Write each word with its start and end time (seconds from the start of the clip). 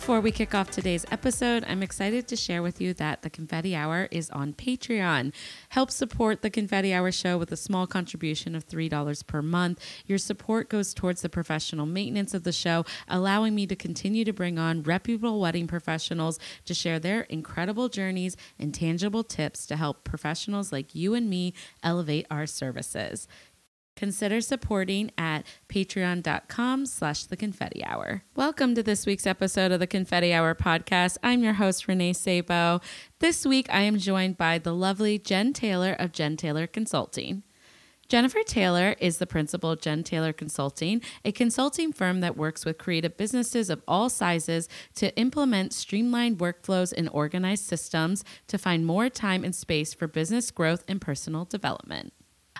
Before 0.00 0.22
we 0.22 0.32
kick 0.32 0.54
off 0.54 0.70
today's 0.70 1.04
episode, 1.10 1.62
I'm 1.68 1.82
excited 1.82 2.26
to 2.28 2.34
share 2.34 2.62
with 2.62 2.80
you 2.80 2.94
that 2.94 3.20
the 3.20 3.28
Confetti 3.28 3.76
Hour 3.76 4.08
is 4.10 4.30
on 4.30 4.54
Patreon. 4.54 5.30
Help 5.68 5.90
support 5.90 6.40
the 6.40 6.48
Confetti 6.48 6.94
Hour 6.94 7.12
show 7.12 7.36
with 7.36 7.52
a 7.52 7.56
small 7.56 7.86
contribution 7.86 8.54
of 8.54 8.66
$3 8.66 9.26
per 9.26 9.42
month. 9.42 9.78
Your 10.06 10.16
support 10.16 10.70
goes 10.70 10.94
towards 10.94 11.20
the 11.20 11.28
professional 11.28 11.84
maintenance 11.84 12.32
of 12.32 12.44
the 12.44 12.50
show, 12.50 12.86
allowing 13.08 13.54
me 13.54 13.66
to 13.66 13.76
continue 13.76 14.24
to 14.24 14.32
bring 14.32 14.58
on 14.58 14.82
reputable 14.82 15.38
wedding 15.38 15.66
professionals 15.66 16.38
to 16.64 16.72
share 16.72 16.98
their 16.98 17.20
incredible 17.24 17.90
journeys 17.90 18.38
and 18.58 18.72
tangible 18.72 19.22
tips 19.22 19.66
to 19.66 19.76
help 19.76 20.02
professionals 20.02 20.72
like 20.72 20.94
you 20.94 21.12
and 21.12 21.28
me 21.28 21.52
elevate 21.82 22.26
our 22.30 22.46
services 22.46 23.28
consider 23.96 24.40
supporting 24.40 25.10
at 25.18 25.46
patreon.com 25.68 26.86
slash 26.86 27.24
the 27.24 27.36
confetti 27.36 27.84
hour. 27.84 28.22
Welcome 28.34 28.74
to 28.74 28.82
this 28.82 29.06
week's 29.06 29.26
episode 29.26 29.72
of 29.72 29.80
the 29.80 29.86
confetti 29.86 30.32
hour 30.32 30.54
podcast. 30.54 31.18
I'm 31.22 31.42
your 31.42 31.54
host 31.54 31.88
renee 31.88 32.12
sabo. 32.12 32.80
This 33.18 33.44
week 33.44 33.66
i 33.70 33.80
am 33.82 33.98
joined 33.98 34.36
by 34.36 34.58
the 34.58 34.74
lovely 34.74 35.18
jen 35.18 35.52
taylor 35.52 35.92
of 35.98 36.12
jen 36.12 36.36
taylor 36.36 36.66
consulting. 36.66 37.42
Jennifer 38.10 38.42
Taylor 38.42 38.96
is 38.98 39.18
the 39.18 39.26
principal 39.26 39.70
of 39.70 39.80
Jen 39.80 40.02
Taylor 40.02 40.32
Consulting, 40.32 41.00
a 41.24 41.30
consulting 41.30 41.92
firm 41.92 42.18
that 42.22 42.36
works 42.36 42.64
with 42.64 42.76
creative 42.76 43.16
businesses 43.16 43.70
of 43.70 43.84
all 43.86 44.08
sizes 44.08 44.68
to 44.96 45.16
implement 45.16 45.72
streamlined 45.72 46.38
workflows 46.38 46.92
and 46.92 47.08
organized 47.12 47.66
systems 47.66 48.24
to 48.48 48.58
find 48.58 48.84
more 48.84 49.08
time 49.08 49.44
and 49.44 49.54
space 49.54 49.94
for 49.94 50.08
business 50.08 50.50
growth 50.50 50.82
and 50.88 51.00
personal 51.00 51.44
development. 51.44 52.12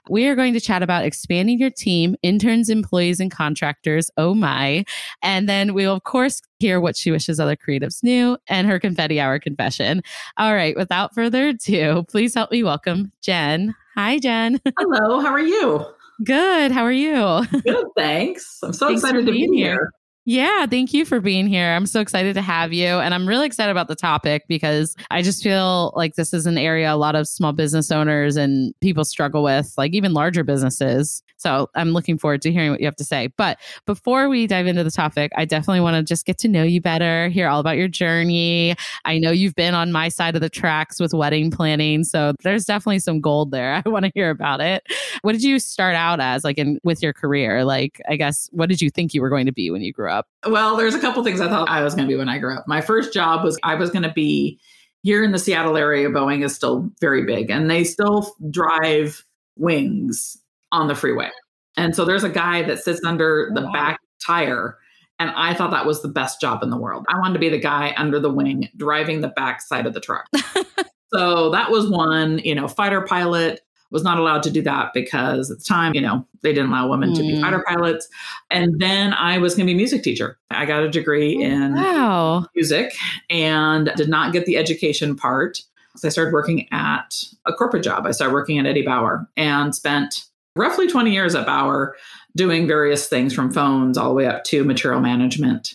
We 0.09 0.27
are 0.27 0.34
going 0.34 0.55
to 0.55 0.61
chat 0.61 0.83
about 0.83 1.05
expanding 1.05 1.59
your 1.59 1.70
team, 1.70 2.17
interns, 2.23 2.69
employees, 2.69 3.20
and 3.20 3.31
contractors. 3.31 4.11
Oh 4.17 4.34
my. 4.34 4.84
And 5.23 5.48
then 5.48 5.75
we 5.75 5.87
will, 5.87 5.97
of 5.97 6.05
course, 6.05 6.41
hear 6.59 6.81
what 6.81 6.97
she 6.97 7.11
wishes 7.11 7.39
other 7.39 7.57
creatives 7.57 8.03
knew 8.03 8.39
and 8.48 8.67
her 8.67 8.81
confetti 8.81 9.20
hour 9.20 9.39
confession. 9.39 10.03
All 10.37 10.55
right. 10.55 10.77
Without 10.77 11.15
further 11.15 11.48
ado, 11.48 12.05
please 12.09 12.34
help 12.34 12.51
me 12.51 12.62
welcome 12.62 13.12
Jen. 13.23 13.75
Hi, 13.97 14.19
Jen. 14.19 14.61
Hello. 14.79 15.20
How 15.20 15.33
are 15.33 15.41
you? 15.41 15.84
Good. 16.25 16.70
How 16.70 16.83
are 16.83 16.92
you? 16.92 17.45
Good. 17.64 17.87
Thanks. 17.97 18.59
I'm 18.62 18.73
so 18.73 18.89
thanks 18.89 19.03
excited 19.03 19.27
to 19.27 19.33
be 19.33 19.48
here. 19.53 19.73
here. 19.73 19.92
Yeah, 20.27 20.67
thank 20.67 20.93
you 20.93 21.07
for 21.07 21.19
being 21.19 21.47
here. 21.47 21.73
I'm 21.73 21.87
so 21.87 21.99
excited 22.01 22.35
to 22.35 22.43
have 22.43 22.73
you. 22.75 22.87
And 22.87 23.15
I'm 23.15 23.27
really 23.27 23.47
excited 23.47 23.71
about 23.71 23.89
the 23.89 23.97
topic 23.97 24.45
because 24.49 24.95
I 25.11 25.23
just 25.23 25.43
feel 25.43 25.93
like 25.97 26.15
this 26.15 26.35
is 26.35 26.45
an 26.47 26.59
area 26.59 26.93
a 26.93 26.97
lot 26.97 27.17
of 27.17 27.27
small 27.27 27.53
business 27.53 27.91
owners 27.91 28.37
and 28.37 28.75
people 28.81 29.05
struggle 29.05 29.43
with, 29.43 29.73
like 29.79 29.93
even 29.95 30.13
larger 30.13 30.45
businesses. 30.45 31.23
So 31.39 31.71
I'm 31.75 31.93
looking 31.93 32.19
forward 32.19 32.43
to 32.43 32.53
hearing 32.53 32.71
what 32.71 32.81
you 32.81 32.87
have 32.87 32.97
to 32.97 33.05
say. 33.05 33.29
But 33.39 33.59
before 33.87 34.29
we 34.29 34.47
dive 34.47 34.67
into 34.67 34.85
the 34.85 34.91
topic, 34.91 35.33
I 35.37 35.47
definitely 35.47 35.81
want 35.81 35.97
to 35.97 36.03
just 36.03 36.27
get 36.27 36.37
to 36.39 36.48
know 36.48 36.63
you 36.65 36.83
better, 36.83 37.29
hear 37.31 37.48
all 37.48 37.59
about 37.61 37.79
your 37.79 37.89
journey. 37.89 38.75
I 39.07 39.19
know 39.19 39.31
you've 39.31 39.55
been 39.55 39.75
on 39.75 39.91
my 39.91 40.11
side 40.11 40.35
of 40.35 40.43
the 40.43 40.51
tracks 40.51 41.01
with 41.01 41.15
wedding 41.15 41.51
planning. 41.51 42.05
So 42.05 42.35
there's 42.43 42.67
definitely 42.67 42.98
some 42.98 43.23
gold 43.23 43.53
there. 43.53 43.83
I 43.87 43.89
want 43.89 44.05
to 44.05 44.13
hear 44.15 44.29
about 44.29 44.61
it. 44.61 44.83
What 45.23 45.33
did 45.33 45.43
you 45.43 45.59
start 45.59 45.95
out 45.95 46.21
as, 46.21 46.45
like 46.45 46.59
in 46.59 46.79
with 46.85 47.03
your 47.03 47.15
career? 47.15 47.65
Like, 47.65 48.03
I 48.07 48.17
guess, 48.17 48.51
what 48.53 48.69
did 48.69 48.83
you 48.83 48.91
think 48.91 49.15
you 49.15 49.23
were 49.23 49.31
going 49.31 49.47
to 49.47 49.53
be 49.53 49.71
when 49.71 49.81
you 49.81 49.95
grew 49.95 50.09
up? 50.09 50.09
Well, 50.47 50.77
there's 50.77 50.94
a 50.94 51.00
couple 51.00 51.22
things 51.25 51.41
I 51.41 51.48
thought 51.48 51.69
I 51.69 51.83
was 51.83 51.94
going 51.94 52.06
to 52.06 52.12
be 52.12 52.19
when 52.19 52.28
I 52.28 52.39
grew 52.39 52.56
up. 52.56 52.66
My 52.66 52.80
first 52.80 53.12
job 53.12 53.44
was 53.44 53.58
I 53.62 53.75
was 53.75 53.91
going 53.91 54.03
to 54.03 54.12
be 54.12 54.58
here 55.02 55.24
in 55.24 55.33
the 55.33 55.39
Seattle 55.39 55.77
area. 55.77 56.08
Boeing 56.08 56.45
is 56.45 56.55
still 56.55 56.90
very 57.01 57.24
big 57.24 57.51
and 57.51 57.70
they 57.70 57.85
still 57.85 58.35
drive 58.51 59.24
wings 59.57 60.36
on 60.73 60.89
the 60.89 60.95
freeway. 60.95 61.30
And 61.77 61.95
so 61.95 62.05
there's 62.05 62.24
a 62.24 62.29
guy 62.29 62.62
that 62.62 62.83
sits 62.83 63.01
under 63.05 63.51
the 63.55 63.62
wow. 63.62 63.73
back 63.73 64.01
tire. 64.24 64.79
And 65.18 65.30
I 65.30 65.55
thought 65.55 65.70
that 65.70 65.86
was 65.86 66.02
the 66.02 66.08
best 66.08 66.40
job 66.40 66.62
in 66.62 66.70
the 66.70 66.77
world. 66.79 67.06
I 67.08 67.18
wanted 67.18 67.35
to 67.35 67.40
be 67.40 67.48
the 67.48 67.58
guy 67.58 67.95
under 67.96 68.18
the 68.18 68.30
wing 68.30 68.68
driving 68.77 69.20
the 69.20 69.29
back 69.29 69.61
side 69.61 69.86
of 69.86 69.95
the 69.95 70.01
truck. 70.01 70.27
so 71.14 71.51
that 71.51 71.70
was 71.70 71.89
one, 71.89 72.39
you 72.39 72.55
know, 72.55 72.68
fighter 72.68 73.02
pilot 73.02 73.61
was 73.90 74.02
not 74.05 74.18
allowed 74.18 74.42
to 74.45 74.51
do 74.51 74.62
that 74.62 74.92
because 74.95 75.51
at 75.51 75.58
the 75.58 75.64
time, 75.64 75.95
you 75.95 76.01
know, 76.01 76.27
they 76.42 76.52
didn't 76.52 76.70
allow 76.70 76.89
women 76.89 77.11
mm. 77.11 77.17
to 77.17 77.23
be 77.23 77.33
mm. 77.33 77.40
fighter 77.40 77.64
pilots. 77.67 78.08
And 78.51 78.80
then 78.80 79.12
I 79.14 79.39
was 79.39 79.55
going 79.55 79.67
to 79.67 79.70
be 79.70 79.74
a 79.74 79.77
music 79.77 80.02
teacher. 80.02 80.39
I 80.51 80.64
got 80.64 80.83
a 80.83 80.90
degree 80.90 81.36
oh, 81.39 81.40
in 81.40 81.74
wow. 81.74 82.46
music 82.55 82.95
and 83.29 83.92
did 83.96 84.08
not 84.08 84.33
get 84.33 84.46
the 84.46 84.56
education 84.56 85.17
part. 85.17 85.61
So 85.96 86.06
I 86.06 86.11
started 86.11 86.33
working 86.33 86.68
at 86.73 87.23
a 87.46 87.52
corporate 87.52 87.83
job. 87.83 88.06
I 88.06 88.12
started 88.12 88.33
working 88.33 88.58
at 88.58 88.67
Eddie 88.67 88.83
Bauer 88.83 89.29
and 89.36 89.74
spent 89.74 90.24
roughly 90.56 90.86
20 90.89 91.11
years 91.11 91.34
at 91.34 91.46
Bauer 91.46 91.96
doing 92.36 92.67
various 92.67 93.08
things 93.08 93.34
from 93.34 93.52
phones 93.52 93.98
all 93.98 94.08
the 94.08 94.14
way 94.14 94.27
up 94.27 94.45
to 94.45 94.64
material 94.64 95.00
management, 95.00 95.74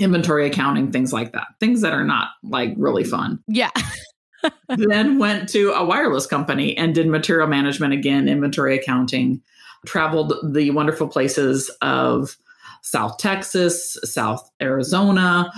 inventory 0.00 0.46
accounting, 0.46 0.90
things 0.90 1.12
like 1.12 1.32
that. 1.32 1.46
Things 1.60 1.80
that 1.82 1.92
are 1.92 2.04
not 2.04 2.30
like 2.42 2.74
really 2.76 3.04
fun. 3.04 3.38
Yeah. 3.46 3.70
then 4.68 5.18
went 5.18 5.48
to 5.50 5.72
a 5.72 5.84
wireless 5.84 6.26
company 6.26 6.76
and 6.76 6.94
did 6.94 7.06
material 7.06 7.46
management 7.46 7.92
again, 7.92 8.28
inventory 8.28 8.76
accounting, 8.76 9.42
traveled 9.86 10.34
the 10.52 10.70
wonderful 10.70 11.08
places 11.08 11.70
of 11.82 12.36
South 12.82 13.18
Texas, 13.18 13.96
South 14.04 14.48
Arizona, 14.60 15.50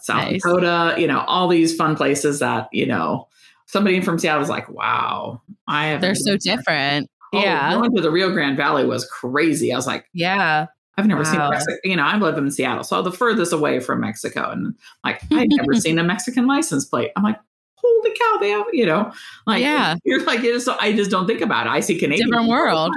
South 0.00 0.30
nice. 0.30 0.42
Dakota, 0.42 0.94
you 0.98 1.06
know, 1.06 1.20
all 1.20 1.48
these 1.48 1.74
fun 1.74 1.96
places 1.96 2.40
that, 2.40 2.68
you 2.72 2.86
know, 2.86 3.28
somebody 3.66 4.00
from 4.00 4.18
Seattle 4.18 4.40
was 4.40 4.48
like, 4.48 4.68
wow, 4.68 5.40
I 5.68 5.86
have. 5.86 6.00
They're 6.00 6.14
so 6.14 6.36
different. 6.36 7.08
Oh, 7.32 7.40
yeah. 7.40 7.72
Going 7.74 7.94
to 7.94 8.02
the 8.02 8.10
Rio 8.10 8.32
Grande 8.32 8.56
Valley 8.56 8.84
was 8.84 9.06
crazy. 9.06 9.72
I 9.72 9.76
was 9.76 9.86
like, 9.86 10.06
yeah. 10.12 10.66
I've 10.96 11.06
never 11.06 11.22
wow. 11.22 11.30
seen 11.30 11.40
Mexico. 11.50 11.76
You 11.84 11.96
know, 11.96 12.04
I 12.04 12.16
live 12.16 12.38
in 12.38 12.50
Seattle, 12.50 12.84
so 12.84 13.02
the 13.02 13.10
furthest 13.10 13.52
away 13.52 13.80
from 13.80 14.00
Mexico, 14.00 14.50
and 14.50 14.76
like 15.02 15.20
I'd 15.32 15.48
never 15.50 15.74
seen 15.80 15.98
a 15.98 16.04
Mexican 16.04 16.46
license 16.46 16.84
plate. 16.84 17.10
I'm 17.16 17.24
like, 17.24 17.38
holy 17.84 18.16
cow, 18.16 18.38
they 18.40 18.50
have, 18.50 18.66
you 18.72 18.86
know, 18.86 19.12
like 19.46 19.62
yeah, 19.62 19.96
you're 20.04 20.24
like, 20.24 20.40
it 20.40 20.54
is, 20.54 20.68
I 20.68 20.92
just 20.92 21.10
don't 21.10 21.26
think 21.26 21.40
about 21.40 21.66
it. 21.66 21.70
I 21.70 21.80
see 21.80 21.98
Canadian 21.98 22.28
different 22.28 22.48
world. 22.48 22.92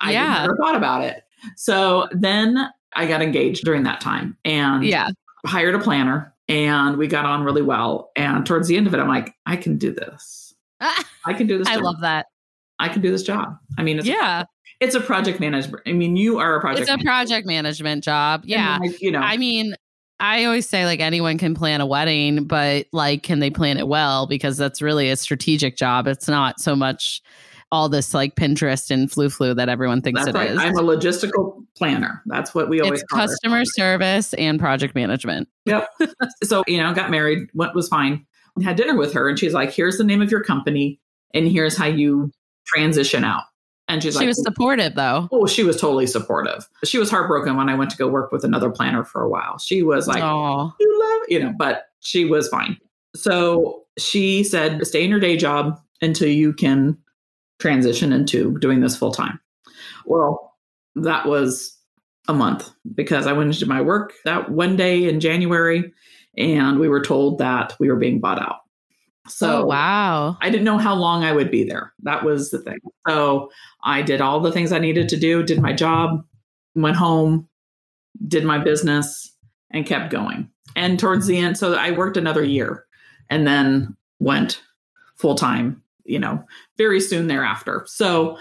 I 0.00 0.12
yeah. 0.12 0.42
never 0.42 0.56
thought 0.56 0.76
about 0.76 1.02
it. 1.02 1.22
So 1.56 2.08
then 2.12 2.70
I 2.94 3.06
got 3.06 3.22
engaged 3.22 3.64
during 3.64 3.84
that 3.84 4.00
time, 4.00 4.36
and 4.44 4.84
yeah, 4.84 5.10
hired 5.46 5.74
a 5.74 5.78
planner, 5.78 6.34
and 6.48 6.96
we 6.96 7.06
got 7.06 7.24
on 7.24 7.44
really 7.44 7.62
well. 7.62 8.10
And 8.16 8.44
towards 8.46 8.68
the 8.68 8.76
end 8.76 8.86
of 8.86 8.94
it, 8.94 9.00
I'm 9.00 9.08
like, 9.08 9.34
I 9.46 9.56
can 9.56 9.78
do 9.78 9.92
this. 9.92 10.54
I 10.80 11.32
can 11.32 11.46
do 11.46 11.58
this. 11.58 11.68
I 11.68 11.74
job. 11.74 11.84
love 11.84 12.00
that. 12.00 12.26
I 12.78 12.88
can 12.88 13.02
do 13.02 13.10
this 13.10 13.22
job. 13.22 13.58
I 13.78 13.82
mean, 13.82 13.98
it's 13.98 14.06
yeah. 14.06 14.42
A, 14.42 14.46
it's 14.80 14.94
a 14.94 15.00
project 15.00 15.40
management. 15.40 15.82
I 15.86 15.92
mean, 15.92 16.16
you 16.16 16.38
are 16.38 16.56
a 16.56 16.60
project. 16.60 16.82
It's 16.82 16.90
a 16.90 16.92
manager. 16.92 17.06
project 17.06 17.46
management 17.46 18.04
job. 18.04 18.42
Yeah. 18.44 18.78
Like, 18.78 19.00
you 19.00 19.10
know, 19.10 19.20
I 19.20 19.38
mean, 19.38 19.74
I 20.18 20.44
always 20.44 20.68
say 20.68 20.86
like 20.86 21.00
anyone 21.00 21.38
can 21.38 21.54
plan 21.54 21.80
a 21.80 21.86
wedding, 21.86 22.44
but 22.44 22.86
like, 22.92 23.22
can 23.22 23.38
they 23.38 23.50
plan 23.50 23.76
it 23.76 23.86
well? 23.86 24.26
Because 24.26 24.56
that's 24.56 24.80
really 24.80 25.10
a 25.10 25.16
strategic 25.16 25.76
job. 25.76 26.06
It's 26.06 26.28
not 26.28 26.60
so 26.60 26.74
much 26.74 27.22
all 27.72 27.88
this 27.88 28.14
like 28.14 28.36
Pinterest 28.36 28.90
and 28.90 29.10
flu 29.10 29.28
flu 29.28 29.52
that 29.54 29.68
everyone 29.68 30.00
thinks 30.00 30.24
That's 30.24 30.34
it 30.34 30.38
right. 30.38 30.50
is. 30.50 30.58
I'm 30.58 30.76
a 30.78 30.82
logistical 30.82 31.64
planner. 31.76 32.22
That's 32.26 32.54
what 32.54 32.68
we 32.68 32.80
always 32.80 33.02
it's 33.02 33.12
customer 33.12 33.60
it. 33.60 33.74
service 33.74 34.34
and 34.34 34.58
project 34.58 34.94
management. 34.94 35.48
Yep. 35.64 35.88
so, 36.44 36.62
you 36.66 36.78
know, 36.78 36.94
got 36.94 37.10
married, 37.10 37.48
went 37.54 37.74
was 37.74 37.88
fine. 37.88 38.24
Had 38.62 38.76
dinner 38.76 38.96
with 38.96 39.12
her 39.12 39.28
and 39.28 39.38
she's 39.38 39.52
like, 39.52 39.72
here's 39.72 39.98
the 39.98 40.04
name 40.04 40.22
of 40.22 40.30
your 40.30 40.42
company 40.42 41.00
and 41.34 41.48
here's 41.48 41.76
how 41.76 41.86
you 41.86 42.30
transition 42.66 43.24
out. 43.24 43.42
And 43.88 44.02
she's 44.02 44.14
she 44.14 44.20
like, 44.20 44.28
was 44.28 44.42
supportive 44.42 44.94
though. 44.94 45.28
Oh, 45.30 45.46
she 45.46 45.62
was 45.62 45.80
totally 45.80 46.06
supportive. 46.06 46.68
She 46.84 46.98
was 46.98 47.10
heartbroken 47.10 47.56
when 47.56 47.68
I 47.68 47.74
went 47.74 47.90
to 47.90 47.96
go 47.96 48.08
work 48.08 48.32
with 48.32 48.44
another 48.44 48.70
planner 48.70 49.04
for 49.04 49.22
a 49.22 49.28
while. 49.28 49.58
She 49.58 49.82
was 49.82 50.08
like, 50.08 50.22
Oh, 50.22 50.72
you 50.80 50.98
love, 51.00 51.22
you 51.28 51.38
know, 51.38 51.54
but 51.56 51.86
she 52.00 52.24
was 52.24 52.48
fine. 52.48 52.76
So 53.14 53.84
she 53.98 54.44
said, 54.44 54.86
stay 54.86 55.04
in 55.04 55.10
your 55.10 55.20
day 55.20 55.36
job 55.36 55.80
until 56.02 56.28
you 56.28 56.52
can 56.52 56.98
transition 57.58 58.12
into 58.12 58.58
doing 58.58 58.80
this 58.80 58.96
full 58.96 59.12
time. 59.12 59.40
Well, 60.04 60.54
that 60.96 61.26
was 61.26 61.78
a 62.28 62.34
month 62.34 62.70
because 62.94 63.26
I 63.26 63.32
went 63.32 63.54
into 63.54 63.66
my 63.66 63.80
work 63.80 64.12
that 64.24 64.50
one 64.50 64.76
day 64.76 65.08
in 65.08 65.20
January 65.20 65.92
and 66.36 66.78
we 66.78 66.88
were 66.88 67.02
told 67.02 67.38
that 67.38 67.74
we 67.78 67.88
were 67.88 67.96
being 67.96 68.20
bought 68.20 68.40
out. 68.40 68.60
So 69.28 69.62
oh, 69.62 69.66
wow. 69.66 70.36
I 70.40 70.50
didn't 70.50 70.64
know 70.64 70.78
how 70.78 70.94
long 70.94 71.24
I 71.24 71.32
would 71.32 71.50
be 71.50 71.64
there. 71.64 71.92
That 72.02 72.24
was 72.24 72.50
the 72.50 72.58
thing. 72.58 72.78
So 73.08 73.50
I 73.84 74.02
did 74.02 74.20
all 74.20 74.40
the 74.40 74.52
things 74.52 74.72
I 74.72 74.78
needed 74.78 75.08
to 75.10 75.16
do, 75.16 75.42
did 75.42 75.60
my 75.60 75.72
job, 75.72 76.24
went 76.74 76.96
home, 76.96 77.48
did 78.28 78.44
my 78.44 78.58
business, 78.58 79.32
and 79.70 79.86
kept 79.86 80.10
going. 80.10 80.50
And 80.74 80.98
towards 80.98 81.26
the 81.26 81.38
end, 81.38 81.56
so 81.58 81.74
I 81.74 81.90
worked 81.90 82.16
another 82.16 82.44
year 82.44 82.84
and 83.30 83.46
then 83.46 83.96
went 84.18 84.62
full 85.16 85.34
time, 85.34 85.82
you 86.04 86.18
know, 86.18 86.44
very 86.76 87.00
soon 87.00 87.26
thereafter. 87.26 87.84
So 87.86 88.38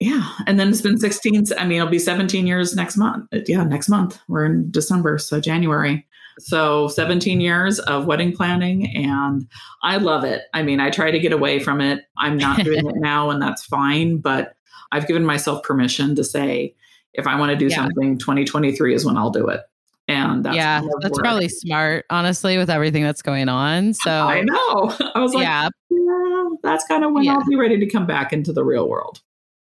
yeah. 0.00 0.32
And 0.46 0.58
then 0.58 0.70
it's 0.70 0.80
been 0.80 0.98
16. 0.98 1.44
I 1.58 1.66
mean, 1.66 1.78
it'll 1.78 1.90
be 1.90 1.98
17 1.98 2.46
years 2.46 2.74
next 2.74 2.96
month. 2.96 3.26
Yeah, 3.46 3.64
next 3.64 3.90
month. 3.90 4.18
We're 4.28 4.46
in 4.46 4.70
December, 4.70 5.18
so 5.18 5.40
January. 5.40 6.06
So 6.40 6.88
17 6.88 7.40
years 7.40 7.78
of 7.80 8.06
wedding 8.06 8.32
planning 8.34 8.94
and 8.96 9.46
I 9.82 9.96
love 9.98 10.24
it. 10.24 10.42
I 10.54 10.62
mean, 10.62 10.80
I 10.80 10.90
try 10.90 11.10
to 11.10 11.18
get 11.18 11.32
away 11.32 11.58
from 11.60 11.80
it. 11.80 12.04
I'm 12.18 12.36
not 12.36 12.58
doing 12.64 12.86
it 12.86 12.96
now 12.96 13.30
and 13.30 13.40
that's 13.40 13.64
fine, 13.64 14.18
but 14.18 14.54
I've 14.92 15.06
given 15.06 15.24
myself 15.24 15.62
permission 15.62 16.14
to 16.16 16.24
say 16.24 16.74
if 17.14 17.26
I 17.26 17.38
want 17.38 17.50
to 17.50 17.56
do 17.56 17.66
Yeah. 17.66 17.76
something 17.76 18.18
2023 18.18 18.94
is 18.94 19.04
when 19.04 19.16
I'll 19.16 19.30
do 19.30 19.48
it. 19.48 19.60
And 20.08 20.44
that's 20.44 20.56
yeah, 20.56 20.82
that's 21.02 21.18
probably 21.20 21.48
smart, 21.48 22.04
honestly, 22.10 22.58
with 22.58 22.68
everything 22.68 23.04
that's 23.04 23.22
going 23.22 23.48
on. 23.48 23.92
So 24.02 24.10
I 24.10 24.40
know. 24.42 24.56
I 25.14 25.20
was 25.20 25.32
like, 25.34 25.44
yeah, 25.44 25.68
yeah, 25.90 26.44
that's 26.64 26.84
kind 26.86 27.04
of 27.04 27.12
when 27.12 27.22
Yeah. 27.22 27.34
I'll 27.34 27.44
be 27.48 27.54
ready 27.56 27.78
to 27.78 27.86
come 27.86 28.06
back 28.06 28.32
into 28.32 28.52
the 28.52 28.64
real 28.64 28.88
world. 28.88 29.20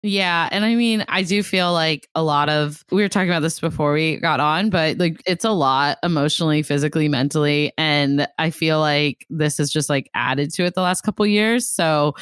Yeah. 0.07 0.49
And 0.51 0.63
I 0.63 0.75
mean, 0.75 1.03
I 1.07 1.23
do 1.23 1.41
feel 1.41 1.73
like 1.73 2.07
a 2.13 2.21
lot 2.21 2.47
of, 2.47 2.85
we 2.91 3.01
were 3.01 3.09
talking 3.09 3.31
about 3.31 3.41
this 3.41 3.59
before 3.59 3.91
we 3.91 4.17
got 4.17 4.39
on, 4.39 4.69
but 4.69 4.99
like 4.99 5.19
it's 5.25 5.43
a 5.43 5.49
lot 5.49 5.97
emotionally, 6.03 6.61
physically, 6.61 7.09
mentally. 7.09 7.73
And 7.75 8.27
I 8.37 8.51
feel 8.51 8.79
like 8.79 9.25
this 9.31 9.59
is 9.59 9.71
just 9.71 9.89
like 9.89 10.07
added 10.13 10.53
to 10.53 10.63
it 10.63 10.75
the 10.75 10.83
last 10.83 11.01
couple 11.01 11.25
years. 11.25 11.67
So 11.67 12.13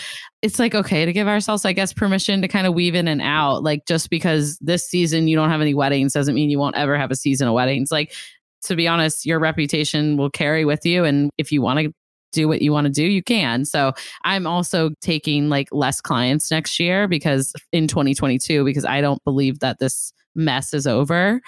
it's 0.41 0.59
like 0.59 0.73
okay 0.73 1.03
to 1.03 1.11
give 1.11 1.27
ourselves, 1.27 1.65
I 1.65 1.73
guess, 1.73 1.91
permission 1.91 2.41
to 2.41 2.47
kind 2.47 2.67
of 2.67 2.73
weave 2.73 2.95
in 2.95 3.09
and 3.09 3.21
out. 3.21 3.63
Like 3.63 3.85
just 3.85 4.09
because 4.09 4.57
this 4.59 4.87
season 4.87 5.27
you 5.27 5.35
don't 5.35 5.49
have 5.49 5.59
any 5.59 5.73
weddings 5.73 6.13
doesn't 6.13 6.35
mean 6.35 6.49
you 6.49 6.59
won't 6.59 6.77
ever 6.77 6.97
have 6.97 7.11
a 7.11 7.17
season 7.17 7.49
of 7.49 7.53
weddings. 7.53 7.91
Like, 7.91 8.13
to 8.61 8.77
be 8.77 8.87
honest, 8.87 9.25
your 9.25 9.39
reputation 9.39 10.15
will 10.15 10.29
carry 10.29 10.63
with 10.63 10.85
you. 10.85 11.03
And 11.03 11.29
if 11.37 11.51
you 11.51 11.61
want 11.61 11.79
to 11.79 11.93
do 12.33 12.47
what 12.47 12.61
you 12.61 12.71
want 12.73 12.85
to 12.85 12.91
do, 12.91 13.03
you 13.03 13.23
can. 13.23 13.63
So 13.65 13.93
I'm 14.25 14.45
also 14.45 14.91
taking 15.01 15.49
like 15.49 15.69
less 15.71 16.01
clients 16.01 16.51
next 16.51 16.79
year 16.79 17.07
because 17.07 17.53
in 17.71 17.87
2022, 17.87 18.65
because 18.65 18.85
I 18.85 18.99
don't 19.01 19.23
believe 19.23 19.59
that 19.59 19.79
this 19.79 20.11
mess 20.35 20.73
is 20.73 20.85
over. 20.87 21.41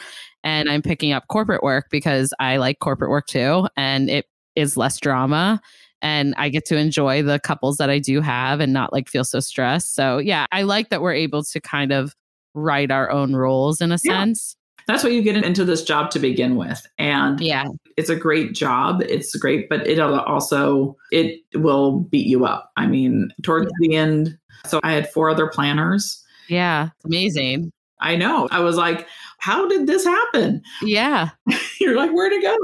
And 0.43 0.69
I'm 0.69 0.81
picking 0.81 1.11
up 1.11 1.27
corporate 1.27 1.63
work 1.63 1.87
because 1.91 2.33
I 2.39 2.57
like 2.57 2.79
corporate 2.79 3.09
work 3.09 3.25
too. 3.27 3.67
And 3.75 4.09
it 4.09 4.25
is 4.55 4.77
less 4.77 4.99
drama. 4.99 5.59
And 6.01 6.35
I 6.37 6.49
get 6.49 6.65
to 6.67 6.77
enjoy 6.77 7.23
the 7.23 7.39
couples 7.39 7.77
that 7.77 7.89
I 7.89 7.97
do 7.99 8.21
have 8.21 8.59
and 8.59 8.71
not 8.71 8.93
like 8.93 9.09
feel 9.09 9.23
so 9.23 9.39
stressed. 9.39 9.95
So 9.95 10.19
yeah, 10.19 10.45
I 10.51 10.61
like 10.61 10.89
that 10.89 11.01
we're 11.01 11.13
able 11.13 11.43
to 11.43 11.59
kind 11.59 11.91
of 11.91 12.13
write 12.53 12.91
our 12.91 13.09
own 13.09 13.35
roles 13.35 13.81
in 13.81 13.91
a 13.91 13.97
Yeah. 14.03 14.19
sense. 14.21 14.55
That's 14.87 15.03
what 15.03 15.13
you 15.13 15.21
get 15.21 15.35
into 15.43 15.65
this 15.65 15.83
job 15.83 16.11
to 16.11 16.19
begin 16.19 16.55
with. 16.55 16.85
And 16.99 17.39
Yeah. 17.41 17.65
it's 17.97 18.09
a 18.09 18.15
great 18.15 18.53
job. 18.53 19.01
It's 19.01 19.35
great, 19.35 19.67
but 19.69 19.85
it'll 19.87 20.19
also 20.19 20.95
it 21.11 21.39
will 21.55 22.01
beat 22.01 22.27
you 22.27 22.45
up. 22.45 22.71
I 22.77 22.85
mean, 22.87 23.29
towards 23.43 23.71
the 23.79 23.95
end. 23.95 24.37
So 24.67 24.79
I 24.83 24.91
had 24.93 25.11
four 25.11 25.29
other 25.29 25.47
planners. 25.47 26.21
Yeah. 26.49 26.89
Amazing. 27.03 27.71
I 28.01 28.15
know. 28.15 28.47
I 28.51 28.59
was 28.59 28.75
like, 28.77 29.07
how 29.39 29.67
did 29.67 29.87
this 29.87 30.03
happen? 30.05 30.61
Yeah. 30.83 31.29
You're 31.79 31.95
like, 31.95 32.11
where'd 32.11 32.33
it 32.33 32.41
go? 32.43 32.55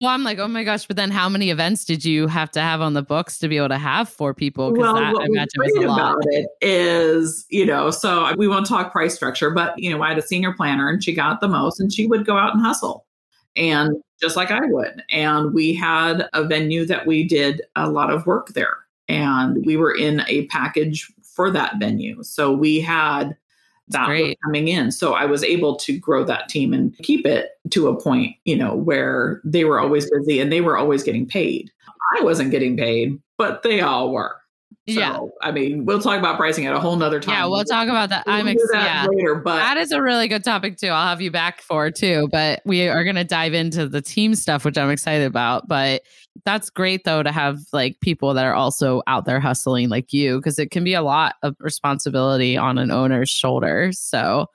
Well, 0.00 0.10
I'm 0.10 0.24
like, 0.24 0.38
oh 0.38 0.48
my 0.48 0.62
gosh, 0.62 0.86
but 0.86 0.96
then 0.96 1.10
how 1.10 1.28
many 1.28 1.48
events 1.48 1.86
did 1.86 2.04
you 2.04 2.26
have 2.26 2.50
to 2.50 2.60
have 2.60 2.82
on 2.82 2.92
the 2.92 3.02
books 3.02 3.38
to 3.38 3.48
be 3.48 3.56
able 3.56 3.70
to 3.70 3.78
have 3.78 4.10
four 4.10 4.34
people? 4.34 4.70
Because 4.72 4.92
that 4.94 5.04
I 5.04 5.12
what 5.12 5.22
was 5.22 5.30
imagine 5.30 5.62
was 5.62 5.72
a 5.74 5.80
lot. 5.88 5.96
about 5.96 6.18
it 6.26 6.48
is, 6.60 7.46
you 7.48 7.64
know, 7.64 7.90
so 7.90 8.34
we 8.36 8.46
won't 8.46 8.66
talk 8.66 8.92
price 8.92 9.14
structure, 9.14 9.50
but 9.50 9.78
you 9.78 9.90
know, 9.90 10.02
I 10.02 10.10
had 10.10 10.18
a 10.18 10.22
senior 10.22 10.52
planner 10.52 10.90
and 10.90 11.02
she 11.02 11.14
got 11.14 11.40
the 11.40 11.48
most 11.48 11.80
and 11.80 11.90
she 11.90 12.06
would 12.06 12.26
go 12.26 12.36
out 12.36 12.54
and 12.54 12.62
hustle. 12.62 13.06
And 13.56 13.96
just 14.20 14.36
like 14.36 14.50
I 14.50 14.60
would. 14.66 15.02
And 15.08 15.54
we 15.54 15.72
had 15.72 16.28
a 16.34 16.44
venue 16.44 16.84
that 16.86 17.06
we 17.06 17.24
did 17.26 17.62
a 17.74 17.88
lot 17.88 18.10
of 18.10 18.26
work 18.26 18.48
there. 18.48 18.76
And 19.08 19.64
we 19.64 19.78
were 19.78 19.94
in 19.94 20.22
a 20.28 20.46
package 20.48 21.10
for 21.22 21.50
that 21.52 21.78
venue. 21.78 22.22
So 22.22 22.52
we 22.52 22.80
had 22.80 23.34
that 23.88 24.06
great. 24.06 24.38
coming 24.44 24.68
in. 24.68 24.90
So 24.90 25.14
I 25.14 25.26
was 25.26 25.44
able 25.44 25.76
to 25.76 25.98
grow 25.98 26.24
that 26.24 26.48
team 26.48 26.72
and 26.72 26.96
keep 26.98 27.26
it 27.26 27.50
to 27.70 27.88
a 27.88 28.00
point, 28.00 28.36
you 28.44 28.56
know, 28.56 28.74
where 28.74 29.40
they 29.44 29.64
were 29.64 29.78
always 29.78 30.10
busy 30.10 30.40
and 30.40 30.52
they 30.52 30.60
were 30.60 30.76
always 30.76 31.02
getting 31.02 31.26
paid. 31.26 31.70
I 32.18 32.22
wasn't 32.22 32.50
getting 32.50 32.76
paid, 32.76 33.20
but 33.36 33.62
they 33.62 33.80
all 33.80 34.12
were. 34.12 34.36
So, 34.88 35.00
Yeah. 35.00 35.18
I 35.42 35.50
mean, 35.50 35.84
we'll 35.84 36.00
talk 36.00 36.16
about 36.18 36.36
pricing 36.36 36.64
at 36.66 36.74
a 36.74 36.78
whole 36.78 36.94
nother 36.94 37.18
time. 37.18 37.34
Yeah, 37.34 37.46
we'll 37.46 37.64
talk 37.64 37.88
about 37.88 38.08
that. 38.10 38.24
We'll 38.24 38.36
I'm 38.36 38.44
do 38.46 38.52
ex- 38.52 38.62
that 38.72 38.84
yeah. 38.84 39.06
later, 39.08 39.34
but 39.34 39.56
That 39.56 39.76
is 39.78 39.90
a 39.90 40.00
really 40.00 40.28
good 40.28 40.44
topic 40.44 40.76
too. 40.78 40.88
I'll 40.88 41.08
have 41.08 41.20
you 41.20 41.32
back 41.32 41.60
for 41.60 41.90
too. 41.90 42.28
But 42.30 42.62
we 42.64 42.86
are 42.86 43.02
going 43.02 43.16
to 43.16 43.24
dive 43.24 43.52
into 43.52 43.88
the 43.88 44.00
team 44.00 44.36
stuff, 44.36 44.64
which 44.64 44.78
I'm 44.78 44.90
excited 44.90 45.26
about. 45.26 45.66
But 45.66 46.02
that's 46.44 46.70
great 46.70 47.02
though 47.04 47.22
to 47.24 47.32
have 47.32 47.58
like 47.72 47.98
people 48.00 48.32
that 48.34 48.44
are 48.44 48.54
also 48.54 49.02
out 49.08 49.24
there 49.24 49.40
hustling 49.40 49.88
like 49.88 50.12
you, 50.12 50.36
because 50.36 50.58
it 50.58 50.70
can 50.70 50.84
be 50.84 50.94
a 50.94 51.02
lot 51.02 51.34
of 51.42 51.56
responsibility 51.58 52.56
on 52.56 52.78
an 52.78 52.92
owner's 52.92 53.30
shoulders. 53.30 53.98
So, 53.98 54.46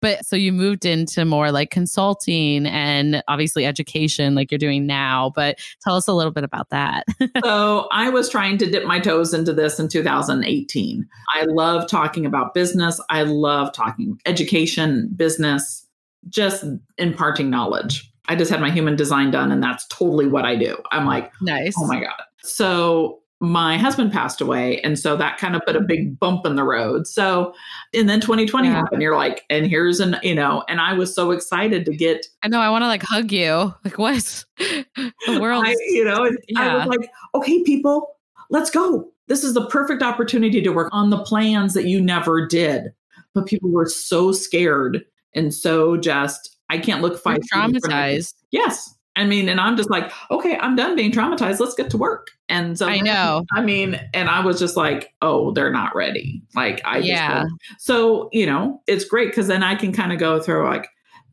but 0.00 0.24
so 0.24 0.36
you 0.36 0.52
moved 0.52 0.84
into 0.84 1.24
more 1.24 1.50
like 1.50 1.70
consulting 1.70 2.66
and 2.66 3.22
obviously 3.28 3.66
education, 3.66 4.34
like 4.34 4.50
you're 4.50 4.58
doing 4.58 4.86
now. 4.86 5.32
But 5.34 5.58
tell 5.82 5.96
us 5.96 6.06
a 6.08 6.12
little 6.12 6.32
bit 6.32 6.44
about 6.44 6.70
that. 6.70 7.04
so 7.44 7.88
I 7.90 8.10
was 8.10 8.28
trying 8.28 8.58
to 8.58 8.70
dip 8.70 8.84
my 8.84 9.00
toes 9.00 9.32
into 9.32 9.52
this 9.52 9.78
in 9.78 9.88
2018. 9.88 11.08
I 11.34 11.42
love 11.44 11.88
talking 11.88 12.26
about 12.26 12.54
business. 12.54 13.00
I 13.10 13.22
love 13.22 13.72
talking 13.72 14.20
education, 14.26 15.10
business, 15.16 15.86
just 16.28 16.64
imparting 16.98 17.50
knowledge. 17.50 18.10
I 18.28 18.36
just 18.36 18.50
had 18.50 18.60
my 18.60 18.70
human 18.70 18.96
design 18.96 19.30
done, 19.30 19.52
and 19.52 19.62
that's 19.62 19.86
totally 19.86 20.26
what 20.26 20.44
I 20.44 20.56
do. 20.56 20.76
I'm 20.90 21.06
like, 21.06 21.30
nice. 21.40 21.74
oh 21.78 21.86
my 21.86 22.00
God. 22.00 22.20
So 22.42 23.20
my 23.40 23.76
husband 23.76 24.12
passed 24.12 24.40
away. 24.40 24.80
And 24.80 24.98
so 24.98 25.16
that 25.16 25.36
kind 25.38 25.54
of 25.54 25.62
put 25.66 25.76
a 25.76 25.78
mm-hmm. 25.78 25.86
big 25.86 26.18
bump 26.18 26.46
in 26.46 26.56
the 26.56 26.64
road. 26.64 27.06
So, 27.06 27.54
and 27.92 28.08
then 28.08 28.20
2020 28.20 28.66
Yeah. 28.68 28.74
happened. 28.74 29.02
You're 29.02 29.16
like, 29.16 29.44
and 29.50 29.66
here's 29.66 30.00
an, 30.00 30.16
you 30.22 30.34
know, 30.34 30.64
and 30.68 30.80
I 30.80 30.94
was 30.94 31.14
so 31.14 31.32
excited 31.32 31.84
to 31.84 31.94
get 31.94 32.26
I 32.42 32.48
know. 32.48 32.60
I 32.60 32.70
want 32.70 32.82
to 32.82 32.86
like 32.86 33.02
hug 33.02 33.30
you. 33.30 33.74
Like, 33.84 33.98
what? 33.98 34.44
the 34.58 35.38
world. 35.40 35.64
I, 35.66 35.76
you 35.88 36.04
know, 36.04 36.24
and 36.24 36.38
I 36.56 36.64
Yeah. 36.66 36.76
was 36.76 36.86
like, 36.86 37.10
okay, 37.34 37.62
people, 37.64 38.16
let's 38.48 38.70
go. 38.70 39.06
This 39.28 39.44
is 39.44 39.52
the 39.54 39.66
perfect 39.66 40.02
opportunity 40.02 40.62
to 40.62 40.70
work 40.70 40.88
on 40.92 41.10
the 41.10 41.22
plans 41.24 41.74
that 41.74 41.84
you 41.84 42.00
never 42.00 42.46
did. 42.46 42.92
But 43.34 43.46
people 43.46 43.70
were 43.70 43.86
so 43.86 44.32
scared 44.32 45.04
and 45.34 45.52
so 45.52 45.98
just, 45.98 46.56
I 46.70 46.78
can't 46.78 47.02
look 47.02 47.18
five 47.22 47.34
feet 47.36 47.42
in 47.42 47.48
front 47.48 47.76
of 47.76 47.82
me. 47.82 47.90
traumatized. 47.90 48.34
Yes. 48.50 48.95
I 49.16 49.24
mean, 49.24 49.48
and 49.48 49.58
I'm 49.60 49.76
just 49.76 49.90
like, 49.90 50.12
okay, 50.30 50.56
I'm 50.58 50.76
done 50.76 50.94
being 50.94 51.10
traumatized. 51.10 51.58
Let's 51.58 51.74
get 51.74 51.90
to 51.90 51.96
work. 51.96 52.28
And 52.48 52.78
so 52.78 52.86
I 52.86 53.00
know. 53.00 53.44
I 53.54 53.62
mean, 53.62 54.00
and 54.14 54.28
I 54.28 54.40
was 54.44 54.58
just 54.58 54.76
like, 54.76 55.14
oh, 55.22 55.52
they're 55.52 55.72
not 55.72 55.96
ready. 55.96 56.42
Like, 56.54 56.80
I 56.84 56.98
just 56.98 57.08
Yeah. 57.08 57.40
don't- 57.42 57.58
so, 57.78 58.28
you 58.32 58.46
know, 58.46 58.82
it's 58.86 59.04
great 59.04 59.28
because 59.30 59.48
then 59.48 59.62
I 59.62 59.74
can 59.74 59.92
kind 59.92 60.12
of 60.12 60.18
go 60.18 60.38
through 60.40 60.68
like, 60.68 60.88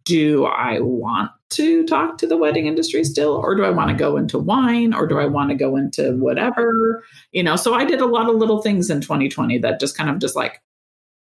do 0.06 0.46
I 0.46 0.80
want 0.80 1.32
to 1.52 1.86
talk 1.86 2.18
to 2.18 2.28
the 2.28 2.36
wedding 2.36 2.66
industry 2.66 3.04
still, 3.04 3.34
or 3.36 3.56
do 3.56 3.64
I 3.64 3.70
want 3.70 3.90
to 3.90 3.96
go 3.96 4.18
into 4.18 4.40
wine, 4.40 4.94
or 4.94 5.06
do 5.08 5.20
I 5.20 5.26
want 5.26 5.50
to 5.52 5.56
go 5.56 5.76
into 5.78 6.14
whatever? 6.18 7.04
You 7.32 7.44
know, 7.44 7.56
so 7.56 7.74
I 7.74 7.86
did 7.86 8.02
a 8.02 8.06
lot 8.06 8.28
of 8.30 8.36
little 8.36 8.62
things 8.62 8.90
in 8.90 9.02
2020 9.02 9.60
that 9.60 9.80
just 9.80 9.96
kind 9.96 10.10
of 10.10 10.20
just 10.20 10.36
like 10.36 10.62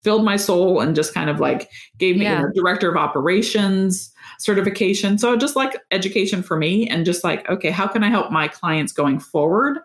filled 0.03 0.23
my 0.23 0.35
soul 0.35 0.79
and 0.81 0.95
just 0.95 1.13
kind 1.13 1.29
of 1.29 1.39
like 1.39 1.69
gave 1.97 2.17
me 2.17 2.25
Yeah. 2.25 2.39
you 2.39 2.45
know, 2.47 2.51
director 2.53 2.89
of 2.89 2.97
operations 2.97 4.11
certification. 4.39 5.17
So 5.17 5.37
just 5.37 5.55
like 5.55 5.79
education 5.91 6.43
for 6.43 6.57
me 6.57 6.87
and 6.87 7.05
just 7.05 7.23
like, 7.23 7.47
okay, 7.49 7.69
how 7.69 7.87
can 7.87 8.03
I 8.03 8.09
help 8.09 8.31
my 8.31 8.47
clients 8.47 8.91
going 8.91 9.19
forward? 9.19 9.79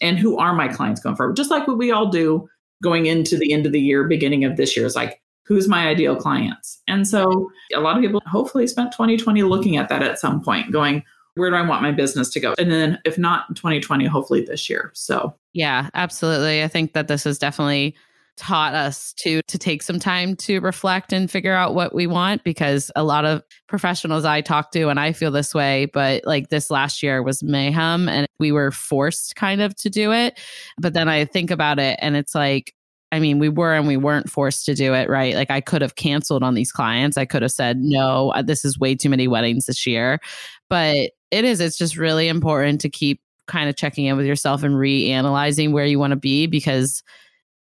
And 0.00 0.18
who 0.18 0.38
are 0.38 0.54
my 0.54 0.68
clients 0.68 1.00
going 1.00 1.16
forward? 1.16 1.36
Just 1.36 1.50
like 1.50 1.66
what 1.66 1.78
we 1.78 1.90
all 1.90 2.08
do 2.08 2.48
going 2.82 3.06
into 3.06 3.36
the 3.36 3.52
end 3.52 3.66
of 3.66 3.72
the 3.72 3.80
year, 3.80 4.04
beginning 4.04 4.44
of 4.44 4.56
this 4.56 4.76
year 4.76 4.86
is 4.86 4.96
like, 4.96 5.20
who's 5.46 5.68
my 5.68 5.88
ideal 5.88 6.16
clients? 6.16 6.80
And 6.88 7.06
so 7.06 7.50
a 7.74 7.80
lot 7.80 7.96
of 7.96 8.02
people 8.02 8.22
hopefully 8.26 8.66
spent 8.66 8.92
2020 8.92 9.42
looking 9.42 9.76
at 9.76 9.88
that 9.88 10.02
at 10.02 10.18
some 10.18 10.42
point, 10.42 10.72
going, 10.72 11.02
where 11.34 11.50
do 11.50 11.56
I 11.56 11.62
want 11.62 11.82
my 11.82 11.92
business 11.92 12.30
to 12.30 12.40
go? 12.40 12.54
And 12.58 12.70
then 12.70 12.98
if 13.04 13.18
not 13.18 13.46
in 13.48 13.54
2020, 13.54 14.06
hopefully 14.06 14.42
this 14.42 14.70
year. 14.70 14.90
So 14.94 15.34
Yeah, 15.52 15.90
absolutely. 15.94 16.62
I 16.62 16.68
think 16.68 16.92
that 16.92 17.08
this 17.08 17.26
is 17.26 17.38
definitely 17.38 17.94
taught 18.36 18.74
us 18.74 19.12
to 19.14 19.40
to 19.46 19.58
take 19.58 19.82
some 19.82 19.98
time 19.98 20.34
to 20.34 20.60
reflect 20.60 21.12
and 21.12 21.30
figure 21.30 21.54
out 21.54 21.74
what 21.74 21.94
we 21.94 22.06
want 22.06 22.42
because 22.42 22.90
a 22.96 23.04
lot 23.04 23.24
of 23.24 23.42
professionals 23.68 24.24
I 24.24 24.40
talk 24.40 24.72
to 24.72 24.88
and 24.88 24.98
I 24.98 25.12
feel 25.12 25.30
this 25.30 25.54
way 25.54 25.86
but 25.86 26.24
like 26.26 26.48
this 26.48 26.70
last 26.70 27.02
year 27.02 27.22
was 27.22 27.42
mayhem 27.42 28.08
and 28.08 28.26
we 28.38 28.50
were 28.50 28.72
forced 28.72 29.36
kind 29.36 29.60
of 29.60 29.76
to 29.76 29.90
do 29.90 30.12
it 30.12 30.38
but 30.78 30.94
then 30.94 31.08
I 31.08 31.24
think 31.24 31.50
about 31.50 31.78
it 31.78 31.98
and 32.02 32.16
it's 32.16 32.34
like 32.34 32.74
I 33.12 33.20
mean, 33.20 33.38
we 33.38 33.48
were 33.48 33.72
and 33.74 33.86
we 33.86 33.96
weren't 33.96 34.28
forced 34.28 34.66
to 34.66 34.74
do 34.74 34.92
it, 34.92 35.08
right? 35.08 35.36
Like, 35.36 35.48
I 35.48 35.60
could 35.60 35.82
have 35.82 35.94
canceled 35.94 36.42
on 36.42 36.54
these 36.54 36.72
clients. 36.72 37.16
I 37.16 37.24
could 37.24 37.42
have 37.42 37.52
said, 37.52 37.78
no, 37.78 38.30
uh, 38.30 38.42
this 38.42 38.64
is 38.64 38.76
way 38.76 38.96
too 38.96 39.08
many 39.08 39.28
weddings 39.28 39.66
this 39.66 39.86
year. 39.86 40.18
But 40.68 41.12
it 41.30 41.44
is, 41.44 41.60
it's 41.60 41.78
just 41.78 41.96
really 41.96 42.26
important 42.26 42.80
to 42.80 42.88
keep 42.88 43.20
kind 43.46 43.68
of 43.68 43.76
checking 43.76 44.06
in 44.06 44.16
with 44.16 44.26
yourself 44.26 44.64
and 44.64 44.74
reanalyzing 44.74 45.70
where 45.70 45.86
you 45.86 46.00
want 46.00 46.10
to 46.10 46.16
be 46.16 46.48
because 46.48 47.04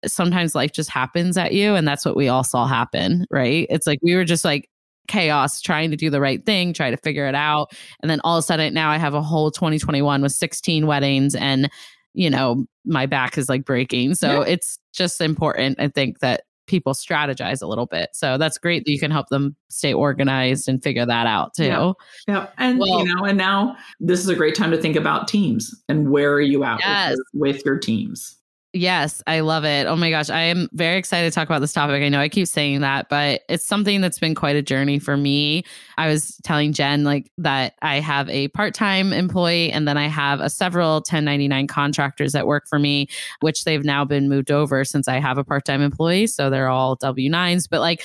sometimes 0.06 0.54
life 0.54 0.72
just 0.72 0.90
happens 0.90 1.36
at 1.36 1.52
you. 1.52 1.74
And 1.74 1.86
that's 1.86 2.04
what 2.04 2.16
we 2.16 2.28
all 2.28 2.44
saw 2.44 2.66
happen, 2.66 3.26
right? 3.30 3.66
It's 3.70 3.86
like 3.86 3.98
we 4.02 4.14
were 4.14 4.24
just 4.24 4.44
like, 4.44 4.68
chaos 5.08 5.60
trying 5.60 5.90
to 5.90 5.96
do 5.96 6.10
the 6.10 6.20
right 6.20 6.46
thing 6.46 6.72
try 6.72 6.88
to 6.88 6.96
figure 6.98 7.26
it 7.26 7.34
out 7.34 7.72
and 8.02 8.08
then 8.10 8.20
all 8.22 8.36
of 8.36 8.38
a 8.38 8.42
sudden 8.42 8.72
now 8.72 8.88
i 8.88 8.96
have 8.96 9.14
a 9.14 9.20
whole 9.20 9.50
2021 9.50 10.22
with 10.22 10.30
16 10.30 10.86
weddings 10.86 11.34
and 11.34 11.68
you 12.14 12.30
know 12.30 12.64
my 12.84 13.04
back 13.04 13.36
is 13.36 13.48
like 13.48 13.64
breaking 13.64 14.14
so 14.14 14.42
Yeah. 14.42 14.52
it's 14.52 14.78
just 14.94 15.20
important 15.20 15.80
i 15.80 15.88
think 15.88 16.20
that 16.20 16.42
people 16.68 16.94
strategize 16.94 17.60
a 17.60 17.66
little 17.66 17.86
bit. 17.86 18.08
So 18.12 18.38
that's 18.38 18.56
great 18.56 18.84
that 18.84 18.92
you 18.92 19.00
can 19.00 19.10
help 19.10 19.28
them 19.28 19.56
stay 19.68 19.92
organized 19.92 20.68
and 20.68 20.80
figure 20.82 21.04
that 21.04 21.26
out 21.26 21.54
too. 21.54 21.64
Yeah. 21.64 21.92
Yeah. 22.28 22.46
And 22.56 22.78
Well- 22.78 23.04
you 23.04 23.12
know, 23.14 23.24
and 23.24 23.36
now 23.36 23.76
this 23.98 24.20
is 24.20 24.28
a 24.28 24.34
great 24.36 24.54
time 24.54 24.70
to 24.70 24.78
think 24.78 24.94
about 24.94 25.26
teams 25.26 25.74
and 25.88 26.10
where 26.10 26.32
are 26.32 26.40
you 26.40 26.62
at 26.62 26.76
with 26.76 27.18
your- 27.34 27.40
with 27.42 27.64
your 27.66 27.78
teams. 27.78 28.36
Yes, 28.74 29.22
I 29.26 29.40
love 29.40 29.66
it. 29.66 29.86
Oh 29.86 29.96
my 29.96 30.08
gosh, 30.08 30.30
I 30.30 30.40
am 30.42 30.66
very 30.72 30.96
excited 30.96 31.30
to 31.30 31.34
talk 31.34 31.46
about 31.46 31.58
this 31.58 31.74
topic. 31.74 32.02
I 32.02 32.08
know 32.08 32.20
I 32.20 32.30
keep 32.30 32.46
saying 32.46 32.80
that, 32.80 33.10
but 33.10 33.42
it's 33.50 33.66
something 33.66 34.00
that's 34.00 34.18
been 34.18 34.34
quite 34.34 34.56
a 34.56 34.62
journey 34.62 34.98
for 34.98 35.14
me. 35.14 35.64
I 35.98 36.08
was 36.08 36.38
telling 36.42 36.72
Jen 36.72 37.04
like 37.04 37.30
that 37.36 37.74
I 37.82 38.00
have 38.00 38.30
a 38.30 38.48
part-time 38.48 39.12
employee 39.12 39.70
and 39.70 39.86
then 39.86 39.98
I 39.98 40.06
have 40.08 40.40
a 40.40 40.48
several 40.48 40.94
1099 40.94 41.66
contractors 41.66 42.32
that 42.32 42.46
work 42.46 42.66
for 42.66 42.78
me, 42.78 43.08
which 43.40 43.64
they've 43.64 43.84
now 43.84 44.06
been 44.06 44.30
moved 44.30 44.50
over 44.50 44.86
since 44.86 45.06
I 45.06 45.20
have 45.20 45.36
a 45.36 45.44
part-time 45.44 45.82
employee, 45.82 46.26
so 46.26 46.48
they're 46.48 46.68
all 46.68 46.96
W9s, 46.96 47.68
but 47.70 47.80
like 47.80 48.02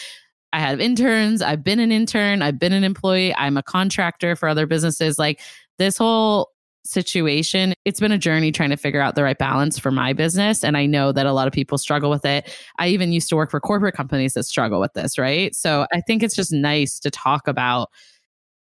I 0.51 0.59
have 0.59 0.81
interns, 0.81 1.41
I've 1.41 1.63
been 1.63 1.79
an 1.79 1.93
intern, 1.93 2.41
I've 2.41 2.59
been 2.59 2.73
an 2.73 2.83
employee, 2.83 3.33
I'm 3.35 3.55
a 3.55 3.63
contractor 3.63 4.35
for 4.35 4.49
other 4.49 4.65
businesses. 4.67 5.17
Like 5.17 5.39
this 5.77 5.97
whole 5.97 6.51
situation, 6.87 7.73
it's 7.85 7.99
been 7.99 8.11
a 8.11 8.17
journey 8.17 8.51
trying 8.51 8.69
to 8.69 8.77
figure 8.77 9.01
out 9.01 9.15
the 9.15 9.23
right 9.23 9.37
balance 9.37 9.77
for 9.77 9.91
my 9.91 10.13
business. 10.13 10.63
And 10.63 10.77
I 10.77 10.85
know 10.85 11.11
that 11.11 11.25
a 11.25 11.33
lot 11.33 11.47
of 11.47 11.53
people 11.53 11.77
struggle 11.77 12.09
with 12.09 12.25
it. 12.25 12.49
I 12.79 12.87
even 12.87 13.11
used 13.11 13.29
to 13.29 13.35
work 13.35 13.51
for 13.51 13.59
corporate 13.59 13.95
companies 13.95 14.33
that 14.33 14.43
struggle 14.43 14.79
with 14.79 14.93
this, 14.93 15.17
right? 15.17 15.55
So 15.55 15.87
I 15.91 16.01
think 16.01 16.23
it's 16.23 16.35
just 16.35 16.51
nice 16.51 16.99
to 16.99 17.11
talk 17.11 17.47
about 17.47 17.89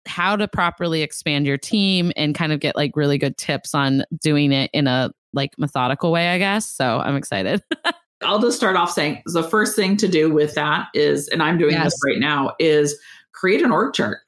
how 0.07 0.37
to 0.37 0.47
properly 0.47 1.03
expand 1.03 1.47
your 1.47 1.59
team 1.59 2.13
and 2.17 2.35
kind 2.35 2.53
of 2.53 2.61
get 2.61 2.77
like 2.77 2.93
really 2.95 3.19
good 3.19 3.37
tips 3.37 3.75
on 3.75 4.05
doing 4.21 4.53
it 4.53 4.71
in 4.73 4.87
a 4.87 5.11
like 5.33 5.51
methodical 5.59 6.13
way, 6.13 6.29
I 6.29 6.39
guess. 6.39 6.71
So 6.71 7.01
I'm 7.01 7.17
excited. 7.17 7.63
I'll 8.23 8.41
just 8.41 8.57
start 8.57 8.77
off 8.77 8.91
saying 8.91 9.23
the 9.27 9.43
first 9.43 9.77
thing 9.77 9.97
to 9.99 10.09
do 10.09 10.33
with 10.33 10.55
that 10.55 10.89
is, 10.95 11.29
and 11.29 11.43
I'm 11.43 11.59
doing 11.59 11.73
Yes. 11.73 11.85
this 11.85 12.01
right 12.07 12.19
now, 12.19 12.53
is 12.59 12.99
create 13.33 13.63
an 13.63 13.71
org 13.71 13.93
chart. 13.93 14.19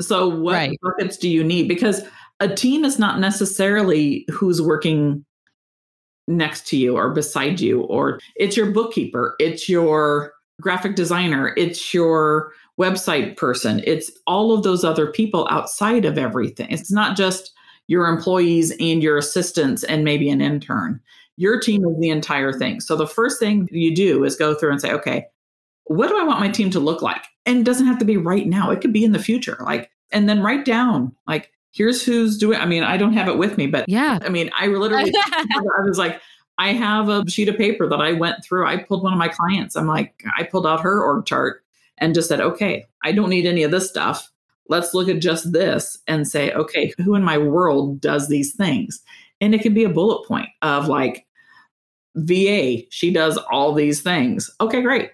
So 0.00 0.28
what 0.28 0.54
Right. 0.54 0.78
buckets 0.82 1.16
do 1.16 1.28
you 1.28 1.42
need? 1.44 1.68
Because 1.68 2.02
a 2.40 2.48
team 2.48 2.84
is 2.84 2.98
not 2.98 3.18
necessarily 3.18 4.26
who's 4.30 4.60
working 4.60 5.24
next 6.28 6.66
to 6.68 6.76
you 6.76 6.96
or 6.96 7.10
beside 7.10 7.60
you, 7.60 7.82
or 7.82 8.20
it's 8.34 8.56
your 8.56 8.70
bookkeeper, 8.72 9.34
it's 9.38 9.68
your 9.68 10.32
graphic 10.60 10.96
designer, 10.96 11.54
it's 11.56 11.94
your 11.94 12.52
website 12.80 13.36
person, 13.36 13.80
it's 13.86 14.10
all 14.26 14.52
of 14.52 14.62
those 14.62 14.84
other 14.84 15.06
people 15.06 15.46
outside 15.50 16.04
of 16.04 16.18
everything. 16.18 16.66
It's 16.70 16.92
not 16.92 17.16
just 17.16 17.52
your 17.86 18.08
employees 18.08 18.72
and 18.80 19.02
your 19.02 19.16
assistants 19.16 19.84
and 19.84 20.04
maybe 20.04 20.28
an 20.28 20.40
intern. 20.40 21.00
Your 21.36 21.60
team 21.60 21.84
is 21.84 21.98
the 22.00 22.10
entire 22.10 22.52
thing. 22.52 22.80
So 22.80 22.96
the 22.96 23.06
first 23.06 23.38
thing 23.38 23.68
you 23.70 23.94
do 23.94 24.24
is 24.24 24.36
go 24.36 24.54
through 24.54 24.72
and 24.72 24.80
say, 24.80 24.92
okay, 24.92 25.26
what 25.84 26.08
do 26.08 26.18
I 26.18 26.24
want 26.24 26.40
my 26.40 26.48
team 26.48 26.70
to 26.70 26.80
look 26.80 27.02
like? 27.02 27.24
And 27.44 27.58
it 27.58 27.64
doesn't 27.64 27.86
have 27.86 27.98
to 27.98 28.04
be 28.04 28.16
right 28.16 28.46
now. 28.46 28.70
It 28.70 28.80
could 28.80 28.92
be 28.92 29.04
in 29.04 29.12
the 29.12 29.20
future. 29.20 29.56
Like, 29.60 29.90
and 30.10 30.28
then 30.28 30.42
write 30.42 30.64
down, 30.64 31.14
like, 31.28 31.52
here's 31.76 32.02
who's 32.02 32.38
doing. 32.38 32.58
I 32.58 32.66
mean, 32.66 32.82
I 32.82 32.96
don't 32.96 33.12
have 33.12 33.28
it 33.28 33.38
with 33.38 33.58
me, 33.58 33.66
but 33.66 33.88
yeah. 33.88 34.18
I 34.22 34.28
mean, 34.30 34.50
I 34.58 34.66
literally, 34.68 35.12
I 35.32 35.82
was 35.84 35.98
like, 35.98 36.20
I 36.58 36.72
have 36.72 37.08
a 37.08 37.28
sheet 37.28 37.48
of 37.50 37.58
paper 37.58 37.86
that 37.88 38.00
I 38.00 38.12
went 38.12 38.42
through. 38.42 38.66
I 38.66 38.78
pulled 38.78 39.02
one 39.02 39.12
of 39.12 39.18
my 39.18 39.28
clients. 39.28 39.76
I'm 39.76 39.86
like, 39.86 40.24
I 40.36 40.42
pulled 40.44 40.66
out 40.66 40.80
her 40.80 41.02
org 41.04 41.26
chart 41.26 41.62
and 41.98 42.14
just 42.14 42.28
said, 42.28 42.40
okay, 42.40 42.86
I 43.04 43.12
don't 43.12 43.28
need 43.28 43.46
any 43.46 43.62
of 43.62 43.70
this 43.70 43.88
stuff. 43.88 44.30
Let's 44.68 44.94
look 44.94 45.08
at 45.08 45.20
just 45.20 45.52
this 45.52 45.98
and 46.08 46.26
say, 46.26 46.52
okay, 46.52 46.92
who 46.98 47.14
in 47.14 47.22
my 47.22 47.38
world 47.38 48.00
does 48.00 48.28
these 48.28 48.54
things? 48.54 49.00
And 49.40 49.54
it 49.54 49.60
can 49.60 49.74
be 49.74 49.84
a 49.84 49.90
bullet 49.90 50.26
point 50.26 50.48
of 50.62 50.88
like, 50.88 51.26
VA, 52.16 52.78
she 52.90 53.12
does 53.12 53.36
all 53.36 53.74
these 53.74 54.00
things. 54.00 54.50
Okay, 54.60 54.80
great. 54.80 55.10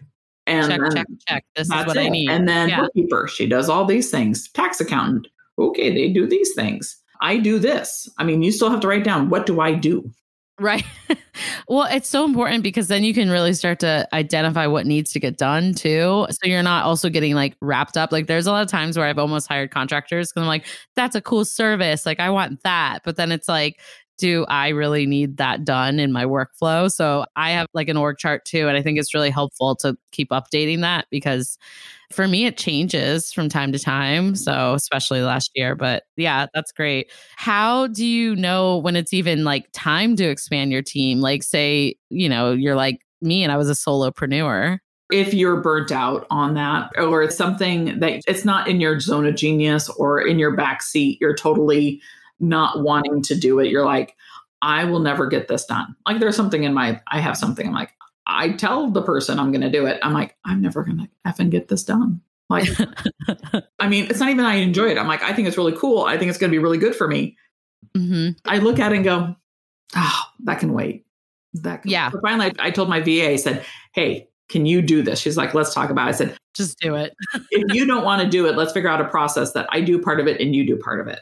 And 0.47 0.71
check, 0.71 0.81
then 0.81 0.97
check, 0.97 1.07
check. 1.26 1.45
This 1.57 1.66
is 1.69 1.87
what 1.87 1.99
I 1.99 2.09
need. 2.09 2.31
And 2.31 2.49
then 2.49 2.69
Yeah. 2.69 2.81
bookkeeper, 2.81 3.28
she 3.28 3.47
does 3.47 3.69
all 3.69 3.85
these 3.85 4.11
things. 4.11 4.49
Tax 4.50 4.81
accountant, 4.81 5.26
okay, 5.59 5.92
they 5.92 6.09
do 6.09 6.26
these 6.26 6.52
things. 6.54 6.97
I 7.21 7.37
do 7.38 7.59
this. 7.59 8.09
I 8.18 8.25
mean, 8.25 8.42
you 8.42 8.52
still 8.52 8.71
have 8.71 8.80
to 8.80 8.88
write 8.88 9.04
down 9.04 9.30
what 9.30 9.47
do 9.47 9.61
I 9.61 9.75
do? 9.75 10.11
Right. 10.61 10.85
well, 11.68 11.88
it's 11.90 12.09
so 12.09 12.25
important 12.25 12.62
because 12.62 12.88
then 12.88 13.04
you 13.04 13.14
can 13.14 13.30
really 13.30 13.54
start 13.54 13.80
to 13.80 14.06
identify 14.12 14.66
what 14.66 14.87
needs 14.87 15.11
to 15.12 15.21
get 15.21 15.38
done 15.38 15.73
too. 15.73 16.26
So 16.30 16.38
you're 16.44 16.62
not 16.62 16.85
also 16.85 17.09
getting 17.09 17.35
like 17.35 17.56
wrapped 17.61 17.97
up. 17.97 18.12
Like 18.12 18.26
there's 18.26 18.47
a 18.47 18.52
lot 18.52 18.62
of 18.62 18.68
times 18.68 18.97
where 18.97 19.06
I've 19.06 19.18
almost 19.18 19.49
hired 19.49 19.71
contractors 19.71 20.30
because 20.30 20.42
I'm 20.42 20.49
like, 20.49 20.66
that's 20.94 21.16
a 21.16 21.21
cool 21.21 21.44
service. 21.44 22.04
Like 22.04 22.21
I 22.21 22.30
want 22.30 22.62
that. 22.62 23.00
But 23.02 23.16
then 23.16 23.32
it's 23.32 23.49
like, 23.49 23.80
do 24.23 24.47
I 24.47 24.69
really 24.69 25.05
need 25.05 25.38
that 25.38 25.64
done 25.64 25.99
in 25.99 26.12
my 26.12 26.25
workflow? 26.25 26.88
So 26.88 27.25
I 27.35 27.50
have 27.50 27.67
like 27.75 27.88
an 27.88 27.97
org 27.97 28.19
chart 28.19 28.45
too. 28.45 28.69
And 28.69 28.76
I 28.76 28.81
think 28.83 29.00
it's 29.00 29.14
really 29.14 29.31
helpful 29.31 29.75
to 29.76 29.97
keep 30.12 30.31
updating 30.31 30.81
that 30.83 31.07
because 31.11 31.59
for 32.12 32.29
me, 32.29 32.47
it 32.47 32.57
changes 32.57 33.33
from 33.33 33.49
time 33.49 33.73
to 33.73 33.81
time. 33.81 34.37
So, 34.37 34.75
especially 34.75 35.23
last 35.23 35.50
year. 35.57 35.75
But 35.75 36.05
yeah, 36.17 36.47
that's 36.55 36.71
great. 36.71 37.11
How 37.35 37.88
do 37.88 38.07
you 38.07 38.37
know 38.37 38.79
when 38.79 38.95
it's 38.95 39.12
even 39.12 39.43
like 39.43 39.67
time 39.73 40.14
to 40.14 40.25
expand 40.25 40.71
your 40.71 40.83
team? 40.83 41.21
Like, 41.21 41.43
say, 41.43 41.97
you 42.09 42.29
know, 42.29 42.52
you're 42.52 42.76
like 42.76 43.00
me 43.21 43.43
and 43.43 43.50
I 43.50 43.57
was 43.57 43.69
a 43.69 43.73
solopreneur. 43.73 44.79
If 45.11 45.35
you're 45.35 45.61
burnt 45.61 45.91
out 45.91 46.29
on 46.31 46.55
that, 46.55 46.91
or 46.97 47.25
it's 47.25 47.37
something 47.37 47.99
that 47.99 48.23
it's 48.29 48.45
not 48.45 48.69
in 48.69 48.81
your 48.81 49.00
zone 49.00 49.26
of 49.26 49.35
genius 49.35 49.88
or 49.88 50.21
in 50.21 50.38
your 50.38 50.55
back 50.55 50.81
seat, 50.81 51.19
you're 51.21 51.35
totally 51.35 52.00
not 52.42 52.82
wanting 52.82 53.22
to 53.22 53.34
do 53.34 53.58
it. 53.61 53.70
You're 53.70 53.84
like, 53.84 54.14
I 54.61 54.84
will 54.84 55.00
never 55.00 55.26
get 55.26 55.49
this 55.49 55.64
done. 55.64 55.96
Like 56.06 56.20
there's 56.20 56.37
something 56.37 56.64
in 56.64 56.75
my, 56.75 57.00
I 57.11 57.20
have 57.20 57.37
something. 57.37 57.66
I'm 57.66 57.72
like, 57.75 57.92
I 58.26 58.50
tell 58.50 58.90
the 58.90 59.02
person 59.02 59.38
I'm 59.38 59.50
going 59.50 59.62
to 59.62 59.70
do 59.70 59.87
it. 59.87 59.99
I'm 60.02 60.12
like, 60.12 60.37
I'm 60.44 60.61
never 60.61 60.84
going 60.84 60.99
to 60.99 61.08
effing 61.26 61.50
get 61.50 61.68
this 61.68 61.82
done. 61.84 62.20
Like, 62.49 62.68
I 63.80 63.88
mean, 63.88 64.04
it's 64.11 64.20
not 64.20 64.28
even 64.28 64.44
I 64.44 64.56
enjoy 64.56 64.88
it. 64.90 64.99
I'm 64.99 65.08
like, 65.08 65.22
I 65.22 65.32
think 65.32 65.49
it's 65.49 65.56
really 65.56 65.76
cool. 65.76 66.04
I 66.04 66.18
think 66.18 66.28
it's 66.28 66.38
going 66.38 66.50
to 66.50 66.54
be 66.54 66.62
really 66.62 66.78
good 66.78 66.94
for 66.94 67.08
me. 67.08 67.37
hmm 67.96 68.30
I 68.44 68.58
look 68.58 68.78
at 68.78 68.92
it 68.92 68.96
and 68.96 69.04
go, 69.04 69.34
oh, 69.96 70.22
that 70.44 70.61
can 70.61 70.72
wait. 70.72 71.06
That 71.54 71.82
can 71.82 71.90
Yeah. 71.90 72.11
So 72.11 72.20
finally, 72.22 72.52
I 72.58 72.70
told 72.70 72.88
my 72.88 73.00
VA, 73.00 73.30
I 73.30 73.37
said, 73.37 73.64
hey, 73.94 74.28
can 74.49 74.66
you 74.66 74.82
do 74.82 75.02
this? 75.02 75.18
She's 75.18 75.37
like, 75.37 75.54
let's 75.54 75.75
talk 75.75 75.90
about 75.90 76.06
it. 76.06 76.11
I 76.11 76.12
said, 76.12 76.37
Just 76.54 76.78
do 76.78 76.94
it. 76.94 77.14
if 77.50 77.75
you 77.75 77.87
don't 77.87 78.04
want 78.04 78.22
to 78.22 78.28
do 78.28 78.46
it, 78.46 78.56
let's 78.56 78.72
figure 78.72 78.90
out 78.90 79.00
a 79.00 79.08
process 79.08 79.52
that 79.54 79.66
I 79.70 79.80
do 79.80 79.99
part 79.99 80.20
of 80.20 80.28
it 80.28 80.40
and 80.40 80.54
you 80.54 80.66
do 80.66 80.76
part 80.76 81.00
of 81.00 81.08
it. 81.08 81.20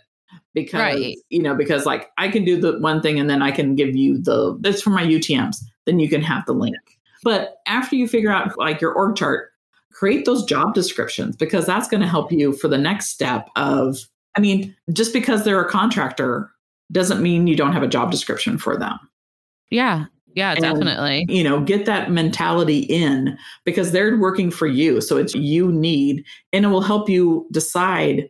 Because, 0.54 0.80
Right. 0.80 1.16
you 1.28 1.42
know, 1.42 1.54
because 1.54 1.86
like 1.86 2.10
I 2.18 2.28
can 2.28 2.44
do 2.44 2.60
the 2.60 2.78
one 2.80 3.00
thing 3.00 3.20
and 3.20 3.30
then 3.30 3.40
I 3.42 3.50
can 3.52 3.74
give 3.76 3.94
you 3.94 4.18
the, 4.18 4.58
that's 4.60 4.82
for 4.82 4.90
my 4.90 5.02
UTMs. 5.04 5.56
Then 5.86 5.98
you 6.00 6.08
can 6.08 6.22
have 6.22 6.44
the 6.46 6.52
link. 6.52 6.76
But 7.22 7.56
after 7.66 7.94
you 7.96 8.08
figure 8.08 8.32
out 8.32 8.58
like 8.58 8.80
your 8.80 8.92
org 8.92 9.14
chart, 9.16 9.50
create 9.92 10.24
those 10.24 10.44
job 10.44 10.74
descriptions 10.74 11.36
because 11.36 11.66
that's 11.66 11.86
going 11.88 12.00
to 12.00 12.08
help 12.08 12.32
you 12.32 12.52
for 12.52 12.68
the 12.68 12.78
next 12.78 13.08
step 13.08 13.48
of, 13.56 13.98
I 14.36 14.40
mean, 14.40 14.74
just 14.92 15.12
because 15.12 15.44
they're 15.44 15.60
a 15.60 15.68
contractor 15.70 16.50
doesn't 16.92 17.22
mean 17.22 17.46
you 17.46 17.56
don't 17.56 17.72
have 17.72 17.82
a 17.82 17.88
job 17.88 18.10
description 18.10 18.58
for 18.58 18.76
them 18.76 18.98
Yeah. 19.70 20.06
Yeah, 20.34 20.52
And- 20.52 20.60
definitely. 20.62 21.26
you 21.28 21.42
know 21.44 21.60
get 21.60 21.86
that 21.86 22.10
mentality 22.10 22.78
in 22.80 23.36
because 23.64 23.90
they're 23.92 24.16
working 24.16 24.50
for 24.50 24.66
you 24.68 25.00
so 25.00 25.16
it's 25.16 25.34
you 25.34 25.70
need 25.72 26.24
and 26.52 26.64
it 26.64 26.68
will 26.68 26.80
help 26.82 27.08
you 27.08 27.46
decide 27.50 28.28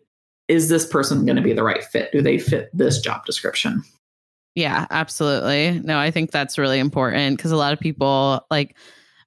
is 0.51 0.69
this 0.69 0.85
person 0.85 1.25
going 1.25 1.37
to 1.37 1.43
be 1.43 1.53
the 1.53 1.63
right 1.63 1.85
fit 1.85 2.11
do 2.13 2.21
they 2.21 2.39
fit 2.39 2.69
this 2.75 3.01
job 3.01 3.25
description 3.25 3.83
Yeah, 4.55 4.87
absolutely. 4.91 5.81
No, 5.81 5.99
I 5.99 6.11
think 6.11 6.33
that's 6.33 6.59
really 6.59 6.79
important 6.79 7.37
because 7.37 7.53
a 7.53 7.57
lot 7.57 7.73
of 7.73 7.81
people 7.81 8.45
like 8.51 8.77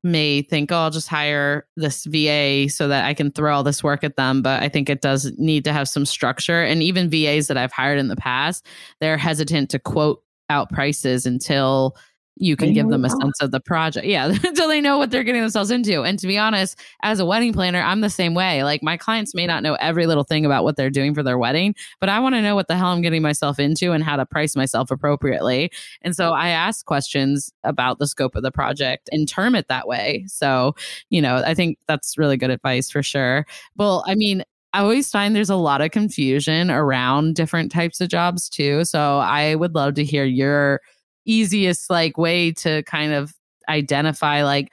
may 0.03 0.42
think, 0.42 0.72
oh, 0.72 0.75
I'll 0.75 0.92
just 0.92 1.08
hire 1.08 1.65
this 1.77 2.03
VA 2.06 2.68
so 2.70 2.89
that 2.89 3.06
I 3.06 3.13
can 3.13 3.32
throw 3.32 3.56
all 3.56 3.63
this 3.63 3.84
work 3.84 4.03
at 4.03 4.18
them. 4.18 4.42
But 4.42 4.62
I 4.62 4.68
think 4.68 4.89
it 4.89 5.01
does 5.01 5.32
need 5.38 5.63
to 5.63 5.74
have 5.74 5.88
some 5.88 6.06
structure. 6.06 6.62
And 6.62 6.84
even 6.84 7.10
VAs 7.10 7.48
that 7.48 7.58
I've 7.58 7.72
hired 7.72 8.00
in 8.00 8.10
the 8.10 8.18
past, 8.18 8.68
they're 9.00 9.18
hesitant 9.18 9.70
to 9.70 9.80
quote 9.80 10.22
out 10.50 10.70
prices 10.70 11.25
until 11.25 11.96
you 12.36 12.56
can 12.56 12.70
They 12.70 12.74
give 12.74 12.90
them 12.90 13.06
a 13.06 13.10
sense 13.10 13.40
of 13.42 13.52
the 13.52 13.60
project. 13.60 14.06
Yeah, 14.08 14.25
until 14.44 14.68
they 14.68 14.82
know 14.82 14.98
what 14.98 15.12
they're 15.12 15.24
getting 15.24 15.42
themselves 15.42 15.70
into. 15.72 16.04
And 16.04 16.18
to 16.20 16.28
be 16.28 16.38
honest, 16.38 16.80
as 17.04 17.20
a 17.20 17.25
wedding 17.25 17.54
planner, 17.54 17.82
I'm 17.82 18.02
the 18.02 18.10
same 18.10 18.34
way. 18.34 18.63
Like 18.63 18.82
my 18.82 18.98
clients 18.98 19.36
may 19.36 19.46
not 19.46 19.62
know 19.63 19.75
every 19.75 20.08
little 20.08 20.24
thing 20.24 20.46
about 20.46 20.63
what 20.63 20.75
they're 20.75 20.90
doing 20.90 21.13
for 21.13 21.22
their 21.24 21.38
wedding, 21.38 21.75
but 22.00 22.10
I 22.10 22.20
want 22.20 22.36
to 22.36 22.42
know 22.42 22.56
what 22.56 22.68
the 22.68 22.75
hell 22.75 22.88
I'm 22.88 23.02
getting 23.02 23.22
myself 23.22 23.60
into 23.60 23.92
and 23.92 24.04
how 24.04 24.16
to 24.16 24.25
price 24.25 24.56
myself 24.56 24.90
appropriately. 24.92 25.72
And 26.02 26.16
so 26.16 26.32
I 26.34 26.50
ask 26.50 26.86
questions 26.86 27.52
about 27.63 28.00
the 28.00 28.08
scope 28.08 28.36
of 28.36 28.44
the 28.44 28.52
project 28.52 29.10
and 29.12 29.28
term 29.28 29.56
it 29.56 29.68
that 29.68 29.88
way. 29.88 30.25
So, 30.28 30.75
you 31.10 31.22
know, 31.22 31.44
I 31.46 31.54
think 31.54 31.78
that's 31.88 32.18
really 32.18 32.38
good 32.38 32.50
advice 32.50 32.90
for 32.90 33.04
sure. 33.04 33.46
Well, 33.78 34.04
I 34.08 34.16
mean, 34.16 34.44
I 34.74 34.80
always 34.80 35.12
find 35.12 35.36
there's 35.36 35.52
a 35.52 35.56
lot 35.56 35.82
of 35.82 35.92
confusion 35.92 36.72
around 36.72 37.36
different 37.36 37.72
types 37.72 38.02
of 38.02 38.10
jobs 38.10 38.50
too. 38.50 38.84
So 38.86 39.20
I 39.20 39.54
would 39.54 39.75
love 39.75 39.94
to 39.96 40.04
hear 40.04 40.25
your 40.25 40.82
easiest 41.25 41.89
like 41.89 42.18
way 42.18 42.51
to 42.51 42.84
kind 42.84 43.13
of 43.13 43.34
identify 43.70 44.44
like 44.44 44.72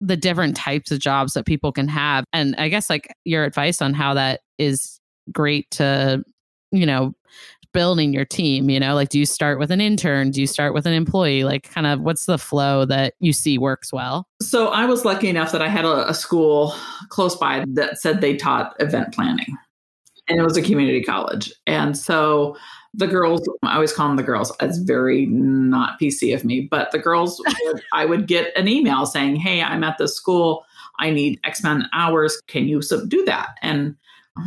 the 0.00 0.16
different 0.16 0.56
types 0.56 0.90
of 0.90 0.98
jobs 0.98 1.32
that 1.32 1.44
people 1.44 1.72
can 1.72 1.88
have 1.88 2.24
and 2.32 2.54
i 2.56 2.68
guess 2.68 2.88
like 2.88 3.12
your 3.24 3.44
advice 3.44 3.82
on 3.82 3.92
how 3.92 4.14
that 4.14 4.40
is 4.56 5.00
great 5.32 5.70
to 5.70 6.22
you 6.70 6.86
know 6.86 7.12
building 7.72 8.12
your 8.12 8.24
team? 8.24 8.70
You 8.70 8.80
know, 8.80 8.94
like 8.94 9.08
do 9.08 9.18
you 9.18 9.26
start 9.26 9.58
with 9.58 9.70
an 9.70 9.80
intern? 9.80 10.30
Do 10.30 10.40
you 10.40 10.46
start 10.46 10.74
with 10.74 10.86
an 10.86 10.92
employee? 10.92 11.44
Like, 11.44 11.70
kind 11.70 11.86
of 11.86 12.00
what's 12.00 12.26
the 12.26 12.38
flow 12.38 12.84
that 12.86 13.14
you 13.20 13.32
see 13.32 13.58
works 13.58 13.92
well? 13.92 14.26
So 14.42 14.68
I 14.68 14.86
was 14.86 15.04
lucky 15.04 15.28
enough 15.28 15.52
that 15.52 15.62
I 15.62 15.68
had 15.68 15.84
a, 15.84 16.08
a 16.08 16.14
school 16.14 16.74
close 17.08 17.36
by 17.36 17.64
that 17.74 17.98
said 17.98 18.20
they 18.20 18.36
taught 18.36 18.74
event 18.80 19.12
planning, 19.14 19.56
and 20.28 20.38
it 20.40 20.42
was 20.42 20.56
a 20.56 20.62
community 20.62 21.02
college. 21.02 21.52
And 21.66 21.96
so 21.96 22.56
the 22.94 23.06
girls, 23.06 23.48
I 23.62 23.74
always 23.74 23.92
call 23.92 24.08
them 24.08 24.16
the 24.16 24.22
girls. 24.22 24.52
It's 24.60 24.78
very 24.78 25.26
not 25.26 26.00
PC 26.00 26.34
of 26.34 26.44
me, 26.44 26.62
but 26.70 26.90
the 26.90 26.98
girls, 26.98 27.40
would, 27.62 27.82
I 27.92 28.04
would 28.04 28.26
get 28.26 28.56
an 28.56 28.68
email 28.68 29.06
saying, 29.06 29.36
"Hey, 29.36 29.62
I'm 29.62 29.84
at 29.84 29.98
this 29.98 30.14
school. 30.14 30.64
I 30.98 31.10
need 31.10 31.38
X 31.44 31.60
amount 31.62 31.84
of 31.84 31.88
hours. 31.92 32.40
Can 32.48 32.66
you 32.66 32.82
sub- 32.82 33.08
do 33.08 33.24
that?" 33.26 33.50
And 33.62 33.94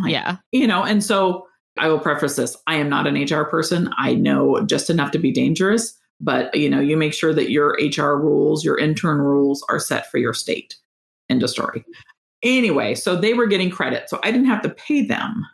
like, 0.02 0.12
Yeah. 0.12 0.38
you 0.52 0.68
know, 0.68 0.84
and 0.84 1.04
so 1.04 1.48
I 1.78 1.88
will 1.88 2.00
preface 2.00 2.36
this: 2.36 2.58
I 2.68 2.76
am 2.76 2.90
not 2.90 3.08
an 3.08 3.16
HR 3.16 3.46
person. 3.46 3.90
I 3.98 4.16
know 4.16 4.62
just 4.66 4.90
enough 4.90 5.12
to 5.12 5.20
be 5.20 5.32
dangerous, 5.32 5.98
but 6.20 6.54
you 6.56 6.70
know, 6.70 6.80
you 6.80 6.98
make 6.98 7.14
sure 7.14 7.34
that 7.34 7.52
your 7.52 7.78
HR 7.80 8.18
rules, 8.20 8.66
your 8.66 8.78
intern 8.78 9.20
rules, 9.20 9.64
are 9.70 9.80
set 9.80 10.10
for 10.12 10.18
your 10.18 10.34
state. 10.34 10.76
End 11.30 11.44
of 11.44 11.50
story. 11.50 11.86
Anyway, 12.44 12.96
so 12.96 13.16
they 13.16 13.34
were 13.34 13.46
getting 13.46 13.70
credit, 13.70 14.10
so 14.10 14.20
I 14.24 14.32
didn't 14.32 14.48
have 14.48 14.64
to 14.64 14.70
pay 14.70 15.06
them 15.06 15.46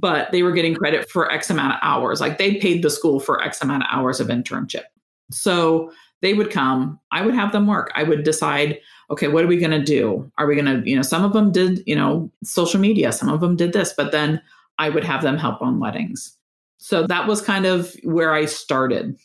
but 0.00 0.30
they 0.32 0.42
were 0.42 0.52
getting 0.52 0.74
credit 0.74 1.08
for 1.10 1.30
X 1.30 1.50
amount 1.50 1.74
of 1.74 1.78
hours. 1.82 2.20
Like 2.20 2.38
they 2.38 2.56
paid 2.56 2.82
the 2.82 2.90
school 2.90 3.20
for 3.20 3.42
X 3.42 3.62
amount 3.62 3.84
of 3.84 3.88
hours 3.92 4.20
of 4.20 4.28
internship. 4.28 4.84
So 5.30 5.92
they 6.20 6.34
would 6.34 6.50
come, 6.50 6.98
I 7.12 7.24
would 7.24 7.34
have 7.34 7.52
them 7.52 7.66
work. 7.66 7.92
I 7.94 8.02
would 8.02 8.24
decide, 8.24 8.78
okay, 9.10 9.28
what 9.28 9.44
are 9.44 9.46
we 9.48 9.58
going 9.58 9.70
to 9.70 9.82
do? 9.82 10.30
Are 10.38 10.46
we 10.46 10.54
going 10.54 10.82
to, 10.82 10.88
you 10.88 10.96
know, 10.96 11.02
some 11.02 11.24
of 11.24 11.32
them 11.32 11.52
did, 11.52 11.82
you 11.86 11.94
know, 11.94 12.30
social 12.42 12.80
media, 12.80 13.12
some 13.12 13.28
of 13.28 13.40
them 13.40 13.56
did 13.56 13.72
this, 13.72 13.92
but 13.96 14.10
then 14.10 14.40
I 14.78 14.88
would 14.88 15.04
have 15.04 15.22
them 15.22 15.36
help 15.36 15.62
on 15.62 15.78
weddings. 15.78 16.36
So 16.78 17.06
that 17.06 17.26
was 17.28 17.40
kind 17.40 17.66
of 17.66 17.94
where 18.02 18.32
I 18.32 18.46
started. 18.46 19.16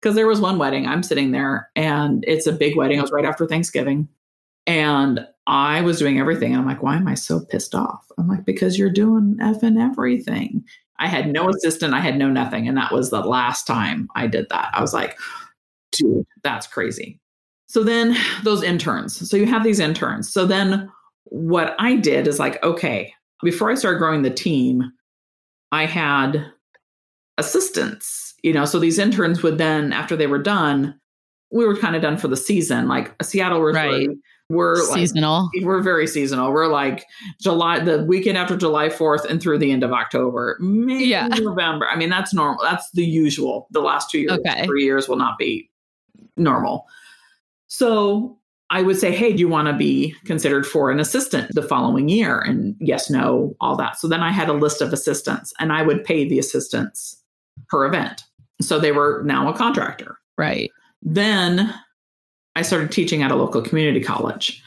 Because 0.00 0.16
there 0.16 0.26
was 0.26 0.40
one 0.40 0.58
wedding, 0.58 0.86
I'm 0.86 1.02
sitting 1.02 1.30
there 1.30 1.70
and 1.76 2.24
it's 2.26 2.46
a 2.46 2.52
big 2.52 2.74
wedding. 2.74 2.98
It 2.98 3.02
was 3.02 3.12
right 3.12 3.26
after 3.26 3.46
Thanksgiving. 3.46 4.08
And 4.66 5.26
I 5.50 5.80
was 5.80 5.98
doing 5.98 6.20
everything. 6.20 6.52
And 6.52 6.60
I'm 6.60 6.66
like, 6.66 6.80
why 6.80 6.94
am 6.94 7.08
I 7.08 7.14
so 7.14 7.40
pissed 7.40 7.74
off? 7.74 8.06
I'm 8.16 8.28
like, 8.28 8.44
because 8.44 8.78
you're 8.78 8.88
doing 8.88 9.36
effing 9.40 9.82
everything. 9.82 10.64
I 11.00 11.08
had 11.08 11.32
no 11.32 11.48
assistant, 11.48 11.92
I 11.92 11.98
had 11.98 12.16
no 12.16 12.28
nothing. 12.28 12.68
And 12.68 12.76
that 12.76 12.92
was 12.92 13.10
the 13.10 13.20
last 13.20 13.66
time 13.66 14.08
I 14.14 14.28
did 14.28 14.48
that. 14.50 14.70
I 14.72 14.80
was 14.80 14.94
like, 14.94 15.18
dude, 15.90 16.24
that's 16.44 16.68
crazy. 16.68 17.18
So 17.66 17.82
then 17.82 18.16
those 18.44 18.62
interns. 18.62 19.28
So 19.28 19.36
you 19.36 19.46
have 19.46 19.64
these 19.64 19.80
interns. 19.80 20.32
So 20.32 20.46
then 20.46 20.88
what 21.24 21.74
I 21.80 21.96
did 21.96 22.28
is 22.28 22.38
like, 22.38 22.62
okay, 22.62 23.12
before 23.42 23.72
I 23.72 23.74
started 23.74 23.98
growing 23.98 24.22
the 24.22 24.30
team, 24.30 24.92
I 25.72 25.86
had 25.86 26.46
assistants, 27.38 28.34
you 28.44 28.52
know, 28.52 28.66
so 28.66 28.78
these 28.78 29.00
interns 29.00 29.42
would 29.42 29.58
then, 29.58 29.92
after 29.92 30.14
they 30.14 30.28
were 30.28 30.42
done, 30.42 31.00
we 31.50 31.64
were 31.64 31.76
kind 31.76 31.96
of 31.96 32.02
done 32.02 32.18
for 32.18 32.28
the 32.28 32.36
season. 32.36 32.86
Like 32.86 33.12
a 33.18 33.24
Seattle 33.24 33.60
was 33.60 33.74
Right. 33.74 34.08
We're 34.50 34.76
like, 34.88 34.98
Seasonal. 34.98 35.48
we're 35.62 35.80
very 35.80 36.06
seasonal. 36.06 36.52
We're 36.52 36.66
like 36.66 37.06
July, 37.40 37.78
the 37.78 38.04
weekend 38.04 38.36
after 38.36 38.56
July 38.56 38.88
4th 38.88 39.24
and 39.24 39.40
through 39.40 39.58
the 39.58 39.70
end 39.70 39.82
of 39.84 39.92
October, 39.92 40.56
maybe 40.60 41.04
Yeah. 41.04 41.28
November. 41.28 41.86
I 41.88 41.96
mean, 41.96 42.10
that's 42.10 42.34
normal. 42.34 42.62
That's 42.62 42.90
the 42.90 43.04
usual. 43.04 43.68
The 43.70 43.80
last 43.80 44.10
two 44.10 44.18
years, 44.18 44.32
Okay. 44.32 44.66
three 44.66 44.84
years 44.84 45.08
will 45.08 45.16
not 45.16 45.38
be 45.38 45.70
normal. 46.36 46.86
So 47.68 48.36
I 48.70 48.82
would 48.82 48.96
say, 48.98 49.10
hey, 49.14 49.32
do 49.32 49.38
you 49.38 49.48
want 49.48 49.68
to 49.68 49.74
be 49.74 50.14
considered 50.24 50.66
for 50.66 50.90
an 50.90 51.00
assistant 51.00 51.52
the 51.54 51.62
following 51.62 52.08
year? 52.08 52.40
And 52.40 52.76
yes, 52.80 53.10
no, 53.10 53.54
all 53.60 53.76
that. 53.76 53.98
So 53.98 54.06
then 54.08 54.20
I 54.20 54.30
had 54.30 54.48
a 54.48 54.52
list 54.52 54.80
of 54.80 54.92
assistants 54.92 55.52
and 55.58 55.72
I 55.72 55.82
would 55.82 56.04
pay 56.04 56.28
the 56.28 56.38
assistants 56.38 57.20
per 57.68 57.84
event. 57.86 58.24
So 58.60 58.78
they 58.78 58.92
were 58.92 59.22
now 59.24 59.48
a 59.48 59.56
contractor. 59.56 60.18
Right. 60.36 60.70
Then 61.02 61.74
I 62.56 62.62
started 62.62 62.90
teaching 62.90 63.22
at 63.22 63.30
a 63.30 63.36
local 63.36 63.62
community 63.62 64.00
college. 64.00 64.62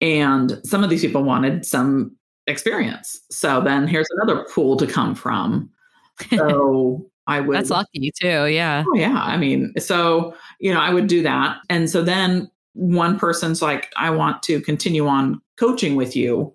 And 0.00 0.60
some 0.64 0.82
of 0.82 0.90
these 0.90 1.02
people 1.02 1.22
wanted 1.22 1.64
some 1.64 2.16
experience. 2.46 3.20
So 3.30 3.60
then 3.60 3.86
here's 3.86 4.08
another 4.10 4.44
pool 4.52 4.76
to 4.76 4.86
come 4.86 5.14
from. 5.14 5.70
So 6.30 7.10
I 7.26 7.40
would 7.40 7.56
That's 7.56 7.70
lucky 7.70 8.12
too. 8.20 8.46
Yeah. 8.46 8.84
Oh 8.86 8.94
yeah. 8.94 9.20
I 9.22 9.36
mean, 9.36 9.72
so, 9.78 10.34
you 10.60 10.72
know, 10.72 10.80
I 10.80 10.92
would 10.92 11.06
do 11.06 11.22
that. 11.22 11.58
And 11.70 11.88
so 11.88 12.02
then 12.02 12.50
one 12.74 13.18
person's 13.18 13.62
like, 13.62 13.92
I 13.96 14.10
want 14.10 14.42
to 14.44 14.60
continue 14.60 15.06
on 15.06 15.40
coaching 15.56 15.96
with 15.96 16.14
you, 16.14 16.54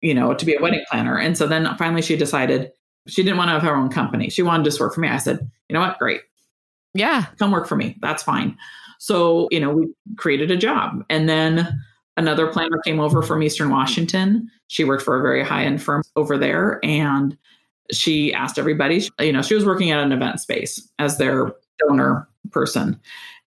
you 0.00 0.14
know, 0.14 0.34
to 0.34 0.44
be 0.44 0.54
a 0.54 0.60
wedding 0.60 0.84
planner. 0.90 1.18
And 1.18 1.36
so 1.36 1.46
then 1.46 1.68
finally 1.76 2.02
she 2.02 2.16
decided 2.16 2.72
she 3.06 3.22
didn't 3.22 3.36
want 3.36 3.48
to 3.48 3.52
have 3.52 3.62
her 3.62 3.76
own 3.76 3.90
company. 3.90 4.30
She 4.30 4.42
wanted 4.42 4.64
to 4.64 4.70
just 4.70 4.80
work 4.80 4.94
for 4.94 5.00
me. 5.00 5.08
I 5.08 5.18
said, 5.18 5.38
you 5.68 5.74
know 5.74 5.80
what? 5.80 5.98
Great. 5.98 6.22
Yeah. 6.94 7.26
Come 7.38 7.50
work 7.50 7.68
for 7.68 7.76
me. 7.76 7.96
That's 8.00 8.22
fine. 8.22 8.56
So, 8.98 9.48
you 9.50 9.60
know, 9.60 9.70
we 9.70 9.88
created 10.16 10.50
a 10.50 10.56
job. 10.56 11.04
And 11.10 11.28
then 11.28 11.68
another 12.16 12.46
planner 12.46 12.78
came 12.84 13.00
over 13.00 13.22
from 13.22 13.42
Eastern 13.42 13.70
Washington. 13.70 14.50
She 14.68 14.84
worked 14.84 15.02
for 15.02 15.18
a 15.18 15.22
very 15.22 15.44
high 15.44 15.64
end 15.64 15.82
firm 15.82 16.02
over 16.16 16.38
there. 16.38 16.80
And 16.84 17.36
she 17.92 18.32
asked 18.34 18.58
everybody, 18.58 19.08
you 19.20 19.32
know, 19.32 19.42
she 19.42 19.54
was 19.54 19.64
working 19.64 19.90
at 19.90 20.00
an 20.02 20.12
event 20.12 20.40
space 20.40 20.90
as 20.98 21.18
their 21.18 21.52
donor 21.78 22.28
person. 22.50 22.98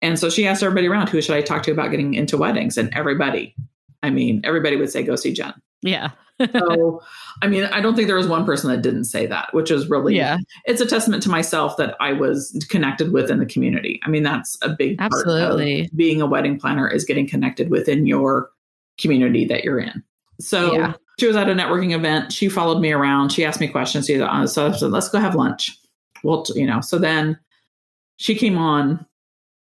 And 0.01 0.19
so 0.19 0.31
she 0.31 0.47
asked 0.47 0.63
everybody 0.63 0.87
around, 0.87 1.09
who 1.09 1.21
should 1.21 1.35
I 1.35 1.43
talk 1.43 1.65
to 1.65 1.73
about 1.73 1.91
getting 1.91 2.15
into 2.15 2.37
weddings? 2.37 2.77
And 2.77 2.95
everybody, 2.95 3.55
I 4.03 4.11
mean, 4.11 4.41
everybody 4.45 4.77
would 4.77 4.91
say, 4.91 5.03
go 5.03 5.17
see 5.17 5.33
Jen. 5.33 5.55
Yeah. 5.83 6.11
So, 6.53 7.03
I 7.43 7.49
mean, 7.49 7.65
I 7.65 7.81
don't 7.81 7.97
think 7.97 8.07
there 8.07 8.15
was 8.17 8.29
one 8.29 8.47
person 8.47 8.71
that 8.71 8.81
didn't 8.81 9.07
say 9.07 9.27
that, 9.27 9.53
which 9.53 9.73
is 9.73 9.91
really, 9.91 10.15
Yeah. 10.15 10.39
it's 10.67 10.81
a 10.81 10.87
testament 10.87 11.21
to 11.25 11.29
myself 11.29 11.77
that 11.79 11.97
I 11.99 12.13
was 12.13 12.57
connected 12.71 13.13
with 13.13 13.29
in 13.29 13.41
the 13.41 13.47
community. 13.47 13.99
I 14.05 14.09
mean, 14.09 14.23
that's 14.23 14.57
a 14.63 14.69
big 14.69 14.99
part 14.99 15.13
of 15.13 15.19
Absolutely. 15.19 15.91
being 15.97 16.23
a 16.23 16.27
wedding 16.27 16.57
planner 16.57 16.89
is 16.89 17.05
getting 17.05 17.27
connected 17.29 17.71
within 17.71 18.07
your 18.07 18.51
community 18.99 19.47
that 19.47 19.65
you're 19.65 19.81
in. 19.81 20.01
So 20.41 20.73
Yeah. 20.75 20.93
she 21.19 21.27
was 21.27 21.35
at 21.35 21.49
a 21.51 21.55
networking 21.55 21.93
event. 21.93 22.33
She 22.33 22.49
followed 22.49 22.79
me 22.81 22.93
around. 22.93 23.31
She 23.33 23.45
asked 23.45 23.59
me 23.61 23.67
questions. 23.67 24.07
She, 24.07 24.23
uh, 24.23 24.47
so 24.47 24.69
I 24.69 24.71
said, 24.71 24.93
let's 24.93 25.09
go 25.09 25.19
have 25.19 25.35
lunch. 25.35 25.77
Well, 26.23 26.45
t- 26.45 26.61
you 26.61 26.67
know, 26.69 26.81
so 26.81 27.01
then 27.01 27.37
she 28.19 28.37
came 28.37 28.57
on. 28.59 29.05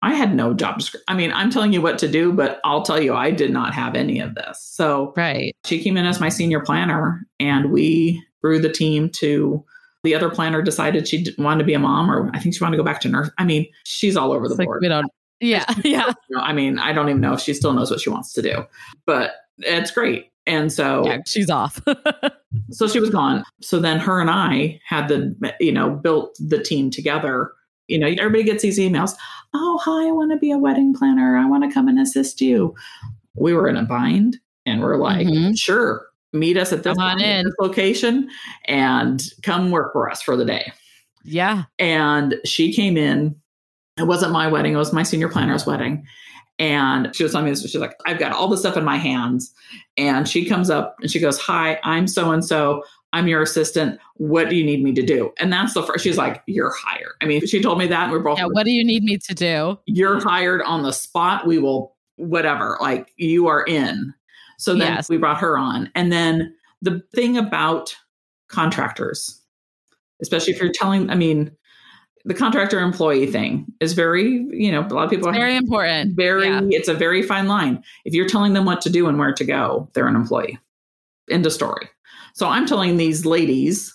I 0.02 0.14
had 0.14 0.34
no 0.34 0.54
job 0.54 0.78
description. 0.80 1.04
I 1.10 1.14
mean, 1.14 1.32
I'm 1.34 1.50
telling 1.50 1.74
you 1.74 1.82
what 1.82 1.98
to 2.00 2.08
do, 2.08 2.32
but 2.32 2.60
I'll 2.64 2.84
tell 2.84 3.02
you, 3.02 3.14
I 3.16 3.32
did 3.32 3.52
not 3.52 3.74
have 3.74 3.96
any 3.96 4.20
of 4.20 4.36
this. 4.36 4.62
So 4.62 5.14
Right. 5.18 5.54
she 5.66 5.84
came 5.84 5.98
in 5.98 6.06
as 6.06 6.20
my 6.22 6.30
senior 6.30 6.62
planner 6.62 7.26
and 7.40 7.72
we 7.72 8.24
grew 8.42 8.60
the 8.60 8.72
team 8.72 9.10
to 9.16 9.64
the 10.04 10.16
other 10.16 10.30
planner 10.30 10.62
decided 10.62 11.06
she 11.08 11.22
didn't 11.22 11.44
want 11.44 11.60
to 11.60 11.66
be 11.66 11.74
a 11.74 11.80
mom 11.80 12.10
or 12.10 12.32
I 12.34 12.40
think 12.40 12.56
she 12.56 12.64
wanted 12.64 12.78
to 12.78 12.82
go 12.82 12.86
back 12.86 13.02
to 13.02 13.10
nurse. 13.10 13.30
I 13.38 13.44
mean, 13.44 13.66
she's 13.84 14.16
all 14.16 14.32
over 14.32 14.48
the 14.48 14.54
It's 14.54 14.60
like 14.60 14.68
board. 14.68 14.80
we 14.82 14.88
don't. 14.88 15.12
Yeah. 15.42 15.66
Yeah. 15.84 16.14
I 16.38 16.54
mean, 16.54 16.80
I 16.80 16.94
don't 16.94 17.10
even 17.10 17.20
know 17.22 17.34
if 17.34 17.42
she 17.42 17.54
still 17.54 17.74
knows 17.74 17.92
what 17.92 18.00
she 18.00 18.10
wants 18.10 18.32
to 18.34 18.42
do, 18.42 18.64
but 19.06 19.32
it's 19.58 19.92
great. 19.92 20.28
And 20.48 20.72
so, 20.72 21.06
Yeah. 21.06 21.18
She's 21.28 21.50
off. 21.50 21.82
so 22.72 22.88
she 22.88 23.00
was 23.02 23.10
gone. 23.10 23.44
So 23.62 23.80
then 23.80 24.00
her 24.00 24.22
and 24.22 24.30
I 24.30 24.80
had 24.88 25.10
the, 25.10 25.36
you 25.60 25.72
know, 25.74 25.90
built 25.90 26.38
the 26.40 26.64
team 26.64 26.90
together. 26.90 27.52
You 27.88 28.00
know, 28.00 28.08
everybody 28.08 28.44
gets 28.44 28.62
these 28.64 28.80
emails. 28.80 29.16
Oh, 29.54 29.80
hi, 29.84 30.08
I 30.08 30.12
want 30.12 30.32
to 30.32 30.38
be 30.38 30.52
a 30.52 30.58
wedding 30.58 30.94
planner. 30.94 31.38
I 31.38 31.46
want 31.48 31.64
to 31.64 31.74
come 31.74 31.88
and 31.88 32.00
assist 32.00 32.40
you. 32.42 32.76
We 33.36 33.54
were 33.54 33.68
in 33.68 33.78
a 33.78 33.84
bind 33.84 34.38
and 34.66 34.82
we're 34.82 34.98
like, 34.98 35.28
Mhm. 35.28 35.58
sure, 35.58 36.06
meet 36.34 36.58
us 36.58 36.72
at 36.72 36.84
this, 36.84 36.96
Come 36.96 37.04
on 37.04 37.18
time 37.18 37.26
at 37.26 37.40
in. 37.40 37.46
this 37.46 37.56
location 37.60 38.30
and 38.66 39.24
come 39.44 39.72
work 39.72 39.92
for 39.94 40.10
us 40.10 40.22
for 40.22 40.36
the 40.36 40.46
day. 40.46 40.72
yeah. 41.24 41.64
And 41.80 42.36
she 42.46 42.72
came 42.74 42.96
in. 42.98 43.36
It 43.98 44.04
wasn't 44.08 44.32
my 44.32 44.48
wedding, 44.48 44.74
it 44.74 44.78
was 44.78 44.94
my 44.94 45.04
senior 45.04 45.30
planner's 45.30 45.66
wedding. 45.66 46.06
And 46.60 47.16
she 47.16 47.24
was 47.24 47.32
telling 47.32 47.46
me. 47.50 47.56
She's 47.56 47.74
like, 47.76 47.96
I've 48.06 48.20
got 48.20 48.34
all 48.34 48.50
this 48.50 48.60
stuff 48.60 48.76
in 48.78 48.84
my 48.84 48.98
hands. 48.98 49.54
And 49.98 50.28
she 50.28 50.44
comes 50.46 50.70
up 50.70 50.98
and 51.02 51.10
she 51.10 51.20
goes, 51.20 51.38
Hi, 51.40 51.80
I'm 51.84 52.06
so 52.06 52.32
and 52.32 52.44
so. 52.44 52.84
I'm 53.14 53.28
your 53.28 53.42
assistant. 53.42 54.00
What 54.16 54.50
do 54.50 54.56
you 54.56 54.64
need 54.64 54.84
me 54.84 54.94
to 54.94 55.02
do? 55.02 55.32
And 55.40 55.52
that's 55.52 55.74
the 55.74 55.82
first, 55.84 56.04
she's 56.04 56.18
like, 56.18 56.44
You're 56.46 56.72
hired. 56.72 57.14
I 57.22 57.26
mean, 57.26 57.46
she 57.48 57.62
told 57.62 57.78
me 57.80 57.88
that. 57.88 58.04
And 58.04 58.12
we're 58.12 58.20
both, 58.20 58.38
Yeah. 58.38 58.46
What 58.46 58.64
do 58.66 58.72
you 58.72 58.84
need 58.84 59.04
me 59.04 59.18
to 59.18 59.34
do? 59.34 59.80
You're 59.86 60.22
hired 60.22 60.62
on 60.62 60.84
the 60.84 60.92
spot. 60.92 61.48
We 61.48 61.58
will, 61.58 61.96
whatever, 62.18 62.78
like 62.82 63.12
you 63.18 63.48
are 63.48 63.64
in. 63.66 64.14
So 64.58 64.74
then 64.76 64.94
Yes. 64.96 65.10
we 65.10 65.18
brought 65.18 65.40
her 65.40 65.58
on. 65.58 65.90
And 65.96 66.12
then 66.12 66.54
the 66.82 67.02
thing 67.16 67.38
about 67.38 67.96
contractors, 68.50 69.42
especially 70.22 70.54
if 70.54 70.62
you're 70.62 70.72
telling, 70.72 71.10
I 71.10 71.16
mean, 71.16 71.52
the 72.26 72.34
contractor 72.34 72.80
employee 72.80 73.28
thing 73.28 73.66
is 73.80 73.94
very, 73.94 74.46
you 74.52 74.72
know, 74.72 74.82
a 74.82 74.94
lot 74.94 75.06
of 75.06 75.10
people 75.10 75.30
It's 75.30 75.38
are 75.38 75.40
very 75.40 75.56
important. 75.56 76.16
very, 76.16 76.48
Yeah. 76.48 76.62
it's 76.70 76.90
a 76.90 76.94
very 76.94 77.22
fine 77.22 77.48
line. 77.48 77.82
If 78.06 78.14
you're 78.14 78.28
telling 78.28 78.54
them 78.54 78.66
what 78.66 78.82
to 78.82 78.90
do 78.90 79.08
and 79.08 79.18
where 79.18 79.34
to 79.34 79.44
go, 79.46 79.90
they're 79.94 80.08
an 80.08 80.16
employee. 80.16 80.60
End 81.32 81.46
of 81.46 81.54
story. 81.54 81.88
So 82.40 82.48
I'm 82.48 82.66
telling 82.66 82.96
these 82.96 83.26
ladies 83.26 83.94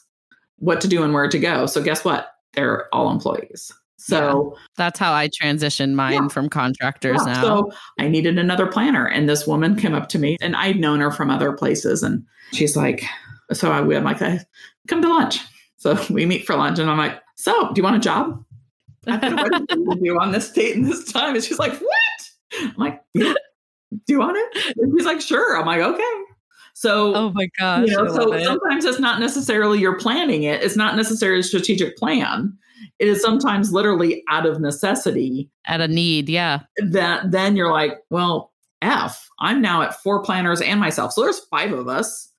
what 0.58 0.82
to 0.82 0.86
do 0.86 1.02
and 1.02 1.14
where 1.14 1.30
to 1.30 1.38
go. 1.38 1.64
So 1.64 1.82
guess 1.82 2.04
what? 2.04 2.28
They're 2.52 2.94
all 2.94 3.10
employees. 3.10 3.72
So 3.96 4.54
That's 4.76 4.98
how 4.98 5.14
I 5.14 5.30
transitioned 5.30 5.94
mine 5.94 6.12
Yeah. 6.12 6.28
from 6.28 6.50
contractors 6.50 7.22
yeah, 7.26 7.32
now. 7.32 7.42
So 7.42 7.72
I 7.98 8.06
needed 8.06 8.38
another 8.38 8.66
planner. 8.66 9.06
And 9.06 9.30
this 9.30 9.46
woman 9.46 9.76
came 9.76 9.94
up 9.94 10.10
to 10.10 10.18
me 10.18 10.36
and 10.42 10.54
I'd 10.56 10.78
known 10.78 11.00
her 11.00 11.10
from 11.10 11.30
other 11.30 11.54
places. 11.54 12.02
And 12.02 12.22
she's 12.52 12.76
like, 12.76 13.02
so 13.54 13.72
I, 13.72 13.78
I'm 13.78 14.04
like, 14.04 14.20
I, 14.20 14.44
come 14.88 15.00
to 15.00 15.08
lunch. 15.08 15.38
So 15.78 15.98
we 16.10 16.26
meet 16.26 16.44
for 16.44 16.54
lunch 16.54 16.78
and 16.78 16.90
I'm 16.90 16.98
like, 16.98 17.18
so 17.36 17.72
do 17.72 17.78
you 17.78 17.82
want 17.82 17.96
a 17.96 18.00
job? 18.00 18.44
I've 19.06 19.22
got 19.22 19.32
a 19.32 19.36
wedding 19.36 19.66
to 19.68 20.00
do 20.04 20.20
on 20.20 20.32
this 20.32 20.52
date 20.52 20.76
and 20.76 20.84
this 20.84 21.10
time. 21.10 21.34
And 21.34 21.42
she's 21.42 21.58
like, 21.58 21.72
what? 21.72 22.60
I'm 22.60 22.74
like, 22.76 23.00
yeah. 23.14 23.32
Do 23.90 24.12
you 24.12 24.18
want 24.18 24.36
it? 24.36 24.76
And 24.76 24.92
she's 24.98 25.06
like, 25.06 25.22
sure. 25.22 25.58
I'm 25.58 25.64
like, 25.64 25.80
okay. 25.80 26.24
So, 26.74 27.14
oh 27.14 27.30
my 27.30 27.48
gosh. 27.58 27.88
you 27.88 27.96
know, 27.96 28.08
so 28.12 28.32
it. 28.32 28.44
sometimes 28.44 28.84
it's 28.84 28.98
not 28.98 29.20
necessarily 29.20 29.78
you're 29.78 29.98
planning 29.98 30.42
it. 30.42 30.62
It's 30.62 30.76
not 30.76 30.96
necessarily 30.96 31.40
a 31.40 31.44
strategic 31.44 31.96
plan. 31.96 32.56
It 32.98 33.08
is 33.08 33.22
sometimes 33.22 33.72
literally 33.72 34.24
out 34.28 34.44
of 34.44 34.60
necessity. 34.60 35.48
At 35.66 35.80
a 35.80 35.88
need, 35.88 36.28
yeah. 36.28 36.62
That 36.78 37.30
then 37.30 37.56
you're 37.56 37.72
like, 37.72 37.98
well, 38.10 38.52
F, 38.82 39.28
I'm 39.38 39.62
now 39.62 39.82
at 39.82 39.94
four 40.02 40.22
planners 40.22 40.60
and 40.60 40.80
myself. 40.80 41.12
So 41.12 41.22
there's 41.22 41.38
five 41.38 41.72
of 41.72 41.86
us. 41.86 42.30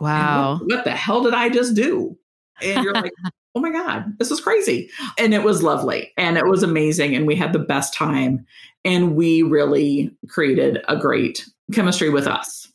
Wow. 0.00 0.58
What, 0.58 0.68
what, 0.68 0.84
the 0.84 0.90
hell 0.90 1.22
did 1.22 1.32
I 1.32 1.48
just 1.48 1.74
do? 1.74 2.18
And 2.60 2.82
you're 2.82 2.92
like, 2.92 3.12
oh 3.54 3.60
my 3.60 3.70
God, 3.70 4.18
this 4.18 4.32
is 4.32 4.40
crazy. 4.40 4.90
And 5.16 5.32
it 5.32 5.44
was 5.44 5.62
lovely 5.62 6.12
and 6.18 6.36
it 6.36 6.46
was 6.46 6.62
amazing. 6.62 7.14
And 7.14 7.26
we 7.26 7.36
had 7.36 7.52
the 7.52 7.60
best 7.60 7.94
time. 7.94 8.44
And 8.84 9.16
we 9.16 9.42
really 9.42 10.10
created 10.28 10.82
a 10.88 10.96
great 10.96 11.48
chemistry 11.72 12.10
with 12.10 12.26
us. 12.26 12.68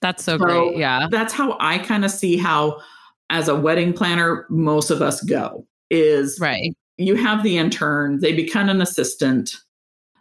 That's 0.00 0.24
so, 0.24 0.38
so 0.38 0.44
great. 0.44 0.76
Yeah. 0.76 1.06
That's 1.10 1.32
how 1.32 1.56
I 1.60 1.78
kind 1.78 2.04
of 2.04 2.10
see 2.10 2.36
how, 2.36 2.80
as 3.28 3.48
a 3.48 3.54
wedding 3.54 3.92
planner, 3.92 4.46
most 4.48 4.90
of 4.90 5.02
us 5.02 5.22
go 5.22 5.66
is 5.90 6.38
right. 6.40 6.74
You 6.96 7.14
have 7.14 7.42
the 7.42 7.56
intern, 7.56 8.20
they 8.20 8.32
become 8.34 8.68
an 8.68 8.82
assistant. 8.82 9.56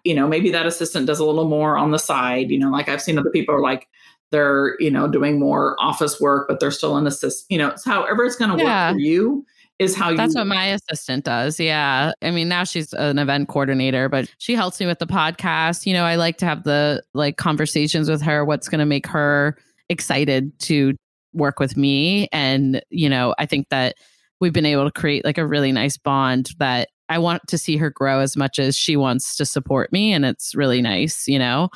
You 0.06 0.16
know, 0.16 0.28
maybe 0.28 0.50
that 0.52 0.66
assistant 0.66 1.08
does 1.08 1.20
a 1.20 1.26
little 1.26 1.50
more 1.50 1.78
on 1.78 1.92
the 1.92 2.00
side. 2.00 2.52
You 2.52 2.60
know, 2.60 2.70
like 2.70 2.88
I've 2.88 3.02
seen 3.02 3.18
other 3.18 3.32
people 3.32 3.54
are 3.54 3.62
like, 3.62 3.88
they're, 4.32 4.80
you 4.80 4.92
know, 4.92 5.08
doing 5.08 5.40
more 5.40 5.76
office 5.80 6.22
work, 6.22 6.48
but 6.48 6.60
they're 6.60 6.72
still 6.72 6.96
an 6.98 7.08
assist. 7.08 7.46
You 7.50 7.58
know, 7.58 7.70
it's 7.70 7.84
however 7.84 8.24
it's 8.24 8.36
going 8.36 8.58
to 8.58 8.64
yeah. 8.64 8.90
work 8.90 8.96
for 8.96 9.00
you 9.00 9.46
is 9.80 9.96
how 9.96 10.10
you 10.10 10.18
That's 10.18 10.36
what 10.36 10.46
my 10.46 10.66
assistant 10.66 11.26
does. 11.26 11.60
Yeah. 11.60 12.12
I 12.22 12.32
mean, 12.32 12.48
now 12.48 12.64
she's 12.64 12.94
an 12.94 13.18
event 13.18 13.48
coordinator, 13.48 14.08
but 14.08 14.32
she 14.38 14.54
helps 14.54 14.80
me 14.80 14.86
with 14.86 15.00
the 15.00 15.08
podcast. 15.08 15.86
You 15.86 15.94
know, 15.94 16.04
I 16.04 16.16
like 16.16 16.38
to 16.38 16.46
have 16.46 16.64
the 16.64 17.02
like 17.14 17.38
conversations 17.38 18.10
with 18.10 18.22
her, 18.22 18.46
what's 18.46 18.70
going 18.70 18.80
to 18.80 18.86
make 18.86 19.08
her 19.08 19.58
excited 19.90 20.58
to 20.60 20.96
work 21.34 21.60
with 21.60 21.76
me. 21.78 22.28
And, 22.32 22.82
you 22.90 23.10
know, 23.10 23.36
I 23.38 23.46
think 23.46 23.70
that 23.70 23.96
we've 24.40 24.54
been 24.54 24.66
able 24.66 24.86
to 24.86 24.92
create 24.92 25.26
like 25.26 25.38
a 25.38 25.46
really 25.46 25.72
nice 25.72 25.98
bond 25.98 26.52
that 26.60 26.90
I 27.10 27.18
want 27.18 27.42
to 27.48 27.58
see 27.58 27.76
her 27.78 27.90
grow 27.90 28.20
as 28.20 28.38
much 28.38 28.60
as 28.60 28.78
she 28.78 28.96
wants 28.96 29.36
to 29.38 29.46
support 29.46 29.92
me. 29.92 30.14
And 30.14 30.26
it's 30.26 30.56
really 30.56 30.82
nice, 30.82 31.28
you 31.28 31.40
know? 31.40 31.70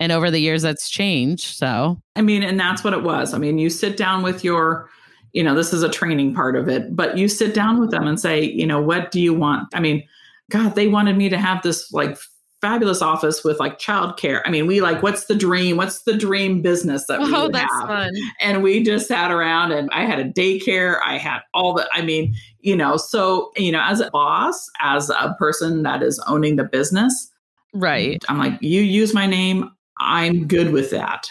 And 0.00 0.12
over 0.12 0.30
the 0.30 0.40
years, 0.40 0.62
that's 0.62 0.90
changed. 0.90 1.56
So, 1.56 2.00
I 2.14 2.22
mean, 2.22 2.42
and 2.42 2.58
that's 2.58 2.84
what 2.84 2.92
it 2.92 3.02
was. 3.02 3.34
I 3.34 3.38
mean, 3.38 3.58
you 3.58 3.70
sit 3.70 3.96
down 3.96 4.22
with 4.22 4.44
your, 4.44 4.88
you 5.32 5.42
know, 5.42 5.54
this 5.54 5.72
is 5.72 5.82
a 5.82 5.88
training 5.88 6.34
part 6.34 6.56
of 6.56 6.68
it, 6.68 6.94
but 6.94 7.18
you 7.18 7.26
sit 7.28 7.54
down 7.54 7.80
with 7.80 7.90
them 7.90 8.06
and 8.06 8.20
say, 8.20 8.42
you 8.42 8.66
know, 8.66 8.80
what 8.80 9.10
do 9.10 9.20
you 9.20 9.34
want? 9.34 9.68
I 9.74 9.80
mean, 9.80 10.04
God, 10.50 10.74
they 10.74 10.86
wanted 10.86 11.16
me 11.16 11.28
to 11.28 11.38
have 11.38 11.62
this 11.62 11.92
like 11.92 12.16
fabulous 12.60 13.02
office 13.02 13.44
with 13.44 13.60
like 13.60 13.78
childcare. 13.78 14.40
I 14.44 14.50
mean, 14.50 14.66
we 14.66 14.80
like, 14.80 15.02
what's 15.02 15.26
the 15.26 15.34
dream? 15.34 15.76
What's 15.76 16.02
the 16.02 16.16
dream 16.16 16.60
business 16.60 17.06
that 17.06 17.20
we 17.20 17.32
oh, 17.32 17.48
that's 17.48 17.72
have? 17.72 17.88
Fun. 17.88 18.14
And 18.40 18.62
we 18.62 18.82
just 18.82 19.06
sat 19.06 19.30
around 19.30 19.72
and 19.72 19.88
I 19.92 20.04
had 20.04 20.18
a 20.18 20.24
daycare. 20.24 20.98
I 21.04 21.18
had 21.18 21.40
all 21.54 21.74
the, 21.74 21.88
I 21.92 22.02
mean, 22.02 22.34
you 22.60 22.76
know, 22.76 22.96
so, 22.96 23.52
you 23.56 23.70
know, 23.70 23.82
as 23.82 24.00
a 24.00 24.10
boss, 24.10 24.68
as 24.80 25.10
a 25.10 25.36
person 25.38 25.84
that 25.84 26.02
is 26.02 26.18
owning 26.26 26.56
the 26.56 26.64
business, 26.64 27.30
right. 27.74 28.22
I'm 28.28 28.38
like, 28.38 28.60
you 28.60 28.82
use 28.82 29.14
my 29.14 29.26
name. 29.26 29.70
I'm 30.00 30.46
good 30.46 30.72
with 30.72 30.90
that. 30.90 31.30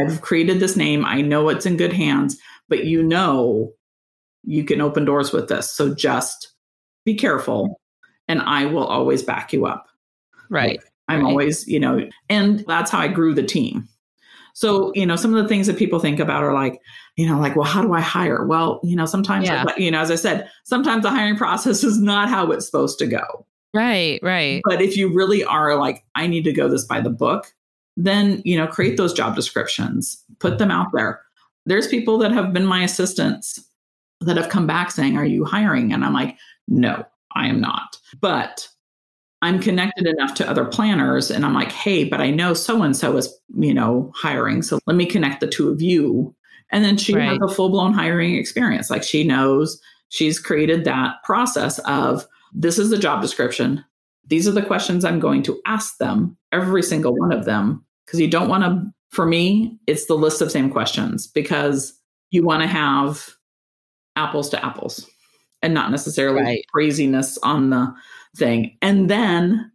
I've 0.00 0.22
created 0.22 0.58
this 0.58 0.76
name. 0.76 1.04
I 1.04 1.20
know 1.20 1.48
it's 1.50 1.66
in 1.66 1.76
good 1.76 1.92
hands, 1.92 2.38
but 2.68 2.84
you 2.84 3.02
know, 3.02 3.72
you 4.42 4.64
can 4.64 4.80
open 4.80 5.04
doors 5.04 5.32
with 5.32 5.48
this. 5.48 5.70
So 5.70 5.94
just 5.94 6.52
be 7.04 7.14
careful 7.14 7.80
and 8.26 8.40
I 8.40 8.64
will 8.66 8.86
always 8.86 9.22
back 9.22 9.52
you 9.52 9.66
up. 9.66 9.86
Right. 10.52 10.80
I'm 11.08 11.24
right. 11.24 11.28
always, 11.28 11.66
you 11.66 11.80
know, 11.80 12.08
and 12.28 12.60
that's 12.66 12.90
how 12.90 13.00
I 13.00 13.08
grew 13.08 13.34
the 13.34 13.42
team. 13.42 13.88
So, 14.54 14.92
you 14.94 15.06
know, 15.06 15.16
some 15.16 15.34
of 15.34 15.42
the 15.42 15.48
things 15.48 15.66
that 15.66 15.78
people 15.78 15.98
think 15.98 16.20
about 16.20 16.44
are 16.44 16.52
like, 16.52 16.78
you 17.16 17.26
know, 17.26 17.40
like, 17.40 17.56
well, 17.56 17.64
how 17.64 17.82
do 17.82 17.94
I 17.94 18.02
hire? 18.02 18.44
Well, 18.44 18.80
you 18.84 18.94
know, 18.94 19.06
sometimes, 19.06 19.48
yeah. 19.48 19.64
you 19.78 19.90
know, 19.90 20.00
as 20.00 20.10
I 20.10 20.14
said, 20.14 20.50
sometimes 20.64 21.02
the 21.02 21.10
hiring 21.10 21.36
process 21.36 21.82
is 21.82 21.98
not 21.98 22.28
how 22.28 22.50
it's 22.50 22.66
supposed 22.66 22.98
to 22.98 23.06
go. 23.06 23.46
Right, 23.74 24.20
right. 24.22 24.60
But 24.64 24.82
if 24.82 24.96
you 24.96 25.12
really 25.12 25.42
are 25.42 25.76
like, 25.76 26.04
I 26.14 26.26
need 26.26 26.44
to 26.44 26.52
go 26.52 26.68
this 26.68 26.84
by 26.84 27.00
the 27.00 27.10
book, 27.10 27.52
then, 27.96 28.42
you 28.44 28.56
know, 28.56 28.66
create 28.66 28.98
those 28.98 29.14
job 29.14 29.34
descriptions, 29.34 30.22
put 30.38 30.58
them 30.58 30.70
out 30.70 30.92
there. 30.92 31.22
There's 31.64 31.88
people 31.88 32.18
that 32.18 32.32
have 32.32 32.52
been 32.52 32.66
my 32.66 32.82
assistants 32.82 33.58
that 34.20 34.36
have 34.36 34.50
come 34.50 34.66
back 34.66 34.90
saying, 34.90 35.16
Are 35.16 35.24
you 35.24 35.44
hiring? 35.44 35.92
And 35.92 36.04
I'm 36.04 36.12
like, 36.12 36.36
No, 36.68 37.04
I 37.34 37.48
am 37.48 37.60
not. 37.60 37.98
But 38.20 38.68
I'm 39.42 39.60
connected 39.60 40.06
enough 40.06 40.34
to 40.34 40.48
other 40.48 40.64
planners 40.64 41.30
and 41.30 41.44
I'm 41.44 41.52
like, 41.52 41.72
hey, 41.72 42.04
but 42.04 42.20
I 42.20 42.30
know 42.30 42.54
so 42.54 42.82
and 42.82 42.96
so 42.96 43.16
is, 43.16 43.28
you 43.56 43.74
know, 43.74 44.12
hiring. 44.14 44.62
So 44.62 44.78
let 44.86 44.96
me 44.96 45.04
connect 45.04 45.40
the 45.40 45.48
two 45.48 45.68
of 45.68 45.82
you. 45.82 46.34
And 46.70 46.84
then 46.84 46.96
she 46.96 47.14
right. 47.14 47.28
has 47.28 47.38
a 47.42 47.52
full 47.52 47.68
blown 47.68 47.92
hiring 47.92 48.36
experience. 48.36 48.88
Like 48.88 49.02
she 49.02 49.24
knows 49.24 49.80
she's 50.10 50.38
created 50.38 50.84
that 50.84 51.16
process 51.24 51.80
of 51.80 52.26
this 52.54 52.78
is 52.78 52.90
the 52.90 52.98
job 52.98 53.20
description. 53.20 53.84
These 54.28 54.46
are 54.46 54.52
the 54.52 54.62
questions 54.62 55.04
I'm 55.04 55.18
going 55.18 55.42
to 55.42 55.60
ask 55.66 55.98
them, 55.98 56.36
every 56.52 56.82
single 56.82 57.14
one 57.14 57.32
of 57.32 57.44
them. 57.44 57.84
Because 58.06 58.20
you 58.20 58.28
don't 58.28 58.48
want 58.48 58.62
to, 58.62 58.84
for 59.10 59.26
me, 59.26 59.76
it's 59.88 60.06
the 60.06 60.14
list 60.14 60.40
of 60.40 60.52
same 60.52 60.70
questions 60.70 61.26
because 61.26 61.98
you 62.30 62.44
want 62.44 62.62
to 62.62 62.68
have 62.68 63.28
apples 64.14 64.48
to 64.50 64.64
apples 64.64 65.08
and 65.62 65.74
not 65.74 65.90
necessarily 65.90 66.42
right. 66.42 66.64
craziness 66.72 67.38
on 67.38 67.70
the 67.70 67.92
thing 68.36 68.76
and 68.80 69.10
then 69.10 69.70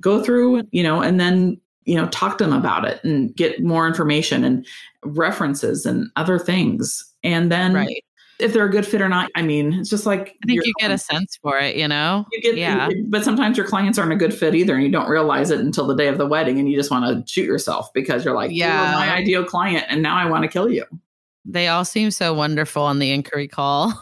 go 0.00 0.22
through 0.22 0.62
you 0.72 0.82
know 0.82 1.00
and 1.00 1.20
then 1.20 1.60
you 1.84 1.96
know 1.96 2.06
talk 2.08 2.38
to 2.38 2.44
them 2.44 2.52
about 2.52 2.84
it 2.84 3.02
and 3.04 3.34
get 3.34 3.62
more 3.62 3.86
information 3.86 4.44
and 4.44 4.66
references 5.04 5.86
and 5.86 6.10
other 6.16 6.38
things. 6.38 7.04
And 7.22 7.50
then 7.50 7.74
right. 7.74 8.04
if 8.38 8.52
they're 8.52 8.66
a 8.66 8.70
good 8.70 8.86
fit 8.86 9.02
or 9.02 9.08
not 9.08 9.30
i 9.34 9.42
mean 9.42 9.74
it's 9.74 9.90
just 9.90 10.06
like 10.06 10.36
i 10.42 10.46
think 10.46 10.64
you 10.64 10.72
get 10.78 10.90
a 10.90 10.96
sense 10.96 11.38
for 11.42 11.58
it 11.58 11.76
you 11.76 11.86
know? 11.86 12.24
You 12.32 12.40
get 12.40 12.56
yeah. 12.56 12.88
but 13.08 13.24
sometimes 13.24 13.58
your 13.58 13.66
clients 13.66 13.98
aren't 13.98 14.12
a 14.12 14.16
good 14.16 14.32
fit 14.32 14.54
either 14.54 14.74
and 14.74 14.82
you 14.82 14.90
don't 14.90 15.08
realize 15.08 15.50
it 15.50 15.60
until 15.60 15.86
the 15.86 15.94
day 15.94 16.08
of 16.08 16.16
the 16.16 16.26
wedding 16.26 16.58
and 16.58 16.70
you 16.70 16.76
just 16.76 16.90
want 16.90 17.26
to 17.26 17.30
shoot 17.30 17.44
yourself 17.44 17.92
because 17.92 18.24
you're 18.24 18.34
like 18.34 18.50
yeah 18.52 18.92
my 18.94 19.10
ideal 19.10 19.44
client 19.44 19.84
and 19.88 20.02
now 20.02 20.16
i 20.16 20.24
want 20.24 20.42
to 20.42 20.48
kill 20.48 20.70
you. 20.70 20.84
They 21.44 21.68
all 21.68 21.84
seem 21.84 22.10
so 22.10 22.34
wonderful 22.34 22.82
on 22.82 22.98
the 22.98 23.10
inquiry 23.12 23.48
call. 23.48 23.92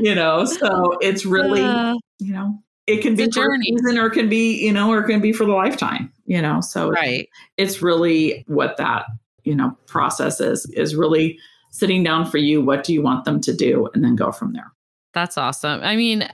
You 0.00 0.14
know 0.14 0.44
so 0.44 0.96
it's 1.00 1.24
really 1.24 1.60
uh, 1.62 1.94
you 2.18 2.32
know 2.32 2.58
it 2.88 3.02
can 3.02 3.20
it's 3.20 3.36
be 3.36 3.42
for 3.42 3.54
a 3.54 3.58
season 3.58 3.98
or 3.98 4.06
it 4.06 4.12
can 4.12 4.30
be, 4.30 4.64
you 4.64 4.72
know, 4.72 4.90
or 4.90 5.00
it 5.00 5.06
can 5.06 5.20
be 5.20 5.30
for 5.30 5.44
the 5.44 5.52
lifetime, 5.52 6.10
you 6.24 6.40
know. 6.40 6.62
So 6.62 6.88
right. 6.88 7.28
it's 7.58 7.82
really 7.82 8.44
what 8.48 8.78
that, 8.78 9.04
you 9.44 9.54
know, 9.54 9.76
process 9.86 10.40
is, 10.40 10.64
is 10.70 10.96
really 10.96 11.38
sitting 11.70 12.02
down 12.02 12.24
for 12.24 12.38
you. 12.38 12.62
What 12.62 12.84
do 12.84 12.94
you 12.94 13.02
want 13.02 13.26
them 13.26 13.42
to 13.42 13.54
do? 13.54 13.90
And 13.92 14.02
then 14.02 14.16
go 14.16 14.32
from 14.32 14.54
there. 14.54 14.72
That's 15.12 15.36
awesome. 15.36 15.82
I 15.82 15.96
mean, 15.96 16.26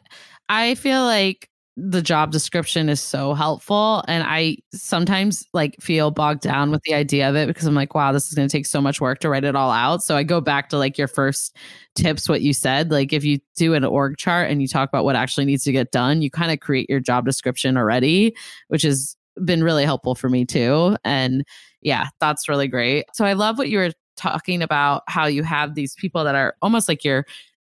I 0.49 0.77
feel 0.77 1.03
like 1.03 1.51
the 1.77 2.03
job 2.03 2.31
description 2.31 2.89
is 2.89 3.01
so 3.01 3.35
helpful 3.35 4.05
and 4.07 4.23
i 4.27 4.57
sometimes 4.73 5.45
like 5.53 5.75
feel 5.81 6.13
bogged 6.13 6.41
down 6.41 6.71
with 6.71 6.81
the 6.83 6.95
idea 6.95 7.29
of 7.29 7.35
it 7.35 7.49
because 7.49 7.67
i'm 7.67 7.75
like 7.75 7.95
wow 7.97 8.13
this 8.13 8.29
is 8.29 8.35
going 8.35 8.47
to 8.47 8.53
take 8.53 8.65
so 8.65 8.81
much 8.81 9.01
work 9.01 9.19
to 9.19 9.29
write 9.29 9.43
it 9.43 9.57
all 9.57 9.73
out. 9.73 10.03
So 10.03 10.17
i 10.17 10.23
go 10.23 10.41
back 10.41 10.69
to 10.69 10.79
like 10.79 10.97
your 10.97 11.09
first 11.09 11.57
tips 11.97 12.29
what 12.29 12.43
you 12.43 12.53
said 12.53 12.93
like 12.93 13.13
if 13.13 13.25
you 13.25 13.41
do 13.57 13.75
an 13.75 13.85
org 13.85 14.17
chart 14.19 14.51
and 14.51 14.63
you 14.63 14.69
talk 14.69 14.89
about 14.89 15.05
what 15.05 15.17
actually 15.17 15.47
needs 15.47 15.65
to 15.65 15.73
get 15.73 15.91
done 15.91 16.23
you 16.23 16.31
kind 16.31 16.53
of 16.53 16.61
create 16.61 16.89
your 16.89 17.01
job 17.01 17.25
description 17.25 17.77
already 17.77 18.37
which 18.69 18.83
has 18.83 19.17
been 19.45 19.65
really 19.65 19.85
helpful 19.85 20.15
for 20.15 20.29
me 20.29 20.45
too 20.45 20.97
and 21.05 21.45
yeah 21.83 22.07
that's 22.21 22.49
really 22.49 22.69
great. 22.69 23.05
So 23.15 23.25
i 23.25 23.33
love 23.33 23.59
what 23.59 23.69
you 23.69 23.79
were 23.79 23.91
talking 24.17 24.63
about 24.63 25.03
how 25.09 25.27
you 25.27 25.43
have 25.43 25.75
these 25.75 25.95
people 25.97 26.23
that 26.23 26.37
are 26.37 26.55
almost 26.63 26.89
like 26.89 27.03
your 27.05 27.27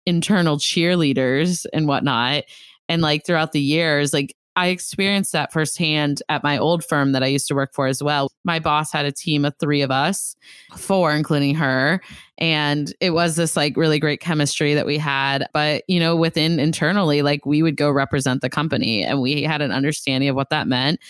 internal 0.07 0.57
cheerleaders 0.57 1.67
and 1.73 1.87
whatnot 1.87 2.43
and 2.92 3.00
like 3.00 3.24
throughout 3.24 3.52
the 3.52 3.61
years, 3.61 4.12
like 4.12 4.37
I 4.55 4.66
experienced 4.66 5.33
that 5.33 5.50
firsthand 5.50 6.22
at 6.28 6.42
my 6.42 6.59
old 6.59 6.85
firm 6.85 7.12
that 7.12 7.22
I 7.22 7.26
used 7.26 7.48
to 7.48 7.55
work 7.55 7.72
for 7.72 7.87
as 7.87 8.02
well. 8.02 8.31
My 8.44 8.59
boss 8.59 8.92
had 8.92 9.07
a 9.07 9.12
team 9.12 9.46
of 9.46 9.55
three 9.59 9.81
of 9.81 9.90
us, 9.90 10.37
four, 10.76 11.14
including 11.14 11.55
her. 11.55 12.02
And 12.37 12.92
it 13.00 13.12
was 13.12 13.37
this 13.37 13.57
like 13.57 13.78
really 13.78 13.98
great 13.98 14.20
chemistry 14.20 14.74
that 14.74 14.85
we 14.85 14.98
had. 14.98 15.46
But, 15.55 15.85
you 15.88 15.98
know, 15.98 16.14
within 16.14 16.61
internally, 16.61 17.22
like 17.22 17.46
we 17.46 17.62
would 17.62 17.78
go 17.78 17.90
represent 17.90 18.42
the 18.42 18.50
company 18.50 19.02
and 19.02 19.22
we 19.22 19.42
had 19.42 19.62
an 19.62 19.72
understanding 19.72 20.28
of 20.28 20.37
what 20.37 20.50
that 20.50 20.68
meant 20.68 21.00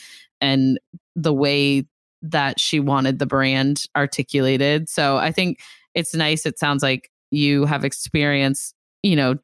and 0.40 0.78
the 1.16 1.34
way 1.34 1.84
that 2.22 2.60
she 2.60 2.78
wanted 2.78 3.18
the 3.18 3.26
brand 3.26 3.86
articulated. 3.96 4.88
So 4.88 5.16
I 5.16 5.32
think 5.32 5.58
it's 5.96 6.14
nice. 6.14 6.46
It 6.46 6.60
sounds 6.60 6.84
like 6.84 7.10
you 7.32 7.64
have 7.64 7.84
experience, 7.84 8.72
you 9.02 9.16
know, 9.16 9.34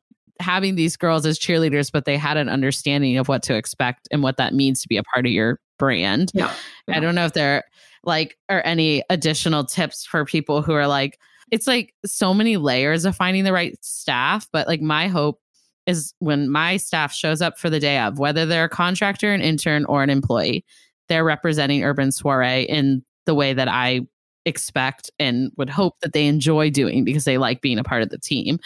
having 0.41 0.75
these 0.75 0.97
girls 0.97 1.27
as 1.27 1.39
cheerleaders, 1.39 1.91
but 1.91 2.05
they 2.05 2.17
had 2.17 2.37
an 2.37 2.49
understanding 2.49 3.19
of 3.19 3.29
what 3.29 3.43
to 3.45 3.55
expect 3.55 4.09
and 4.11 4.23
what 4.23 4.37
that 4.37 4.55
means 4.55 4.81
to 4.83 4.89
be 4.89 4.97
a 4.97 5.03
part 5.03 5.27
of 5.27 5.33
your 5.33 5.59
brand. 5.79 6.31
Yeah. 6.35 6.53
yeah. 6.87 6.97
I 6.97 7.01
don't 7.01 7.15
know 7.15 7.25
if 7.25 7.33
there 7.33 7.65
like 8.05 8.39
are 8.49 8.63
any 8.65 9.03
additional 9.11 9.65
tips 9.65 10.07
for 10.07 10.25
people 10.25 10.63
who 10.63 10.73
are 10.73 10.87
like, 10.87 11.19
it's 11.51 11.67
like 11.67 11.95
so 12.05 12.33
many 12.33 12.57
layers 12.57 13.05
of 13.05 13.17
finding 13.17 13.45
the 13.45 13.53
right 13.53 13.77
staff. 13.85 14.49
But 14.53 14.69
like 14.69 14.81
my 14.81 15.09
hope 15.09 15.41
is 15.87 16.15
when 16.19 16.51
my 16.51 16.77
staff 16.77 17.13
shows 17.13 17.41
up 17.41 17.59
for 17.59 17.71
the 17.71 17.81
day 17.81 17.99
of, 17.99 18.19
whether 18.19 18.45
they're 18.45 18.65
a 18.65 18.69
contractor, 18.69 19.33
an 19.33 19.41
intern, 19.41 19.85
or 19.87 20.03
an 20.03 20.11
employee, 20.11 20.65
they're 21.09 21.25
representing 21.25 21.83
Urban 21.83 22.13
Soiree 22.13 22.63
in 22.65 23.03
the 23.25 23.35
way 23.35 23.55
that 23.55 23.69
I 23.69 24.03
expect 24.45 25.11
and 25.19 25.51
would 25.57 25.71
hope 25.71 26.01
that 26.01 26.13
they 26.13 26.27
enjoy 26.27 26.71
doing 26.71 27.05
because 27.05 27.25
they 27.25 27.39
like 27.39 27.61
being 27.61 27.79
a 27.79 27.85
part 27.85 28.03
of 28.03 28.11
the 28.11 28.19
team 28.19 28.59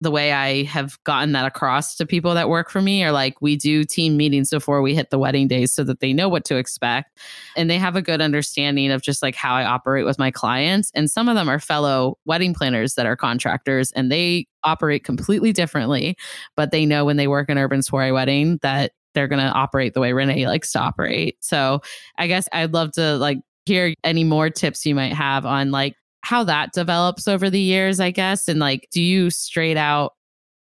the 0.00 0.10
way 0.10 0.32
I 0.32 0.62
have 0.64 1.02
gotten 1.04 1.32
that 1.32 1.44
across 1.44 1.96
to 1.96 2.06
people 2.06 2.34
that 2.34 2.48
work 2.48 2.70
for 2.70 2.80
me 2.80 3.04
are 3.04 3.12
like, 3.12 3.40
we 3.42 3.56
do 3.56 3.84
team 3.84 4.16
meetings 4.16 4.50
before 4.50 4.80
we 4.80 4.94
hit 4.94 5.10
the 5.10 5.18
wedding 5.18 5.46
days 5.46 5.74
so 5.74 5.84
that 5.84 6.00
they 6.00 6.12
know 6.12 6.28
what 6.28 6.44
to 6.46 6.56
expect. 6.56 7.18
And 7.54 7.68
they 7.68 7.76
have 7.78 7.96
a 7.96 8.02
good 8.02 8.22
understanding 8.22 8.90
of 8.90 9.02
just 9.02 9.22
like 9.22 9.34
how 9.34 9.54
I 9.54 9.64
operate 9.64 10.06
with 10.06 10.18
my 10.18 10.30
clients. 10.30 10.90
And 10.94 11.10
some 11.10 11.28
of 11.28 11.34
them 11.34 11.50
are 11.50 11.58
fellow 11.58 12.16
wedding 12.24 12.54
planners 12.54 12.94
that 12.94 13.04
are 13.04 13.16
contractors 13.16 13.92
and 13.92 14.10
they 14.10 14.46
operate 14.64 15.04
completely 15.04 15.52
differently, 15.52 16.16
but 16.56 16.70
they 16.70 16.86
know 16.86 17.04
when 17.04 17.18
they 17.18 17.28
work 17.28 17.50
an 17.50 17.58
urban 17.58 17.82
soiree 17.82 18.12
wedding 18.12 18.58
that 18.62 18.92
they're 19.14 19.28
going 19.28 19.44
to 19.44 19.52
operate 19.52 19.92
the 19.92 20.00
way 20.00 20.12
Renee 20.12 20.46
likes 20.46 20.72
to 20.72 20.78
operate. 20.78 21.36
So 21.40 21.80
I 22.16 22.26
guess 22.26 22.48
I'd 22.52 22.72
love 22.72 22.92
to 22.92 23.16
like 23.16 23.38
hear 23.66 23.94
any 24.04 24.24
more 24.24 24.50
tips 24.50 24.86
you 24.86 24.94
might 24.94 25.12
have 25.12 25.44
on 25.44 25.70
like 25.70 25.94
how 26.22 26.44
that 26.44 26.72
develops 26.72 27.26
over 27.26 27.50
the 27.50 27.60
years, 27.60 28.00
I 28.00 28.10
guess. 28.10 28.48
And 28.48 28.60
like, 28.60 28.88
do 28.92 29.02
you 29.02 29.30
straight 29.30 29.76
out 29.76 30.12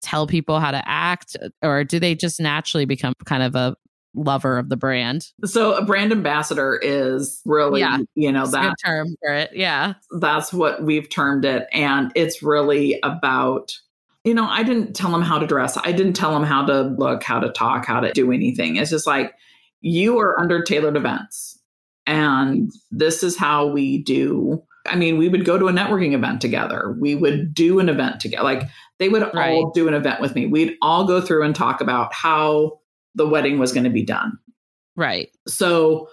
tell 0.02 0.28
people 0.28 0.60
how 0.60 0.72
to 0.72 0.82
act 0.88 1.36
or 1.62 1.84
do 1.84 2.00
they 2.00 2.15
just 2.15 2.39
naturally 2.39 2.86
become 2.86 3.13
kind 3.26 3.43
of 3.43 3.56
a 3.56 3.76
lover 4.15 4.58
of 4.58 4.69
the 4.69 4.78
brand? 4.78 5.28
So 5.45 5.74
a 5.74 5.84
brand 5.84 6.12
ambassador 6.12 6.80
is 6.82 7.41
really, 7.45 7.82
yeah, 7.82 8.00
you 8.15 8.32
know, 8.32 8.48
that 8.48 8.76
term 8.84 9.08
for 9.22 9.34
it. 9.34 9.52
Yeah. 9.54 9.93
That's 10.19 10.54
what 10.54 10.84
we've 10.84 11.10
termed 11.10 11.45
it. 11.45 11.67
And 11.74 12.12
it's 12.15 12.41
really 12.41 13.00
about, 13.04 13.74
you 14.24 14.34
know, 14.34 14.48
I 14.48 14.63
didn't 14.63 14.95
tell 14.95 15.12
them 15.12 15.22
how 15.22 15.38
to 15.38 15.45
dress. 15.45 15.78
I 15.78 15.91
didn't 15.91 16.13
tell 16.13 16.32
them 16.32 16.43
how 16.43 16.65
to 16.65 16.82
look, 16.82 17.24
how 17.24 17.39
to 17.39 17.50
talk, 17.50 17.86
how 17.86 18.00
to 18.00 18.12
do 18.13 18.32
anything. 18.32 18.78
It's 18.78 18.89
just 18.89 19.08
like, 19.08 19.34
you 19.82 20.17
are 20.19 20.39
under 20.39 20.63
tailored 20.63 20.98
events. 20.98 21.60
And 22.06 22.72
this 22.91 23.22
is 23.22 23.38
how 23.38 23.67
we 23.67 24.02
do 24.02 24.63
I 24.86 24.96
mean, 24.96 25.18
we 25.18 25.30
would 25.30 25.46
go 25.46 25.58
to 25.58 25.68
a 25.68 25.74
networking 25.74 26.13
event 26.13 26.42
together. 26.42 26.96
We 27.00 27.15
would 27.15 27.54
do 27.54 27.80
an 27.80 27.89
event 27.89 28.20
together. 28.20 28.44
Like 28.44 28.63
they 28.98 29.10
would 29.10 29.24
right. 29.34 29.52
all 29.52 29.72
do 29.72 29.88
an 29.88 29.94
event 29.94 30.22
with 30.22 30.36
me. 30.36 30.46
We'd 30.46 30.76
all 30.82 31.06
go 31.06 31.22
through 31.22 31.44
and 31.44 31.56
talk 31.56 31.82
about 31.82 32.13
how 32.13 32.80
the 33.15 33.28
wedding 33.28 33.60
was 33.60 33.74
going 33.74 33.84
to 33.84 33.89
be 33.89 34.04
done. 34.04 34.38
Right. 34.96 35.30
So 35.48 36.10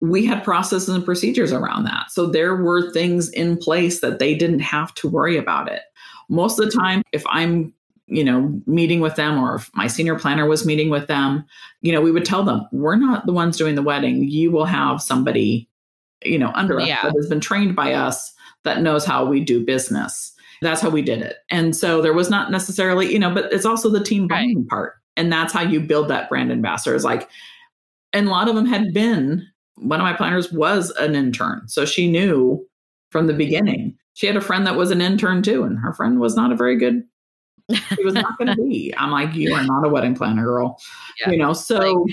we 0.00 0.24
had 0.24 0.44
processes 0.44 0.88
and 0.88 1.04
procedures 1.04 1.52
around 1.52 1.84
that. 1.84 2.10
So 2.10 2.26
there 2.26 2.56
were 2.56 2.90
things 2.92 3.28
in 3.30 3.56
place 3.56 4.00
that 4.00 4.18
they 4.18 4.34
didn't 4.34 4.60
have 4.60 4.94
to 4.94 5.08
worry 5.08 5.36
about 5.36 5.70
it. 5.70 5.82
Most 6.28 6.58
of 6.58 6.66
the 6.66 6.76
time, 6.76 7.02
if 7.12 7.24
I'm 7.26 7.74
you 8.10 8.24
know, 8.24 8.60
meeting 8.66 9.00
with 9.00 9.14
them 9.14 9.38
or 9.38 9.54
if 9.54 9.70
my 9.74 9.86
senior 9.86 10.18
planner 10.18 10.46
was 10.46 10.66
meeting 10.66 10.90
with 10.90 11.06
them, 11.06 11.44
you 11.80 11.92
know, 11.92 12.00
we 12.00 12.10
would 12.10 12.24
tell 12.24 12.42
them, 12.42 12.66
we're 12.72 12.96
not 12.96 13.24
the 13.24 13.32
ones 13.32 13.56
doing 13.56 13.76
the 13.76 13.82
wedding. 13.82 14.24
You 14.24 14.50
will 14.50 14.64
have 14.64 15.00
somebody 15.00 15.69
you 16.24 16.38
know, 16.38 16.52
under 16.54 16.80
us 16.80 16.88
yeah. 16.88 17.02
that 17.02 17.14
has 17.16 17.28
been 17.28 17.40
trained 17.40 17.76
by 17.76 17.92
us 17.92 18.32
that 18.64 18.82
knows 18.82 19.04
how 19.04 19.24
we 19.24 19.40
do 19.40 19.64
business. 19.64 20.32
That's 20.62 20.80
how 20.80 20.90
we 20.90 21.02
did 21.02 21.22
it. 21.22 21.36
And 21.50 21.74
so 21.74 22.02
there 22.02 22.12
was 22.12 22.28
not 22.28 22.50
necessarily, 22.50 23.10
you 23.10 23.18
know, 23.18 23.32
but 23.32 23.52
it's 23.52 23.64
also 23.64 23.88
the 23.88 24.04
team 24.04 24.28
bonding 24.28 24.58
right. 24.58 24.68
part. 24.68 24.94
And 25.16 25.32
that's 25.32 25.52
how 25.52 25.62
you 25.62 25.80
build 25.80 26.08
that 26.08 26.28
brand 26.28 26.52
ambassador. 26.52 26.94
Is 26.94 27.04
like, 27.04 27.28
and 28.12 28.28
a 28.28 28.30
lot 28.30 28.48
of 28.48 28.54
them 28.54 28.66
had 28.66 28.92
been, 28.92 29.46
one 29.76 30.00
of 30.00 30.04
my 30.04 30.12
planners 30.12 30.52
was 30.52 30.90
an 30.92 31.14
intern. 31.14 31.66
So 31.66 31.86
she 31.86 32.10
knew 32.10 32.66
from 33.10 33.26
the 33.26 33.32
beginning. 33.32 33.96
She 34.14 34.26
had 34.26 34.36
a 34.36 34.40
friend 34.40 34.66
that 34.66 34.76
was 34.76 34.90
an 34.90 35.00
intern 35.00 35.42
too, 35.42 35.62
and 35.62 35.78
her 35.78 35.94
friend 35.94 36.20
was 36.20 36.36
not 36.36 36.52
a 36.52 36.56
very 36.56 36.76
good 36.76 37.04
she 37.72 38.04
was 38.04 38.14
not 38.14 38.36
going 38.38 38.48
to 38.56 38.56
be. 38.56 38.92
I'm 38.96 39.10
like, 39.10 39.34
you 39.34 39.54
are 39.54 39.64
not 39.64 39.84
a 39.84 39.88
wedding 39.88 40.14
planner, 40.14 40.44
girl. 40.44 40.80
Yeah. 41.20 41.30
You 41.30 41.38
know, 41.38 41.52
so 41.52 42.06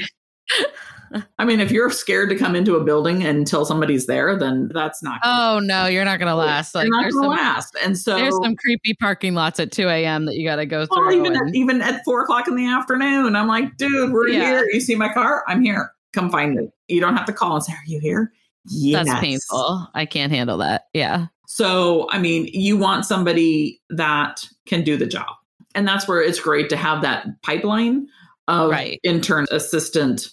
I 1.39 1.45
mean, 1.45 1.59
if 1.59 1.71
you're 1.71 1.89
scared 1.89 2.29
to 2.29 2.35
come 2.35 2.55
into 2.55 2.75
a 2.75 2.83
building 2.83 3.23
until 3.23 3.65
somebody's 3.65 4.07
there, 4.07 4.37
then 4.37 4.69
that's 4.73 5.01
not. 5.01 5.19
Oh 5.23 5.59
no, 5.63 5.85
you're 5.85 6.05
not 6.05 6.19
going 6.19 6.29
to 6.29 6.35
last. 6.35 6.75
Like, 6.75 6.87
you're 6.87 7.01
not 7.01 7.11
going 7.11 7.23
to 7.23 7.29
last. 7.29 7.75
And 7.83 7.97
so 7.97 8.15
there's 8.15 8.37
some 8.41 8.55
creepy 8.55 8.93
parking 8.95 9.33
lots 9.33 9.59
at 9.59 9.71
2 9.71 9.87
a.m. 9.87 10.25
that 10.25 10.35
you 10.35 10.45
got 10.45 10.57
to 10.57 10.65
go 10.65 10.85
through. 10.85 11.07
Well, 11.07 11.15
even 11.15 11.35
and, 11.35 11.49
at, 11.49 11.55
even 11.55 11.81
at 11.81 12.03
four 12.03 12.21
o'clock 12.21 12.47
in 12.47 12.55
the 12.55 12.67
afternoon, 12.67 13.35
I'm 13.35 13.47
like, 13.47 13.77
dude, 13.77 14.11
we're 14.11 14.29
yeah. 14.29 14.43
here. 14.43 14.67
You 14.71 14.79
see 14.79 14.95
my 14.95 15.11
car? 15.13 15.43
I'm 15.47 15.61
here. 15.61 15.91
Come 16.13 16.29
find 16.29 16.55
me. 16.55 16.69
You 16.87 16.99
don't 17.01 17.15
have 17.15 17.25
to 17.25 17.33
call 17.33 17.55
and 17.55 17.63
say, 17.63 17.73
"Are 17.73 17.85
you 17.85 17.99
here?" 17.99 18.31
Yes. 18.69 19.05
That's 19.05 19.19
painful. 19.19 19.87
I 19.93 20.05
can't 20.05 20.31
handle 20.31 20.57
that. 20.57 20.85
Yeah. 20.93 21.27
So, 21.47 22.07
I 22.11 22.19
mean, 22.19 22.47
you 22.47 22.77
want 22.77 23.05
somebody 23.05 23.81
that 23.89 24.45
can 24.65 24.83
do 24.83 24.97
the 24.97 25.05
job. 25.05 25.27
And 25.75 25.87
that's 25.87 26.07
where 26.07 26.21
it's 26.21 26.39
great 26.39 26.69
to 26.69 26.77
have 26.77 27.01
that 27.03 27.27
pipeline 27.43 28.07
of 28.47 28.71
right. 28.71 28.99
intern 29.03 29.45
assistant 29.51 30.29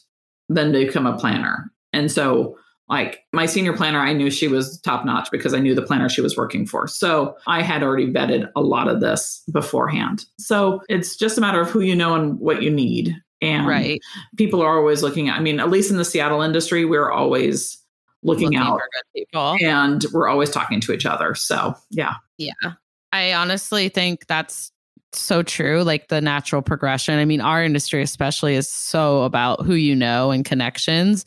then 0.54 0.72
to 0.72 0.86
become 0.86 1.06
a 1.06 1.16
planner. 1.16 1.70
And 1.92 2.10
so, 2.10 2.58
like 2.88 3.20
my 3.32 3.46
senior 3.46 3.74
planner, 3.74 3.98
I 3.98 4.12
knew 4.12 4.30
she 4.30 4.46
was 4.46 4.78
top 4.80 5.06
notch 5.06 5.30
because 5.30 5.54
I 5.54 5.58
knew 5.58 5.74
the 5.74 5.82
planner 5.82 6.08
she 6.08 6.20
was 6.20 6.36
working 6.36 6.66
for. 6.66 6.86
So 6.86 7.36
I 7.46 7.62
had 7.62 7.82
already 7.82 8.12
vetted 8.12 8.50
a 8.54 8.60
lot 8.60 8.88
of 8.88 9.00
this 9.00 9.42
beforehand. 9.50 10.26
So 10.38 10.82
it's 10.90 11.16
just 11.16 11.38
a 11.38 11.40
matter 11.40 11.60
of 11.60 11.70
who 11.70 11.80
you 11.80 11.96
know 11.96 12.14
and 12.14 12.38
what 12.38 12.62
you 12.62 12.70
need. 12.70 13.16
And 13.40 13.66
right. 13.66 14.00
people 14.36 14.60
are 14.60 14.78
always 14.78 15.02
looking 15.02 15.30
at, 15.30 15.38
I 15.38 15.40
mean, 15.40 15.60
at 15.60 15.70
least 15.70 15.90
in 15.90 15.96
the 15.96 16.04
Seattle 16.04 16.42
industry, 16.42 16.84
we're 16.84 17.10
always 17.10 17.78
looking, 18.22 18.52
looking 18.52 18.58
out 18.58 18.80
people. 19.16 19.56
and 19.62 20.04
we're 20.12 20.28
always 20.28 20.50
talking 20.50 20.80
to 20.80 20.92
each 20.92 21.06
other. 21.06 21.34
So 21.34 21.74
yeah. 21.90 22.14
Yeah. 22.36 22.52
I 23.12 23.32
honestly 23.32 23.88
think 23.88 24.26
that's 24.26 24.72
so 25.20 25.42
true 25.42 25.82
like 25.82 26.08
the 26.08 26.20
natural 26.20 26.62
progression. 26.62 27.18
I 27.18 27.24
mean 27.24 27.40
our 27.40 27.62
industry 27.64 28.02
especially 28.02 28.54
is 28.54 28.68
so 28.68 29.22
about 29.22 29.64
who 29.64 29.74
you 29.74 29.94
know 29.94 30.30
and 30.30 30.44
connections. 30.44 31.24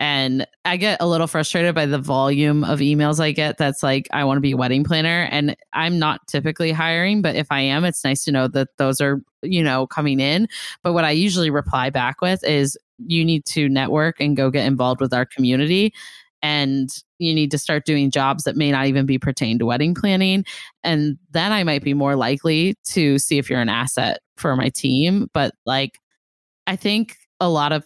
And 0.00 0.46
i 0.64 0.76
get 0.76 0.98
a 1.00 1.08
little 1.08 1.26
frustrated 1.26 1.74
by 1.74 1.84
the 1.84 1.98
volume 1.98 2.62
of 2.62 2.78
emails 2.78 3.18
i 3.18 3.32
get 3.32 3.58
that's 3.58 3.82
like 3.82 4.06
i 4.12 4.22
want 4.22 4.36
to 4.36 4.40
be 4.40 4.52
a 4.52 4.56
wedding 4.56 4.84
planner 4.84 5.26
and 5.32 5.56
i'm 5.72 5.98
not 5.98 6.24
typically 6.28 6.70
hiring 6.70 7.20
but 7.20 7.34
if 7.34 7.48
i 7.50 7.58
am 7.58 7.84
it's 7.84 8.04
nice 8.04 8.22
to 8.22 8.30
know 8.30 8.46
that 8.46 8.68
those 8.76 9.00
are 9.00 9.20
you 9.42 9.62
know 9.62 9.86
coming 9.86 10.20
in. 10.20 10.48
But 10.82 10.92
what 10.92 11.04
i 11.04 11.10
usually 11.10 11.50
reply 11.50 11.90
back 11.90 12.20
with 12.20 12.44
is 12.44 12.78
you 13.06 13.24
need 13.24 13.44
to 13.46 13.68
network 13.68 14.20
and 14.20 14.36
go 14.36 14.50
get 14.50 14.66
involved 14.66 15.00
with 15.00 15.12
our 15.12 15.24
community 15.24 15.92
and 16.42 16.90
you 17.18 17.34
need 17.34 17.50
to 17.50 17.58
start 17.58 17.84
doing 17.84 18.10
jobs 18.10 18.44
that 18.44 18.56
may 18.56 18.70
not 18.70 18.86
even 18.86 19.06
be 19.06 19.18
pertained 19.18 19.60
to 19.60 19.66
wedding 19.66 19.94
planning. 19.94 20.44
And 20.84 21.18
then 21.30 21.52
I 21.52 21.64
might 21.64 21.82
be 21.82 21.94
more 21.94 22.16
likely 22.16 22.74
to 22.86 23.18
see 23.18 23.38
if 23.38 23.50
you're 23.50 23.60
an 23.60 23.68
asset 23.68 24.20
for 24.36 24.54
my 24.56 24.68
team. 24.68 25.28
But 25.34 25.52
like, 25.66 25.98
I 26.66 26.76
think 26.76 27.16
a 27.40 27.48
lot 27.48 27.72
of 27.72 27.84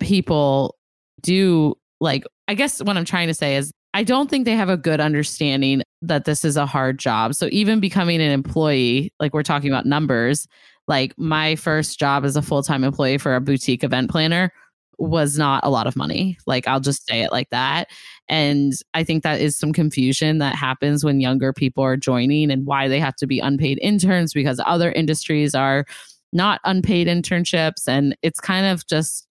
people 0.00 0.76
do 1.22 1.74
like, 2.00 2.24
I 2.48 2.54
guess 2.54 2.82
what 2.82 2.96
I'm 2.96 3.04
trying 3.04 3.28
to 3.28 3.34
say 3.34 3.56
is, 3.56 3.72
I 3.94 4.02
don't 4.02 4.28
think 4.28 4.44
they 4.44 4.56
have 4.56 4.68
a 4.68 4.76
good 4.76 5.00
understanding 5.00 5.82
that 6.02 6.24
this 6.24 6.44
is 6.44 6.56
a 6.56 6.66
hard 6.66 6.98
job. 6.98 7.36
So 7.36 7.48
even 7.52 7.78
becoming 7.78 8.20
an 8.20 8.32
employee, 8.32 9.12
like 9.20 9.32
we're 9.32 9.44
talking 9.44 9.70
about 9.70 9.86
numbers, 9.86 10.48
like 10.88 11.14
my 11.16 11.54
first 11.54 11.98
job 11.98 12.24
as 12.24 12.34
a 12.34 12.42
full 12.42 12.62
time 12.62 12.82
employee 12.82 13.18
for 13.18 13.36
a 13.36 13.40
boutique 13.40 13.84
event 13.84 14.10
planner 14.10 14.52
was 14.98 15.38
not 15.38 15.64
a 15.64 15.70
lot 15.70 15.86
of 15.86 15.96
money. 15.96 16.38
Like 16.46 16.66
I'll 16.66 16.80
just 16.80 17.06
say 17.06 17.22
it 17.22 17.32
like 17.32 17.50
that. 17.50 17.88
And 18.28 18.72
I 18.94 19.04
think 19.04 19.22
that 19.22 19.40
is 19.40 19.56
some 19.56 19.72
confusion 19.72 20.38
that 20.38 20.54
happens 20.54 21.04
when 21.04 21.20
younger 21.20 21.52
people 21.52 21.84
are 21.84 21.96
joining 21.96 22.50
and 22.50 22.66
why 22.66 22.88
they 22.88 23.00
have 23.00 23.16
to 23.16 23.26
be 23.26 23.40
unpaid 23.40 23.78
interns 23.82 24.32
because 24.32 24.60
other 24.64 24.92
industries 24.92 25.54
are 25.54 25.84
not 26.32 26.60
unpaid 26.64 27.06
internships. 27.06 27.86
And 27.86 28.16
it's 28.22 28.40
kind 28.40 28.66
of 28.66 28.86
just 28.86 29.26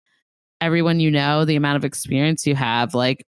everyone 0.61 1.01
you 1.01 1.11
know, 1.11 1.44
the 1.44 1.57
amount 1.57 1.77
of 1.77 1.85
experience 1.85 2.47
you 2.47 2.55
have, 2.55 2.94
like 2.94 3.25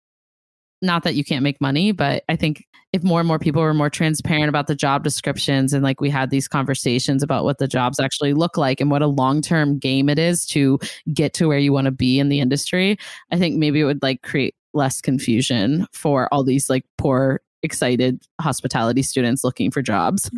not 0.82 1.02
that 1.04 1.14
you 1.14 1.24
can't 1.24 1.42
make 1.42 1.60
money, 1.60 1.92
but 1.92 2.24
I 2.28 2.36
think 2.36 2.66
if 2.92 3.02
more 3.04 3.20
and 3.20 3.28
more 3.28 3.38
people 3.38 3.62
were 3.62 3.74
more 3.74 3.90
transparent 3.90 4.48
about 4.48 4.66
the 4.66 4.74
job 4.74 5.04
descriptions 5.04 5.72
and 5.72 5.84
like 5.84 6.00
we 6.00 6.10
had 6.10 6.30
these 6.30 6.48
conversations 6.48 7.22
about 7.22 7.44
what 7.44 7.58
the 7.58 7.68
jobs 7.68 8.00
actually 8.00 8.32
look 8.32 8.56
like 8.56 8.80
and 8.80 8.90
what 8.90 9.02
a 9.02 9.06
long-term 9.06 9.78
game 9.78 10.08
it 10.08 10.18
is 10.18 10.44
to 10.46 10.78
get 11.12 11.32
to 11.34 11.46
where 11.46 11.58
you 11.58 11.72
want 11.72 11.84
to 11.84 11.92
be 11.92 12.18
in 12.18 12.28
the 12.28 12.40
industry, 12.40 12.96
I 13.30 13.38
think 13.38 13.56
maybe 13.56 13.80
it 13.80 13.84
would 13.84 14.02
like 14.02 14.22
create 14.22 14.54
less 14.72 15.00
confusion 15.00 15.86
for 15.92 16.32
all 16.32 16.42
these 16.42 16.68
like 16.68 16.84
poor 16.98 17.40
excited 17.62 18.22
hospitality 18.40 19.02
students 19.02 19.44
looking 19.44 19.70
for 19.70 19.82
jobs. 19.82 20.30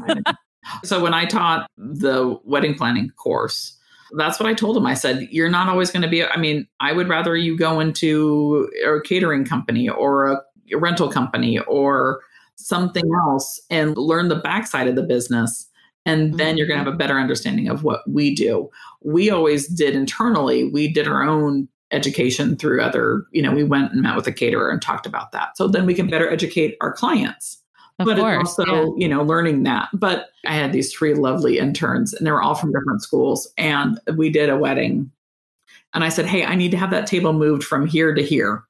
so 0.84 1.02
when 1.02 1.14
I 1.14 1.24
taught 1.24 1.66
the 1.76 2.38
wedding 2.44 2.74
planning 2.74 3.10
course, 3.10 3.78
that's 4.16 4.38
what 4.38 4.48
I 4.48 4.54
told 4.54 4.76
him. 4.76 4.86
I 4.86 4.94
said, 4.94 5.28
You're 5.30 5.50
not 5.50 5.68
always 5.68 5.90
going 5.90 6.02
to 6.02 6.08
be, 6.08 6.24
I 6.24 6.36
mean, 6.36 6.66
I 6.80 6.92
would 6.92 7.08
rather 7.08 7.36
you 7.36 7.56
go 7.56 7.80
into 7.80 8.70
a 8.86 9.00
catering 9.00 9.44
company 9.44 9.88
or 9.88 10.32
a, 10.32 10.40
rental 10.74 11.10
company 11.10 11.58
or 11.60 12.22
something 12.56 13.04
else 13.26 13.60
and 13.68 13.96
learn 13.96 14.28
the 14.28 14.36
backside 14.36 14.88
of 14.88 14.94
the 14.94 15.02
business. 15.02 15.68
And 16.06 16.38
then 16.38 16.56
you're 16.56 16.66
going 16.66 16.78
to 16.78 16.82
mm-hmm. 16.82 16.92
have 16.92 16.94
a 16.94 16.98
better 16.98 17.18
understanding 17.18 17.68
of 17.68 17.84
what 17.84 18.08
we 18.08 18.34
do. 18.34 18.70
We 19.02 19.30
always 19.30 19.68
did 19.68 19.94
internally, 19.94 20.68
we 20.68 20.88
did 20.88 21.06
our 21.06 21.22
own 21.22 21.68
education 21.90 22.56
through 22.56 22.80
other, 22.80 23.26
you 23.32 23.42
know, 23.42 23.52
we 23.52 23.64
went 23.64 23.92
and 23.92 24.02
met 24.02 24.16
with 24.16 24.26
a 24.26 24.32
caterer 24.32 24.70
and 24.70 24.80
talked 24.80 25.06
about 25.06 25.32
that. 25.32 25.56
So 25.56 25.68
then 25.68 25.84
we 25.84 25.94
can 25.94 26.08
better 26.08 26.30
educate 26.30 26.76
our 26.80 26.92
clients 26.92 27.61
Of 28.02 28.06
but 28.06 28.18
course. 28.18 28.58
also, 28.58 28.64
yeah. 28.64 28.90
you 28.96 29.08
know, 29.08 29.22
learning 29.22 29.62
that. 29.64 29.88
But 29.92 30.28
I 30.46 30.54
had 30.54 30.72
these 30.72 30.92
three 30.92 31.14
lovely 31.14 31.58
interns 31.58 32.12
and 32.12 32.26
they 32.26 32.30
were 32.30 32.42
all 32.42 32.54
from 32.54 32.72
different 32.72 33.02
schools. 33.02 33.48
And 33.56 33.98
we 34.16 34.30
did 34.30 34.50
a 34.50 34.56
wedding. 34.56 35.10
And 35.94 36.04
I 36.04 36.08
said, 36.08 36.26
Hey, 36.26 36.44
I 36.44 36.54
need 36.54 36.70
to 36.70 36.76
have 36.76 36.90
that 36.90 37.06
table 37.06 37.32
moved 37.32 37.64
from 37.64 37.86
here 37.86 38.14
to 38.14 38.22
here. 38.22 38.64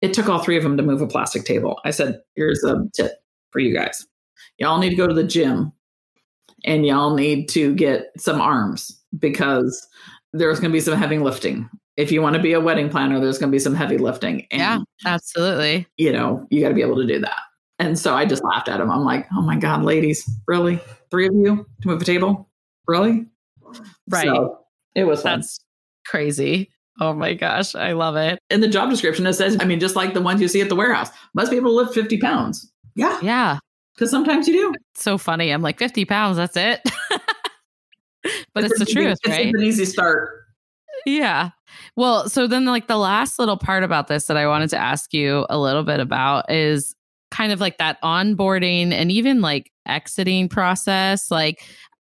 It 0.00 0.12
took 0.12 0.28
all 0.28 0.40
three 0.40 0.56
of 0.56 0.62
them 0.62 0.76
to 0.76 0.82
move 0.82 1.00
a 1.00 1.06
plastic 1.06 1.44
table. 1.44 1.80
I 1.84 1.90
said, 1.90 2.20
Here's 2.34 2.62
a 2.64 2.84
tip 2.94 3.22
for 3.50 3.58
you 3.60 3.74
guys. 3.74 4.06
Y'all 4.58 4.78
need 4.78 4.90
to 4.90 4.96
go 4.96 5.06
to 5.06 5.14
the 5.14 5.24
gym 5.24 5.72
and 6.64 6.86
y'all 6.86 7.14
need 7.14 7.48
to 7.50 7.74
get 7.74 8.12
some 8.16 8.40
arms 8.40 9.00
because 9.18 9.86
there's 10.32 10.60
going 10.60 10.70
to 10.70 10.76
be 10.76 10.80
some 10.80 10.96
heavy 10.98 11.18
lifting. 11.18 11.68
If 11.96 12.10
you 12.10 12.22
want 12.22 12.36
to 12.36 12.42
be 12.42 12.54
a 12.54 12.60
wedding 12.60 12.88
planner, 12.88 13.20
there's 13.20 13.38
going 13.38 13.50
to 13.50 13.54
be 13.54 13.58
some 13.58 13.74
heavy 13.74 13.98
lifting. 13.98 14.46
And 14.50 14.60
Yeah, 14.60 14.78
absolutely. 15.04 15.86
you 15.98 16.12
know, 16.12 16.46
you 16.50 16.62
got 16.62 16.70
to 16.70 16.74
be 16.74 16.82
able 16.82 16.96
to 16.96 17.06
do 17.06 17.18
that. 17.20 17.36
And 17.82 17.98
so 17.98 18.14
I 18.14 18.24
just 18.24 18.44
laughed 18.44 18.68
at 18.68 18.80
him. 18.80 18.92
I'm 18.92 19.04
like, 19.04 19.26
oh 19.34 19.42
my 19.42 19.56
God, 19.56 19.82
ladies, 19.82 20.30
really? 20.46 20.78
Three 21.10 21.26
of 21.26 21.34
you 21.34 21.66
to 21.82 21.88
move 21.88 22.00
a 22.00 22.04
table? 22.04 22.48
Really? 22.86 23.26
Right. 24.08 24.24
So 24.24 24.60
it 24.94 25.02
was 25.02 25.22
fun. 25.22 25.42
Crazy. 26.06 26.70
Oh 27.00 27.12
my 27.12 27.34
gosh. 27.34 27.74
I 27.74 27.90
love 27.92 28.14
it. 28.14 28.38
In 28.50 28.60
the 28.60 28.68
job 28.68 28.88
description, 28.88 29.26
it 29.26 29.32
says, 29.32 29.56
I 29.58 29.64
mean, 29.64 29.80
just 29.80 29.96
like 29.96 30.14
the 30.14 30.20
ones 30.20 30.40
you 30.40 30.46
see 30.46 30.60
at 30.60 30.68
the 30.68 30.76
warehouse, 30.76 31.08
must 31.34 31.50
be 31.50 31.56
able 31.56 31.70
to 31.70 31.74
lift 31.74 31.92
50 31.92 32.18
pounds. 32.18 32.70
Yeah, 32.94 33.18
Yeah. 33.20 33.58
because 33.96 34.12
sometimes 34.12 34.46
you 34.46 34.54
do. 34.54 34.74
So 34.94 35.18
funny. 35.18 35.50
I'm 35.52 35.62
like 35.62 35.78
50 35.80 36.04
pounds. 36.04 36.36
That's 36.36 36.56
it. 36.56 36.82
but 38.54 38.62
it's, 38.62 38.78
the 38.78 38.84
an- 38.86 38.92
truth, 38.92 39.18
it's 39.24 39.54
an 39.56 39.60
easy 39.60 39.86
start. 39.86 40.28
Yeah. 41.04 41.50
Well, 41.96 42.28
so 42.28 42.46
then 42.46 42.64
like 42.64 42.86
the 42.86 42.96
last 42.98 43.40
little 43.40 43.56
part 43.56 43.82
about 43.82 44.06
this 44.06 44.26
that 44.26 44.36
I 44.36 44.46
wanted 44.46 44.70
to 44.70 44.78
ask 44.78 45.12
you 45.12 45.46
a 45.50 45.58
little 45.58 45.82
bit 45.82 45.98
about 45.98 46.48
is 46.48 46.94
kind 47.32 47.50
of 47.50 47.60
like 47.60 47.78
that 47.78 48.00
onboarding 48.02 48.92
and 48.92 49.10
even 49.10 49.40
like 49.40 49.72
exiting 49.86 50.48
process. 50.48 51.30
Like 51.30 51.64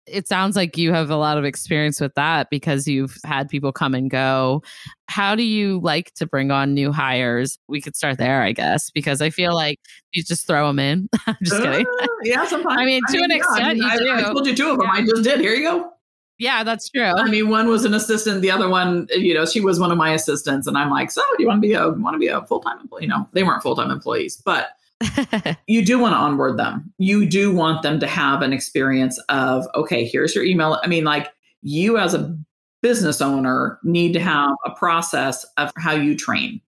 it 0.07 0.27
sounds 0.27 0.55
like 0.55 0.77
you 0.77 0.91
have 0.91 1.09
a 1.09 1.15
lot 1.15 1.37
of 1.37 1.45
experience 1.45 2.01
with 2.01 2.13
that 2.15 2.49
because 2.49 2.87
you've 2.87 3.15
had 3.23 3.47
people 3.47 3.71
come 3.71 3.93
and 3.93 4.09
go. 4.09 4.63
How 5.07 5.35
do 5.35 5.43
you 5.43 5.79
like 5.79 6.13
to 6.15 6.25
bring 6.25 6.51
on 6.51 6.73
new 6.73 6.91
hires? 6.91 7.59
We 7.67 7.81
could 7.81 7.95
start 7.95 8.17
there, 8.17 8.41
I 8.41 8.51
guess, 8.51 8.89
because 8.89 9.21
I 9.21 9.29
feel 9.29 9.53
like 9.53 9.79
you 10.11 10.23
just 10.23 10.47
throw 10.47 10.67
them 10.67 10.79
in. 10.79 11.07
I'm 11.27 11.37
just 11.43 11.61
kidding. 11.61 11.85
Uh, 12.01 12.07
yeah, 12.23 12.45
sometimes. 12.45 12.79
I 12.79 12.85
mean, 12.85 13.01
to 13.09 13.17
an 13.19 13.31
extent, 13.31 13.77
you 13.77 13.87
I, 13.87 13.93
I 13.93 13.97
do. 13.97 14.33
told 14.33 14.47
you 14.47 14.55
two 14.55 14.71
of 14.71 14.79
them. 14.79 14.89
I 14.89 15.01
just 15.03 15.23
did. 15.23 15.39
Here 15.39 15.53
you 15.53 15.69
go. 15.69 15.93
Yeah, 16.39 16.63
that's 16.63 16.89
true. 16.89 17.03
I 17.03 17.29
mean, 17.29 17.49
one 17.49 17.67
was 17.67 17.85
an 17.85 17.93
assistant. 17.93 18.41
The 18.41 18.49
other 18.49 18.67
one, 18.67 19.07
you 19.11 19.35
know, 19.35 19.45
she 19.45 19.61
was 19.61 19.79
one 19.79 19.91
of 19.91 19.97
my 19.99 20.13
assistants. 20.13 20.65
And 20.65 20.75
I'm 20.75 20.89
like, 20.89 21.11
so 21.11 21.21
do 21.37 21.43
you 21.43 21.47
want 21.47 21.61
to 21.61 21.67
be 21.67 21.73
a 21.75 21.89
want 21.89 22.15
to 22.15 22.19
be 22.19 22.27
a 22.27 22.41
full 22.47 22.61
time 22.61 22.79
employee? 22.79 23.03
You 23.03 23.09
know, 23.09 23.29
they 23.33 23.43
weren't 23.43 23.61
full 23.61 23.75
time 23.75 23.91
employees, 23.91 24.37
but 24.43 24.69
you 25.67 25.85
do 25.85 25.99
want 25.99 26.13
to 26.13 26.17
onboard 26.17 26.57
them. 26.57 26.93
You 26.97 27.25
do 27.25 27.53
want 27.53 27.81
them 27.81 27.99
to 27.99 28.07
have 28.07 28.41
an 28.41 28.53
experience 28.53 29.19
of, 29.29 29.67
okay, 29.75 30.05
here's 30.05 30.35
your 30.35 30.43
email. 30.43 30.79
I 30.83 30.87
mean, 30.87 31.03
like 31.03 31.29
you 31.61 31.97
as 31.97 32.13
a 32.13 32.37
business 32.81 33.21
owner 33.21 33.79
need 33.83 34.13
to 34.13 34.19
mm-hmm. 34.19 34.27
have 34.27 34.55
a 34.65 34.71
process 34.71 35.45
of 35.57 35.71
how 35.77 35.93
you 35.93 36.15
train. 36.15 36.61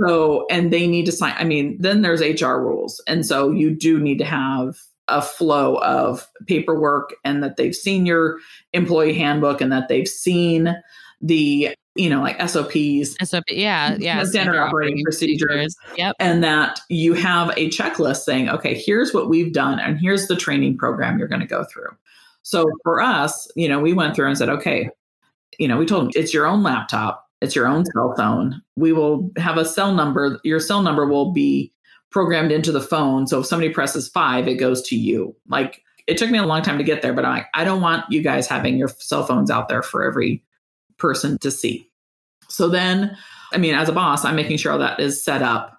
So, 0.00 0.46
and 0.50 0.72
they 0.72 0.86
need 0.86 1.06
to 1.06 1.12
sign, 1.12 1.34
I 1.38 1.44
mean, 1.44 1.78
then 1.80 2.02
there's 2.02 2.20
HR 2.20 2.56
rules. 2.56 3.02
And 3.06 3.24
so 3.24 3.50
you 3.50 3.70
do 3.70 3.98
need 3.98 4.18
to 4.18 4.24
have 4.24 4.76
a 5.08 5.22
flow 5.22 5.76
of 5.76 6.28
paperwork 6.46 7.14
and 7.24 7.42
that 7.42 7.56
they've 7.56 7.74
seen 7.74 8.04
your 8.04 8.38
employee 8.72 9.14
handbook 9.14 9.60
and 9.60 9.72
that 9.72 9.88
they've 9.88 10.08
seen 10.08 10.76
the, 11.22 11.74
you 11.96 12.10
know, 12.10 12.20
like 12.20 12.40
SOPs 12.48 13.16
so 13.28 13.40
yeah, 13.48 13.96
yeah. 13.98 14.24
Standard 14.24 14.58
operating 14.58 15.02
procedures. 15.02 15.76
Yep. 15.96 16.16
and 16.20 16.44
that 16.44 16.80
you 16.88 17.14
have 17.14 17.50
a 17.50 17.68
checklist 17.70 18.18
saying, 18.18 18.48
okay, 18.48 18.74
here's 18.74 19.14
what 19.14 19.28
we've 19.28 19.52
done 19.52 19.78
and 19.78 19.98
here's 19.98 20.26
the 20.26 20.36
training 20.36 20.76
program 20.76 21.18
you're 21.18 21.28
going 21.28 21.40
to 21.40 21.46
go 21.46 21.64
through. 21.64 21.90
So 22.42 22.70
for 22.82 23.00
us, 23.00 23.50
you 23.56 23.68
know, 23.68 23.80
we 23.80 23.92
went 23.92 24.14
through 24.14 24.28
and 24.28 24.38
said, 24.38 24.48
okay, 24.48 24.88
you 25.58 25.66
know, 25.66 25.76
we 25.78 25.86
told 25.86 26.04
them 26.04 26.12
it's 26.14 26.32
your 26.32 26.46
own 26.46 26.62
laptop, 26.62 27.28
it's 27.40 27.56
your 27.56 27.66
own 27.66 27.84
cell 27.86 28.14
phone. 28.16 28.62
We 28.76 28.92
will 28.92 29.30
have 29.36 29.56
a 29.56 29.64
cell 29.64 29.92
number. 29.94 30.38
Your 30.44 30.60
cell 30.60 30.82
number 30.82 31.06
will 31.06 31.32
be 31.32 31.72
programmed 32.10 32.52
into 32.52 32.72
the 32.72 32.80
phone. 32.80 33.26
So 33.26 33.40
if 33.40 33.46
somebody 33.46 33.72
presses 33.72 34.08
five, 34.08 34.48
it 34.48 34.54
goes 34.54 34.82
to 34.82 34.96
you. 34.96 35.34
Like 35.48 35.82
it 36.06 36.16
took 36.16 36.30
me 36.30 36.38
a 36.38 36.44
long 36.44 36.62
time 36.62 36.78
to 36.78 36.84
get 36.84 37.02
there, 37.02 37.12
but 37.12 37.24
I'm 37.24 37.32
like, 37.32 37.46
I 37.54 37.64
don't 37.64 37.80
want 37.80 38.04
you 38.10 38.22
guys 38.22 38.46
having 38.46 38.76
your 38.76 38.88
cell 38.88 39.26
phones 39.26 39.50
out 39.50 39.68
there 39.68 39.82
for 39.82 40.04
every 40.04 40.42
person 40.98 41.38
to 41.38 41.50
see. 41.50 41.88
So 42.48 42.68
then, 42.68 43.16
I 43.52 43.58
mean, 43.58 43.74
as 43.74 43.88
a 43.88 43.92
boss, 43.92 44.24
I'm 44.24 44.36
making 44.36 44.58
sure 44.58 44.78
that 44.78 45.00
is 45.00 45.22
set 45.22 45.42
up 45.42 45.78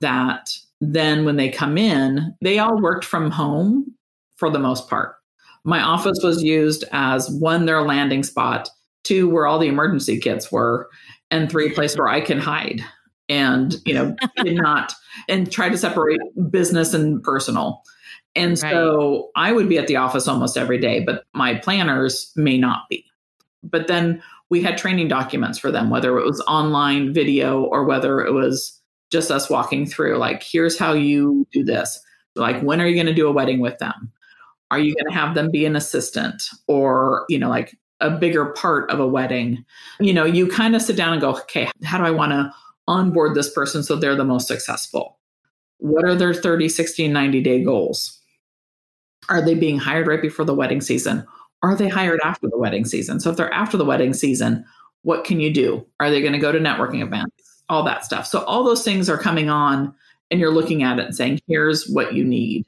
that 0.00 0.50
then 0.80 1.24
when 1.24 1.36
they 1.36 1.48
come 1.48 1.76
in, 1.76 2.34
they 2.40 2.58
all 2.58 2.80
worked 2.80 3.04
from 3.04 3.30
home 3.30 3.94
for 4.36 4.50
the 4.50 4.58
most 4.58 4.88
part. 4.88 5.16
My 5.64 5.82
office 5.82 6.20
was 6.22 6.42
used 6.42 6.84
as 6.92 7.28
one, 7.30 7.66
their 7.66 7.82
landing 7.82 8.22
spot, 8.22 8.68
two, 9.04 9.28
where 9.28 9.46
all 9.46 9.58
the 9.58 9.66
emergency 9.68 10.18
kits 10.18 10.50
were, 10.52 10.88
and 11.30 11.50
three, 11.50 11.70
place 11.70 11.96
where 11.96 12.08
I 12.08 12.20
can 12.20 12.38
hide 12.38 12.82
and, 13.28 13.76
you 13.84 13.92
know, 13.94 14.16
did 14.42 14.56
not, 14.56 14.94
and 15.28 15.50
try 15.50 15.68
to 15.68 15.76
separate 15.76 16.20
business 16.50 16.94
and 16.94 17.22
personal. 17.22 17.82
And 18.34 18.52
Right. 18.62 18.70
so 18.70 19.30
I 19.34 19.52
would 19.52 19.68
be 19.68 19.78
at 19.78 19.88
the 19.88 19.96
office 19.96 20.28
almost 20.28 20.56
every 20.56 20.78
day, 20.78 21.00
but 21.00 21.24
my 21.34 21.56
planners 21.56 22.32
may 22.36 22.56
not 22.56 22.82
be. 22.88 23.04
But 23.64 23.88
then 23.88 24.22
we 24.50 24.62
had 24.62 24.78
training 24.78 25.08
documents 25.08 25.58
for 25.58 25.70
them, 25.70 25.90
whether 25.90 26.18
it 26.18 26.24
was 26.24 26.40
online 26.42 27.12
video 27.12 27.62
or 27.62 27.84
whether 27.84 28.20
it 28.20 28.32
was 28.32 28.80
just 29.10 29.30
us 29.30 29.50
walking 29.50 29.86
through, 29.86 30.16
like, 30.18 30.42
here's 30.42 30.78
how 30.78 30.92
you 30.92 31.46
do 31.52 31.64
this. 31.64 32.00
Like, 32.34 32.60
when 32.62 32.80
are 32.80 32.86
you 32.86 32.94
going 32.94 33.06
to 33.06 33.14
do 33.14 33.28
a 33.28 33.32
wedding 33.32 33.60
with 33.60 33.78
them? 33.78 34.12
Are 34.70 34.78
you 34.78 34.94
going 34.94 35.12
to 35.12 35.18
have 35.18 35.34
them 35.34 35.50
be 35.50 35.64
an 35.64 35.76
assistant 35.76 36.42
or, 36.66 37.24
you 37.28 37.38
know, 37.38 37.48
like 37.48 37.76
a 38.00 38.10
bigger 38.10 38.46
part 38.46 38.90
of 38.90 39.00
a 39.00 39.06
wedding? 39.06 39.64
You 39.98 40.12
know, 40.12 40.24
you 40.24 40.46
kind 40.46 40.76
of 40.76 40.82
sit 40.82 40.96
down 40.96 41.12
and 41.12 41.20
go, 41.20 41.30
okay, 41.30 41.70
how 41.84 41.98
do 41.98 42.04
I 42.04 42.10
want 42.10 42.32
to 42.32 42.52
onboard 42.86 43.34
this 43.34 43.52
person 43.52 43.82
so 43.82 43.96
they're 43.96 44.14
the 44.14 44.24
most 44.24 44.46
successful? 44.46 45.18
What 45.78 46.04
are 46.04 46.14
their 46.14 46.34
30, 46.34 46.68
60, 46.68 47.08
90 47.08 47.40
day 47.42 47.64
goals? 47.64 48.20
Are 49.28 49.44
they 49.44 49.54
being 49.54 49.78
hired 49.78 50.06
right 50.06 50.22
before 50.22 50.44
the 50.44 50.54
wedding 50.54 50.80
season? 50.80 51.26
Are 51.62 51.74
they 51.74 51.88
hired 51.88 52.20
after 52.24 52.48
the 52.48 52.58
wedding 52.58 52.84
season? 52.84 53.20
So 53.20 53.30
if 53.30 53.36
they're 53.36 53.52
after 53.52 53.76
the 53.76 53.84
wedding 53.84 54.14
season, 54.14 54.64
what 55.02 55.24
can 55.24 55.40
you 55.40 55.52
do? 55.52 55.84
Are 56.00 56.10
they 56.10 56.20
going 56.20 56.32
to 56.32 56.38
go 56.38 56.52
to 56.52 56.58
networking 56.58 57.02
events? 57.02 57.62
All 57.68 57.82
that 57.84 58.04
stuff. 58.04 58.26
So 58.26 58.44
all 58.44 58.64
those 58.64 58.84
things 58.84 59.10
are 59.10 59.18
coming 59.18 59.50
on 59.50 59.94
and 60.30 60.40
you're 60.40 60.52
looking 60.52 60.82
at 60.82 60.98
it 60.98 61.06
and 61.06 61.16
saying, 61.16 61.40
here's 61.46 61.88
what 61.88 62.14
you 62.14 62.24
need. 62.24 62.66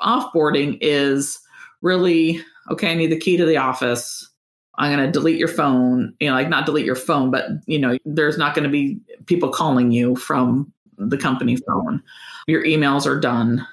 Offboarding 0.00 0.78
is 0.80 1.38
really, 1.82 2.40
okay, 2.70 2.92
I 2.92 2.94
need 2.94 3.10
the 3.10 3.18
key 3.18 3.36
to 3.36 3.46
the 3.46 3.56
office. 3.56 4.28
I'm 4.76 4.94
going 4.94 5.04
to 5.04 5.12
delete 5.12 5.38
your 5.38 5.48
phone, 5.48 6.14
you 6.20 6.28
know, 6.28 6.34
like 6.34 6.48
not 6.48 6.66
delete 6.66 6.86
your 6.86 6.94
phone, 6.94 7.30
but 7.30 7.46
you 7.66 7.78
know, 7.78 7.98
there's 8.04 8.38
not 8.38 8.54
going 8.54 8.62
to 8.64 8.70
be 8.70 9.00
people 9.26 9.48
calling 9.48 9.90
you 9.90 10.14
from 10.14 10.72
the 10.98 11.18
company 11.18 11.56
phone. 11.56 12.02
Your 12.46 12.64
emails 12.64 13.06
are 13.06 13.18
done. 13.18 13.66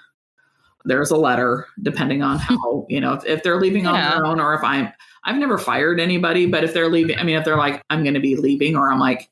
There's 0.85 1.11
a 1.11 1.17
letter, 1.17 1.67
depending 1.81 2.21
on 2.23 2.37
how, 2.39 2.85
you 2.89 3.01
know, 3.01 3.13
if, 3.13 3.25
if 3.25 3.43
they're 3.43 3.59
leaving 3.59 3.87
on 3.87 3.93
their 3.95 4.25
own 4.25 4.39
or 4.39 4.53
if 4.53 4.63
I'm, 4.63 4.91
I've 5.23 5.37
never 5.37 5.57
fired 5.57 5.99
anybody, 5.99 6.45
but 6.45 6.63
if 6.63 6.73
they're 6.73 6.89
leaving, 6.89 7.17
I 7.17 7.23
mean, 7.23 7.35
if 7.35 7.43
they're 7.45 7.57
like, 7.57 7.81
I'm 7.89 8.03
going 8.03 8.13
to 8.13 8.19
be 8.19 8.35
leaving, 8.35 8.75
or 8.75 8.91
I'm 8.91 8.99
like, 8.99 9.29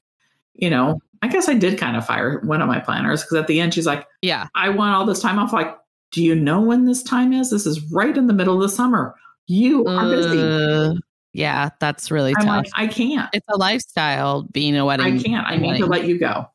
you 0.56 0.70
know, 0.70 1.00
I 1.22 1.28
guess 1.28 1.48
I 1.48 1.54
did 1.54 1.78
kind 1.80 1.96
of 1.96 2.06
fire 2.06 2.40
one 2.42 2.62
of 2.62 2.68
my 2.68 2.80
planners 2.80 3.22
because 3.24 3.38
at 3.38 3.48
the 3.48 3.60
end 3.62 3.74
she's 3.74 3.86
like, 3.86 4.06
Yeah. 4.22 4.48
I 4.56 4.70
want 4.70 4.96
all 4.96 5.06
this 5.06 5.22
time 5.22 5.38
off. 5.40 5.54
Like, 5.54 5.78
do 6.12 6.24
you 6.24 6.36
know 6.36 6.62
when 6.62 6.86
this 6.86 7.02
time 7.04 7.32
is? 7.34 7.50
This 7.50 7.66
is 7.66 7.82
right 7.92 8.16
in 8.18 8.28
the 8.28 8.34
middle 8.34 8.56
of 8.56 8.62
the 8.62 8.70
summer. 8.70 9.16
You 9.48 9.86
are 9.86 10.10
busy. 10.10 10.40
Uh, 10.42 10.94
yeah, 11.34 11.70
that's 11.80 12.12
really 12.12 12.34
I'm 12.38 12.46
tough. 12.46 12.66
like, 12.66 12.68
I 12.76 12.88
can't. 12.88 13.30
it's 13.34 13.48
a 13.50 13.58
lifestyle 13.58 14.44
being 14.52 14.76
a 14.78 14.86
wedding. 14.86 15.20
I 15.20 15.22
can't. 15.22 15.48
I 15.48 15.58
need 15.58 15.78
to 15.78 15.86
let 15.86 16.06
you 16.06 16.20
go. 16.20 16.46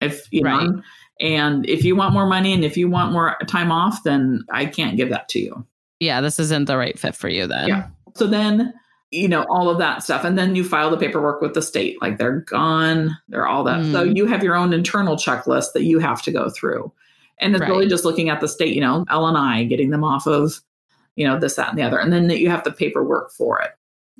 If 0.00 0.26
you 0.30 0.42
Right. 0.42 0.68
know, 0.68 0.82
and 1.20 1.66
if 1.68 1.84
you 1.84 1.96
want 1.96 2.12
more 2.12 2.26
money 2.26 2.52
and 2.52 2.64
if 2.64 2.76
you 2.76 2.88
want 2.88 3.12
more 3.12 3.36
time 3.46 3.72
off, 3.72 4.02
then 4.04 4.44
I 4.52 4.66
can't 4.66 4.96
give 4.96 5.08
that 5.10 5.28
to 5.30 5.38
you. 5.40 5.66
yeah, 6.00 6.20
this 6.20 6.38
isn't 6.38 6.66
the 6.66 6.76
right 6.76 6.98
fit 6.98 7.14
for 7.16 7.28
you 7.28 7.46
then. 7.46 7.68
Yeah. 7.68 7.86
So 8.14 8.26
then, 8.26 8.74
you 9.10 9.28
know, 9.28 9.44
all 9.48 9.70
of 9.70 9.78
that 9.78 10.02
stuff. 10.02 10.24
And 10.24 10.36
then 10.38 10.54
you 10.56 10.62
file 10.64 10.90
the 10.90 10.96
paperwork 10.98 11.40
with 11.40 11.54
the 11.54 11.62
state. 11.62 11.96
Like 12.02 12.18
they're 12.18 12.40
gone, 12.40 13.16
they're 13.28 13.46
all 13.46 13.64
that. 13.64 13.82
So 13.92 14.04
Mm. 14.06 14.16
you 14.16 14.26
have 14.26 14.42
your 14.42 14.56
own 14.56 14.72
internal 14.74 15.16
checklist 15.16 15.72
that 15.74 15.84
you 15.84 15.98
have 16.00 16.20
to 16.22 16.32
go 16.32 16.50
through. 16.50 16.92
And 17.38 17.54
it's 17.54 17.66
really 17.66 17.86
just 17.86 18.04
looking 18.04 18.28
at 18.30 18.40
the 18.40 18.48
state, 18.48 18.74
you 18.74 18.80
know, 18.80 19.04
L 19.10 19.26
and 19.26 19.36
I, 19.38 19.64
getting 19.64 19.90
them 19.90 20.04
off 20.04 20.26
of, 20.26 20.60
you 21.16 21.26
know, 21.26 21.38
this, 21.38 21.54
that, 21.56 21.68
and 21.70 21.78
the 21.78 21.82
other. 21.82 21.98
And 21.98 22.12
then 22.12 22.28
you 22.30 22.48
have 22.50 22.64
the 22.64 22.72
paperwork 22.72 23.30
for 23.30 23.60
it. 23.60 23.70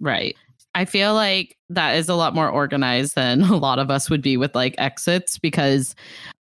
Right. 0.00 0.36
I 0.74 0.84
feel 0.84 1.14
like 1.14 1.56
that 1.70 1.96
is 1.96 2.08
a 2.10 2.14
lot 2.14 2.34
more 2.34 2.48
organized 2.50 3.14
than 3.14 3.40
a 3.50 3.56
lot 3.56 3.78
of 3.78 3.90
us 3.90 4.08
would 4.10 4.22
be 4.22 4.36
with 4.36 4.54
like 4.54 4.74
exits 4.78 5.38
because 5.38 5.94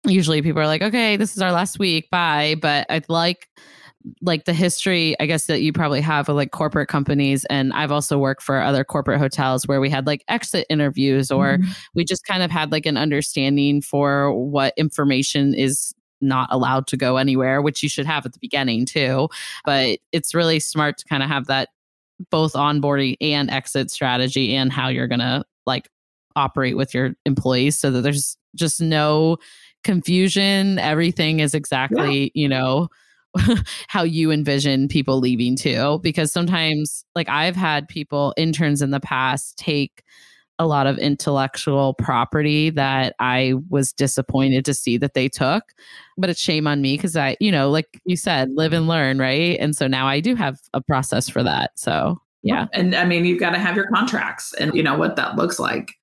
usually 0.05 0.41
people 0.41 0.61
are 0.61 0.67
like, 0.67 0.81
okay, 0.81 1.17
this 1.17 1.35
is 1.35 1.41
our 1.41 1.51
last 1.51 1.79
week, 1.79 2.09
bye. 2.09 2.55
But 2.61 2.85
I 2.89 3.01
like 3.07 3.47
like 4.21 4.45
the 4.45 4.53
history, 4.53 5.13
I 5.19 5.25
guess 5.25 5.47
that 5.47 5.61
you 5.61 5.73
probably 5.73 5.99
have 5.99 6.29
of 6.29 6.35
like 6.37 6.51
corporate 6.51 6.87
companies. 6.87 7.43
And 7.49 7.73
I've 7.73 7.91
also 7.91 8.17
worked 8.17 8.41
for 8.41 8.61
other 8.61 8.85
corporate 8.85 9.19
hotels 9.19 9.67
where 9.67 9.81
we 9.81 9.89
had 9.89 10.07
like 10.07 10.23
exit 10.29 10.65
interviews 10.69 11.29
or 11.29 11.57
Mhm. 11.57 11.65
we 11.95 12.05
just 12.05 12.23
kind 12.25 12.41
of 12.41 12.49
had 12.49 12.71
like 12.71 12.85
an 12.85 12.95
understanding 12.95 13.81
for 13.81 14.33
what 14.33 14.73
information 14.77 15.53
is 15.53 15.93
not 16.21 16.47
allowed 16.49 16.87
to 16.87 16.97
go 16.97 17.17
anywhere, 17.17 17.61
which 17.61 17.83
you 17.83 17.89
should 17.89 18.05
have 18.05 18.25
at 18.25 18.31
the 18.31 18.39
beginning 18.39 18.85
too. 18.85 19.27
But 19.65 19.99
it's 20.13 20.33
really 20.33 20.61
smart 20.61 20.97
to 20.99 21.05
kind 21.05 21.21
of 21.21 21.27
have 21.29 21.47
that 21.47 21.67
both 22.29 22.53
onboarding 22.53 23.17
and 23.19 23.49
exit 23.51 23.91
strategy 23.91 24.55
and 24.55 24.71
how 24.71 24.87
you're 24.87 25.07
going 25.07 25.19
to 25.19 25.43
like 25.65 25.89
operate 26.37 26.77
with 26.77 26.93
your 26.93 27.11
employees 27.25 27.77
so 27.77 27.91
that 27.91 28.01
there's 28.01 28.37
just 28.55 28.79
no 28.81 29.37
confusion. 29.83 30.79
Everything 30.79 31.39
is 31.39 31.53
exactly, 31.53 32.31
you 32.33 32.47
know, 32.47 32.89
how 33.87 34.03
you 34.03 34.31
envision 34.31 34.87
people 34.87 35.19
leaving 35.19 35.55
too. 35.55 35.99
Because 36.01 36.31
sometimes, 36.31 37.03
like, 37.15 37.29
I've 37.29 37.55
had 37.55 37.87
people, 37.87 38.33
interns 38.37 38.81
in 38.81 38.91
the 38.91 38.99
past, 38.99 39.57
take 39.57 40.03
a 40.59 40.67
lot 40.67 40.87
of 40.87 40.97
intellectual 40.97 41.93
property 41.93 42.69
that 42.69 43.15
I 43.19 43.53
was 43.69 43.93
disappointed 43.93 44.65
to 44.65 44.73
see 44.73 44.97
that 44.97 45.13
they 45.13 45.29
took. 45.29 45.63
But 46.17 46.29
it's 46.29 46.41
shame 46.41 46.67
on 46.67 46.81
me 46.81 46.97
because 46.97 47.15
I, 47.15 47.37
you 47.39 47.49
know, 47.49 47.69
like 47.69 48.01
you 48.03 48.17
said, 48.17 48.51
live 48.51 48.73
and 48.73 48.85
learn, 48.87 49.19
right? 49.19 49.57
And 49.59 49.73
so 49.73 49.87
now 49.87 50.05
I 50.05 50.19
do 50.19 50.35
have 50.35 50.59
a 50.73 50.81
process 50.81 51.29
for 51.29 51.41
that. 51.43 51.71
So, 51.75 52.21
yeah. 52.43 52.67
And 52.73 52.93
I 52.93 53.05
mean, 53.05 53.23
you've 53.23 53.39
got 53.39 53.51
to 53.51 53.59
have 53.59 53.77
your 53.77 53.87
contracts 53.87 54.53
and 54.53 54.73
you 54.75 54.83
know 54.83 54.97
what 54.97 55.15
that 55.15 55.37
looks 55.37 55.59
like. 55.59 55.93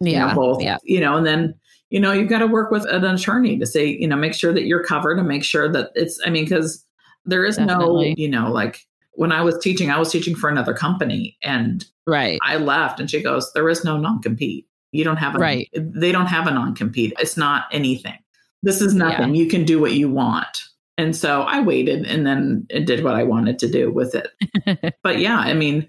Yeah. 0.00 0.10
You 0.10 0.28
know, 0.28 0.34
both, 0.34 0.62
yeah. 0.62 0.78
you 0.82 1.00
know, 1.00 1.16
and 1.16 1.26
then 1.26 1.54
you 1.90 2.00
know, 2.00 2.12
you've 2.12 2.28
got 2.28 2.40
to 2.40 2.46
work 2.46 2.70
with 2.70 2.84
an 2.86 3.04
attorney 3.04 3.58
to 3.58 3.66
say, 3.66 3.86
you 3.86 4.08
know, 4.08 4.16
make 4.16 4.34
sure 4.34 4.52
that 4.52 4.64
you're 4.64 4.82
covered 4.82 5.18
and 5.18 5.28
make 5.28 5.44
sure 5.44 5.70
that 5.70 5.90
it's, 5.94 6.20
I 6.26 6.30
mean, 6.30 6.44
because 6.44 6.84
there 7.24 7.44
is 7.44 7.56
Definitely. 7.56 8.10
no, 8.10 8.14
you 8.18 8.28
know, 8.28 8.50
like 8.50 8.80
when 9.12 9.32
I 9.32 9.42
was 9.42 9.58
teaching, 9.58 9.90
I 9.90 9.98
was 9.98 10.10
teaching 10.10 10.34
for 10.34 10.48
another 10.48 10.74
company 10.74 11.36
and 11.42 11.84
Right. 12.08 12.38
I 12.42 12.56
left 12.56 13.00
and 13.00 13.10
she 13.10 13.20
goes, 13.22 13.52
there 13.52 13.68
is 13.68 13.84
no 13.84 13.96
non 13.96 14.20
compete. 14.22 14.66
You 14.92 15.02
don't 15.04 15.16
have 15.16 15.34
a, 15.34 15.38
Right. 15.38 15.68
they 15.74 16.12
don't 16.12 16.26
have 16.26 16.46
a 16.46 16.52
non 16.52 16.74
compete. 16.74 17.12
It's 17.18 17.36
not 17.36 17.64
anything. 17.72 18.18
This 18.62 18.80
is 18.80 18.94
nothing. 18.94 19.34
You 19.34 19.46
can 19.48 19.64
do 19.64 19.80
what 19.80 19.92
you 19.92 20.08
want. 20.08 20.62
And 20.98 21.14
so 21.14 21.42
I 21.42 21.60
waited 21.60 22.06
and 22.06 22.26
then 22.26 22.66
it 22.70 22.86
did 22.86 23.04
what 23.04 23.14
I 23.14 23.22
wanted 23.22 23.58
to 23.60 23.68
do 23.70 23.90
with 23.92 24.14
it. 24.14 24.94
but 25.02 25.18
yeah, 25.18 25.38
I 25.38 25.52
mean, 25.52 25.86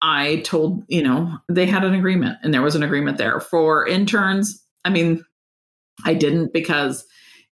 I 0.00 0.36
told, 0.44 0.82
you 0.88 1.02
know, 1.02 1.38
they 1.48 1.66
had 1.66 1.84
an 1.84 1.94
agreement 1.94 2.38
and 2.42 2.52
there 2.52 2.62
was 2.62 2.74
an 2.74 2.82
agreement 2.82 3.18
there. 3.18 3.40
For 3.40 3.86
interns, 3.86 4.61
I 4.84 4.90
mean, 4.90 5.24
I 6.04 6.14
didn't 6.14 6.52
because 6.52 7.04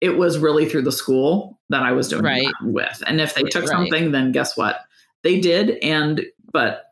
it 0.00 0.16
was 0.16 0.38
really 0.38 0.68
through 0.68 0.82
the 0.82 0.92
school 0.92 1.58
that 1.70 1.82
I 1.82 1.92
was 1.92 2.08
doing 2.08 2.24
Right. 2.24 2.46
that 2.46 2.68
with. 2.68 3.02
And 3.06 3.20
if 3.20 3.34
they 3.34 3.42
took 3.44 3.62
Right. 3.62 3.70
something, 3.70 4.12
then 4.12 4.32
guess 4.32 4.56
what? 4.56 4.80
They 5.22 5.40
did. 5.40 5.70
And, 5.82 6.24
but 6.52 6.84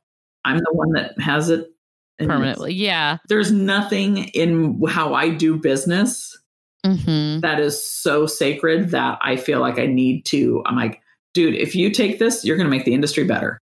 I'm 0.44 0.58
the 0.58 0.72
one 0.72 0.92
that 0.92 1.20
has 1.20 1.50
it 1.50 1.68
Permanently. 2.18 2.72
Yeah. 2.74 3.18
There's 3.28 3.50
nothing 3.50 4.18
in 4.28 4.80
how 4.86 5.14
I 5.14 5.30
do 5.30 5.56
business 5.56 6.38
hmm 6.84 7.40
that 7.40 7.60
is 7.60 7.84
so 7.84 8.26
sacred 8.26 8.90
that 8.90 9.18
I 9.22 9.36
feel 9.36 9.60
like 9.60 9.78
I 9.78 9.86
need 9.86 10.24
to. 10.26 10.62
I'm 10.66 10.76
like, 10.76 11.00
dude, 11.34 11.54
if 11.54 11.74
you 11.74 11.90
take 11.90 12.18
this, 12.18 12.44
you're 12.44 12.56
going 12.56 12.66
to 12.66 12.70
make 12.70 12.84
the 12.84 12.94
industry 12.94 13.24
better. 13.24 13.60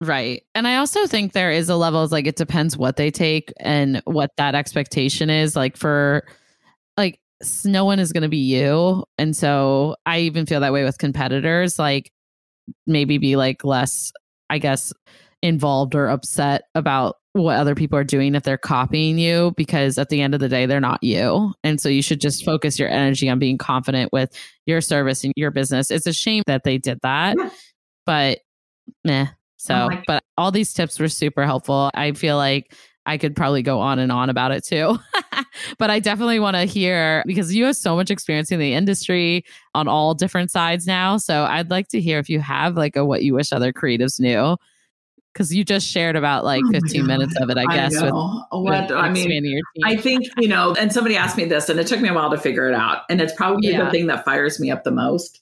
Right. 0.00 0.44
And 0.54 0.68
I 0.68 0.76
also 0.76 1.06
think 1.06 1.32
there 1.32 1.50
is 1.50 1.68
a 1.68 1.76
level 1.76 2.02
of 2.02 2.12
like 2.12 2.26
it 2.26 2.36
depends 2.36 2.76
what 2.76 2.96
they 2.96 3.10
take 3.10 3.52
and 3.58 4.00
what 4.04 4.30
that 4.36 4.54
expectation 4.54 5.28
is. 5.28 5.56
Like 5.56 5.76
for 5.76 6.24
like 6.96 7.20
no 7.64 7.84
one 7.84 7.98
is 7.98 8.12
going 8.12 8.22
to 8.22 8.28
be 8.28 8.36
you. 8.38 9.04
And 9.16 9.36
so 9.36 9.96
I 10.06 10.20
even 10.20 10.46
feel 10.46 10.60
that 10.60 10.72
way 10.72 10.84
with 10.84 10.98
competitors. 10.98 11.78
Like 11.78 12.12
maybe 12.86 13.18
be 13.18 13.34
like 13.36 13.64
less, 13.64 14.12
I 14.50 14.58
guess, 14.58 14.92
involved 15.42 15.94
or 15.94 16.08
upset 16.08 16.62
about 16.74 17.16
what 17.32 17.56
other 17.56 17.74
people 17.74 17.98
are 17.98 18.04
doing 18.04 18.34
if 18.34 18.42
they're 18.42 18.58
copying 18.58 19.18
you 19.18 19.52
because 19.56 19.98
at 19.98 20.08
the 20.08 20.20
end 20.20 20.34
of 20.34 20.40
the 20.40 20.48
day 20.48 20.66
they're 20.66 20.80
not 20.80 21.00
you 21.02 21.52
and 21.62 21.80
so 21.80 21.88
you 21.88 22.02
should 22.02 22.20
just 22.20 22.44
focus 22.44 22.78
your 22.78 22.88
energy 22.88 23.28
on 23.28 23.38
being 23.38 23.56
confident 23.56 24.12
with 24.12 24.36
your 24.66 24.80
service 24.80 25.22
and 25.22 25.32
your 25.36 25.52
business 25.52 25.90
it's 25.90 26.06
a 26.06 26.12
shame 26.12 26.42
that 26.46 26.64
they 26.64 26.78
did 26.78 26.98
that 27.02 27.36
but 28.06 28.40
meh 29.04 29.26
Oh 29.60 29.64
so 29.64 29.88
Oh 29.92 30.02
but 30.06 30.22
all 30.36 30.50
these 30.50 30.72
tips 30.72 30.98
were 31.00 31.08
super 31.08 31.44
helpful 31.44 31.90
i 31.94 32.12
feel 32.12 32.36
like 32.36 32.74
i 33.06 33.18
could 33.18 33.34
probably 33.34 33.62
go 33.62 33.80
on 33.80 33.98
and 33.98 34.12
on 34.12 34.30
about 34.30 34.52
it 34.52 34.64
too 34.64 34.98
but 35.78 35.90
i 35.90 35.98
definitely 35.98 36.38
want 36.38 36.56
to 36.56 36.64
hear 36.64 37.22
because 37.26 37.54
you 37.54 37.64
have 37.64 37.76
so 37.76 37.96
much 37.96 38.10
experience 38.10 38.52
in 38.52 38.60
the 38.60 38.72
industry 38.72 39.44
on 39.74 39.88
all 39.88 40.14
different 40.14 40.50
sides 40.50 40.86
now 40.86 41.16
so 41.16 41.44
i'd 41.44 41.70
like 41.70 41.88
to 41.88 42.00
hear 42.00 42.18
if 42.18 42.30
you 42.30 42.38
have 42.40 42.76
like 42.76 42.94
a 42.96 43.04
what 43.04 43.22
you 43.24 43.34
wish 43.34 43.52
other 43.52 43.72
creatives 43.72 44.20
knew 44.20 44.56
because 45.32 45.52
you 45.54 45.64
just 45.64 45.86
shared 45.88 46.14
about 46.16 46.44
like 46.44 46.62
Oh 46.64 46.72
my 46.72 46.80
15 46.80 47.06
minutes 47.06 47.36
of 47.40 47.50
it 47.50 47.58
i 47.58 47.64
guess 47.74 47.92
with, 48.00 48.10
know. 48.10 48.44
with 48.52 48.90
what 48.90 48.92
I 48.92 49.10
mean. 49.10 49.60
I 49.84 49.96
think, 49.96 50.26
you 50.36 50.48
know, 50.48 50.74
and 50.74 50.92
somebody 50.92 51.16
asked 51.16 51.36
me 51.36 51.44
this 51.44 51.68
and 51.68 51.78
it 51.78 51.86
took 51.86 52.00
me 52.00 52.08
a 52.08 52.14
while 52.14 52.30
to 52.30 52.38
figure 52.38 52.68
it 52.68 52.74
out. 52.74 53.02
And 53.08 53.20
it's 53.20 53.32
probably 53.34 53.70
Yeah. 53.70 53.84
the 53.84 53.90
thing 53.90 54.06
that 54.08 54.24
fires 54.24 54.58
me 54.58 54.70
up 54.70 54.82
the 54.84 54.90
most 54.90 55.40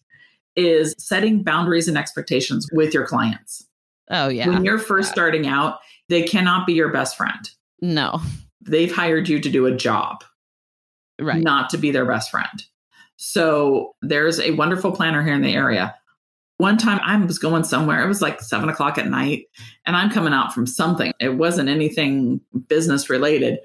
is 0.56 0.94
setting 0.98 1.42
boundaries 1.42 1.88
and 1.88 1.96
expectations 1.96 2.68
with 2.72 2.92
your 2.92 3.06
clients. 3.06 3.66
Oh 4.10 4.28
yeah 4.28 4.48
When 4.48 4.64
you're 4.64 4.78
first 4.78 5.08
Yeah. 5.08 5.12
starting 5.12 5.46
out, 5.46 5.78
they 6.08 6.22
cannot 6.22 6.66
be 6.66 6.72
your 6.74 6.90
best 6.90 7.16
friend. 7.16 7.50
no 7.80 8.20
They've 8.60 8.92
hired 8.94 9.28
you 9.28 9.38
to 9.40 9.48
do 9.50 9.66
a 9.66 9.76
job, 9.76 10.24
right 11.20 11.40
not 11.42 11.70
to 11.70 11.78
be 11.78 11.90
their 11.92 12.04
best 12.06 12.30
friend. 12.30 12.64
So 13.16 13.94
there's 14.02 14.40
a 14.40 14.50
wonderful 14.52 14.92
planner 14.92 15.22
here 15.22 15.34
in 15.34 15.42
the 15.42 15.54
area. 15.54 15.94
One 16.58 16.76
time 16.78 17.00
I 17.04 17.16
was 17.24 17.38
going 17.38 17.64
somewhere, 17.64 18.02
it 18.02 18.08
was 18.08 18.22
like 18.22 18.40
seven 18.40 18.68
o'clock 18.68 18.98
at 18.98 19.08
night, 19.08 19.44
and 19.84 19.94
I'm 19.94 20.10
coming 20.10 20.32
out 20.32 20.52
from 20.54 20.66
something. 20.66 21.12
It 21.20 21.36
wasn't 21.36 21.68
anything 21.68 22.40
business 22.68 23.08
related. 23.10 23.58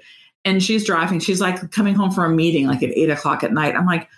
And 0.44 0.62
she's 0.62 0.84
driving, 0.86 1.18
she's 1.20 1.40
like 1.40 1.70
coming 1.70 1.94
home 1.94 2.10
from 2.10 2.32
a 2.32 2.34
meeting 2.34 2.66
like 2.66 2.82
at 2.82 2.90
eight 2.90 3.10
o'clock 3.10 3.42
at 3.44 3.52
night. 3.52 3.74
I'm 3.74 3.86
like, 3.86 4.08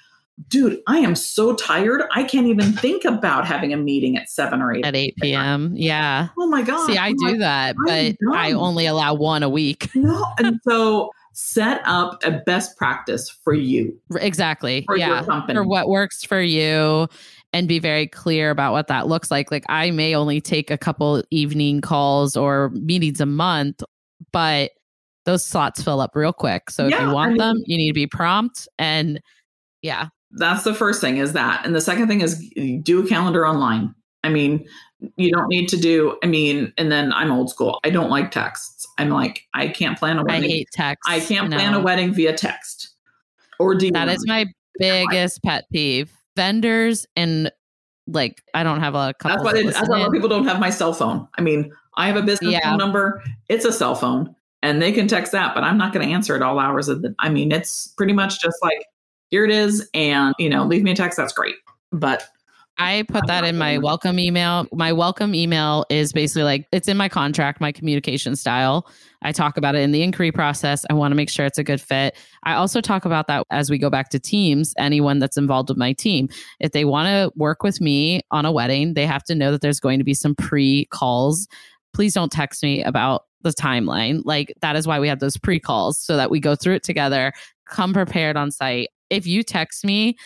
dude, 0.48 0.80
I 0.86 0.98
am 0.98 1.14
so 1.14 1.54
tired. 1.54 2.02
I 2.12 2.24
can't 2.24 2.46
even 2.46 2.72
think 2.72 3.04
about 3.04 3.46
having 3.46 3.72
a 3.72 3.76
meeting 3.76 4.16
at 4.16 4.28
seven 4.28 4.60
or 4.60 4.74
eight. 4.74 4.84
at 4.84 4.96
8 4.96 5.14
p.m 5.20 5.72
yeah. 5.76 6.28
Oh 6.38 6.48
my 6.48 6.62
God. 6.62 6.86
see 6.86 6.98
i 6.98 7.08
I'm 7.08 7.16
do 7.16 7.26
like, 7.28 7.38
that 7.38 7.76
but 7.86 8.16
i 8.34 8.52
only 8.52 8.86
allow 8.86 9.14
one 9.14 9.42
a 9.42 9.48
week. 9.48 9.90
No. 10.04 10.26
And 10.38 10.58
so 10.68 11.10
set 11.32 11.80
up 11.84 12.22
a 12.24 12.30
best 12.30 12.76
practice 12.76 13.28
for 13.30 13.54
you, 13.54 13.98
exactly. 14.20 14.82
For 14.86 14.96
yeah. 14.96 15.22
For 15.46 15.64
what 15.64 15.88
works 15.88 16.22
for 16.24 16.40
you 16.40 17.08
and 17.52 17.66
be 17.68 17.78
very 17.78 18.06
clear 18.06 18.50
about 18.50 18.72
what 18.72 18.88
that 18.88 19.06
looks 19.06 19.30
like. 19.30 19.50
Like 19.50 19.64
i 19.68 19.90
may 19.90 20.14
only 20.14 20.40
take 20.40 20.70
a 20.70 20.78
couple 20.78 21.22
evening 21.30 21.80
calls 21.80 22.36
or 22.36 22.70
meetings 22.70 23.20
a 23.20 23.26
month 23.26 23.82
but 24.32 24.72
those 25.24 25.44
slots 25.44 25.82
fill 25.82 26.00
up 26.00 26.14
real 26.14 26.32
quick. 26.34 26.68
So 26.70 26.84
if 26.86 26.90
Yeah, 26.90 27.04
you 27.04 27.10
I 27.10 27.12
want 27.14 27.38
them 27.38 27.62
you 27.66 27.76
need 27.78 27.88
to 27.90 27.94
be 27.94 28.06
prompt 28.06 28.68
and 28.78 29.20
yeah 29.82 30.08
That's 30.36 30.64
the 30.64 30.74
first 30.74 31.00
thing 31.00 31.18
is 31.18 31.32
that. 31.32 31.64
And 31.64 31.74
the 31.74 31.80
second 31.80 32.08
thing 32.08 32.20
is 32.20 32.38
do 32.82 33.04
a 33.04 33.08
calendar 33.08 33.46
online. 33.46 33.94
I 34.22 34.28
mean, 34.30 34.66
you 35.16 35.30
don't 35.30 35.48
need 35.48 35.68
to 35.68 35.76
do, 35.76 36.16
I 36.22 36.26
mean, 36.26 36.72
and 36.78 36.90
then 36.90 37.12
I'm 37.12 37.30
old 37.30 37.50
school. 37.50 37.78
I 37.84 37.90
don't 37.90 38.10
like 38.10 38.30
texts. 38.30 38.86
I'm 38.98 39.10
like, 39.10 39.42
I 39.52 39.68
can't 39.68 39.98
plan 39.98 40.18
a 40.18 40.24
wedding. 40.24 40.44
I 40.50 40.54
hate 40.54 40.68
text 40.72 41.02
I 41.08 41.20
can't 41.20 41.50
plan 41.52 41.72
No. 41.72 41.80
a 41.80 41.82
wedding 41.82 42.12
via 42.14 42.32
text 42.32 42.94
or 43.58 43.74
DM. 43.74 43.92
That 43.92 44.08
is 44.08 44.24
my 44.26 44.46
biggest 44.78 45.42
pet 45.42 45.64
peeve. 45.72 46.10
Vendors 46.36 47.06
and 47.16 47.52
like 48.06 48.42
I 48.54 48.62
don't 48.64 48.80
have 48.80 48.94
a 48.94 49.14
couple. 49.20 49.36
That's 49.36 49.44
why, 49.44 49.52
they, 49.52 49.68
that's 49.68 49.88
why 49.88 49.98
a 49.98 50.00
lot 50.00 50.06
of 50.08 50.12
people 50.12 50.28
don't 50.28 50.46
have 50.46 50.58
my 50.58 50.70
cell 50.70 50.92
phone. 50.94 51.28
I 51.38 51.42
mean, 51.42 51.70
I 51.96 52.06
have 52.06 52.16
a 52.16 52.22
business 52.22 52.52
Yeah. 52.52 52.70
phone 52.70 52.78
number. 52.78 53.22
It's 53.48 53.64
a 53.64 53.72
cell 53.72 53.94
phone 53.94 54.34
and 54.62 54.80
they 54.82 54.90
can 54.90 55.06
text 55.06 55.32
that, 55.32 55.54
but 55.54 55.62
I'm 55.64 55.76
not 55.78 55.92
going 55.92 56.06
to 56.08 56.12
answer 56.12 56.34
at 56.34 56.42
all 56.42 56.58
hours 56.58 56.88
of 56.88 57.02
the, 57.02 57.14
I 57.18 57.28
mean, 57.28 57.52
it's 57.52 57.88
pretty 57.96 58.14
much 58.14 58.40
just 58.40 58.56
like, 58.62 58.84
here 59.34 59.44
it 59.44 59.50
is. 59.50 59.88
And, 59.94 60.32
you 60.38 60.48
know, 60.48 60.64
leave 60.64 60.84
me 60.84 60.92
a 60.92 60.94
text. 60.94 61.16
That's 61.16 61.32
great. 61.32 61.56
But 61.90 62.24
I 62.78 63.04
put 63.08 63.26
that 63.26 63.44
in 63.44 63.58
my 63.58 63.78
welcome 63.78 64.20
email. 64.20 64.68
My 64.72 64.92
welcome 64.92 65.34
email 65.34 65.84
is 65.90 66.12
basically 66.12 66.44
like 66.44 66.68
it's 66.70 66.86
in 66.86 66.96
my 66.96 67.08
contract, 67.08 67.60
my 67.60 67.72
communication 67.72 68.36
style. 68.36 68.88
I 69.22 69.32
talk 69.32 69.56
about 69.56 69.74
it 69.74 69.80
in 69.80 69.90
the 69.90 70.02
inquiry 70.02 70.30
process. 70.30 70.86
I 70.88 70.92
want 70.94 71.10
to 71.10 71.16
make 71.16 71.30
sure 71.30 71.44
it's 71.46 71.58
a 71.58 71.64
good 71.64 71.80
fit. 71.80 72.16
I 72.44 72.54
also 72.54 72.80
talk 72.80 73.04
about 73.04 73.26
that 73.26 73.44
as 73.50 73.70
we 73.70 73.76
go 73.76 73.90
back 73.90 74.10
to 74.10 74.20
teams, 74.20 74.72
anyone 74.78 75.18
that's 75.18 75.36
involved 75.36 75.68
with 75.68 75.78
my 75.78 75.94
team. 75.94 76.28
If 76.60 76.70
they 76.70 76.84
want 76.84 77.08
to 77.08 77.36
work 77.36 77.64
with 77.64 77.80
me 77.80 78.20
on 78.30 78.46
a 78.46 78.52
wedding, 78.52 78.94
they 78.94 79.06
have 79.06 79.24
to 79.24 79.34
know 79.34 79.50
that 79.50 79.62
there's 79.62 79.80
going 79.80 79.98
to 79.98 80.04
be 80.04 80.14
some 80.14 80.36
pre 80.36 80.84
calls. 80.92 81.48
Please 81.92 82.14
don't 82.14 82.30
text 82.30 82.62
me 82.62 82.84
about 82.84 83.24
the 83.42 83.50
timeline. 83.50 84.22
Like 84.24 84.54
that 84.62 84.76
is 84.76 84.86
why 84.86 85.00
we 85.00 85.08
have 85.08 85.18
those 85.18 85.36
pre 85.36 85.58
calls 85.58 85.98
so 85.98 86.16
that 86.16 86.30
we 86.30 86.38
go 86.38 86.54
through 86.54 86.74
it 86.74 86.84
together, 86.84 87.32
come 87.68 87.92
prepared 87.92 88.36
on 88.36 88.52
site. 88.52 88.90
If 89.14 89.26
you 89.26 89.42
text 89.42 89.84
me, 89.84 90.16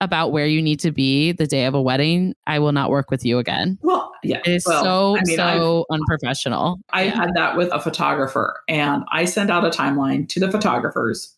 about 0.00 0.30
where 0.30 0.46
you 0.46 0.62
need 0.62 0.78
to 0.78 0.92
be 0.92 1.32
the 1.32 1.44
day 1.46 1.64
of 1.64 1.74
a 1.74 1.82
wedding, 1.82 2.32
I 2.46 2.60
will 2.60 2.70
not 2.70 2.88
work 2.88 3.10
with 3.10 3.24
you 3.24 3.38
again. 3.38 3.78
well, 3.82 4.12
yeah. 4.22 4.38
It 4.38 4.46
is 4.46 4.64
well, 4.64 4.84
so 4.84 5.16
I 5.16 5.22
mean, 5.24 5.40
I've- 5.40 5.58
so 5.58 5.86
unprofessional. 5.90 6.78
I 6.92 7.02
had 7.08 7.34
that 7.34 7.56
with 7.56 7.68
a 7.72 7.80
photographer, 7.80 8.60
and 8.68 9.02
I 9.10 9.24
sent 9.24 9.50
out 9.50 9.64
a 9.64 9.70
timeline 9.70 10.28
to 10.28 10.38
the 10.40 10.52
photographers 10.52 11.34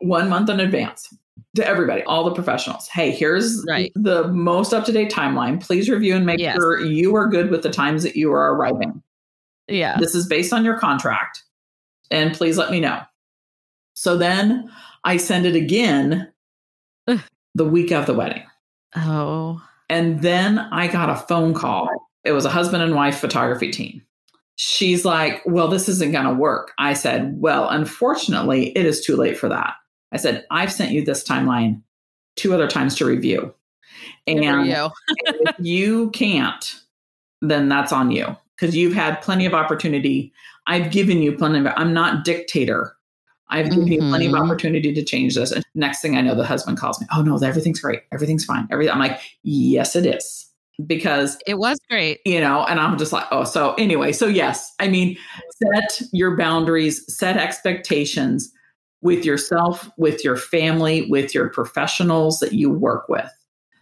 one 0.00 0.28
month 0.28 0.50
in 0.50 0.60
advance 0.60 1.08
to 1.56 1.66
everybody, 1.66 2.02
all 2.02 2.24
the 2.24 2.34
professionals. 2.34 2.88
Hey, 2.88 3.10
here's 3.10 3.64
Right. 3.66 3.90
the 3.94 4.28
most 4.28 4.74
up 4.74 4.84
to 4.84 4.92
date 4.92 5.10
timeline. 5.10 5.58
Please 5.62 5.88
review 5.88 6.14
and 6.14 6.26
make 6.26 6.40
Yes. 6.40 6.56
sure 6.56 6.84
you 6.84 7.14
are 7.16 7.26
good 7.26 7.50
with 7.50 7.62
the 7.62 7.70
times 7.70 8.02
that 8.02 8.16
you 8.16 8.30
are 8.32 8.52
arriving. 8.54 9.02
yeah. 9.66 9.96
This 9.98 10.14
is 10.14 10.26
based 10.26 10.52
on 10.52 10.62
your 10.62 10.78
contract, 10.78 11.42
and 12.10 12.34
please 12.34 12.58
let 12.58 12.70
me 12.70 12.80
know. 12.80 13.00
So 13.94 14.18
then 14.18 14.70
I 15.04 15.16
send 15.16 15.46
it 15.46 15.56
again 15.56 16.28
Ugh. 17.06 17.20
the 17.54 17.64
week 17.64 17.92
of 17.92 18.06
the 18.06 18.14
wedding. 18.14 18.44
Oh. 18.96 19.62
And 19.88 20.22
then 20.22 20.58
I 20.58 20.88
got 20.88 21.10
a 21.10 21.16
phone 21.16 21.54
call. 21.54 21.88
It 22.24 22.32
was 22.32 22.44
a 22.44 22.50
husband 22.50 22.82
and 22.82 22.94
wife 22.94 23.18
photography 23.18 23.70
team. 23.70 24.02
She's 24.56 25.04
like, 25.04 25.42
Well, 25.44 25.68
this 25.68 25.88
isn't 25.88 26.12
going 26.12 26.26
to 26.26 26.34
work. 26.34 26.72
I 26.78 26.94
said, 26.94 27.40
Well, 27.40 27.68
unfortunately, 27.68 28.68
it 28.76 28.86
is 28.86 29.04
too 29.04 29.16
late 29.16 29.36
for 29.36 29.48
that. 29.48 29.74
I 30.12 30.16
said, 30.16 30.46
I've 30.50 30.72
sent 30.72 30.92
you 30.92 31.04
this 31.04 31.24
timeline 31.24 31.82
two 32.36 32.54
other 32.54 32.68
times 32.68 32.94
to 32.96 33.04
review. 33.04 33.52
And 34.26 34.66
you. 34.66 34.90
if 35.18 35.56
you 35.58 36.10
can't, 36.10 36.74
then 37.40 37.68
that's 37.68 37.92
on 37.92 38.10
you 38.10 38.36
because 38.56 38.76
you've 38.76 38.94
had 38.94 39.20
plenty 39.22 39.46
of 39.46 39.54
opportunity. 39.54 40.32
I've 40.66 40.90
given 40.90 41.20
you 41.20 41.36
plenty 41.36 41.58
of, 41.58 41.66
I'm 41.76 41.92
not 41.92 42.24
dictator. 42.24 42.96
I've 43.50 43.70
given 43.70 43.86
you 43.86 43.98
plenty 44.00 44.26
of 44.26 44.32
Mhm. 44.32 44.44
opportunity 44.44 44.92
to 44.92 45.02
change 45.04 45.34
this. 45.34 45.52
And 45.52 45.64
next 45.74 46.00
thing 46.00 46.16
I 46.16 46.20
know, 46.22 46.34
the 46.34 46.44
husband 46.44 46.78
calls 46.78 47.00
me. 47.00 47.06
Oh 47.14 47.22
no, 47.22 47.36
everything's 47.36 47.80
great. 47.80 48.00
Everything's 48.12 48.44
fine. 48.44 48.66
Everything. 48.70 48.92
I'm 48.92 48.98
like, 48.98 49.20
yes, 49.42 49.94
it 49.94 50.06
is. 50.06 50.46
Because, 50.86 51.38
It 51.46 51.58
was 51.58 51.78
great. 51.88 52.20
you 52.24 52.40
know, 52.40 52.64
and 52.64 52.80
I'm 52.80 52.98
just 52.98 53.12
like, 53.12 53.26
oh, 53.30 53.44
so 53.44 53.74
anyway, 53.74 54.10
so 54.10 54.26
yes, 54.26 54.72
I 54.80 54.88
mean, 54.88 55.16
set 55.62 56.02
your 56.12 56.36
boundaries, 56.36 57.04
set 57.14 57.36
expectations 57.36 58.50
with 59.00 59.24
yourself, 59.24 59.88
with 59.98 60.24
your 60.24 60.36
family, 60.36 61.06
with 61.08 61.32
your 61.34 61.48
professionals 61.48 62.40
that 62.40 62.54
you 62.54 62.70
work 62.70 63.08
with. 63.08 63.30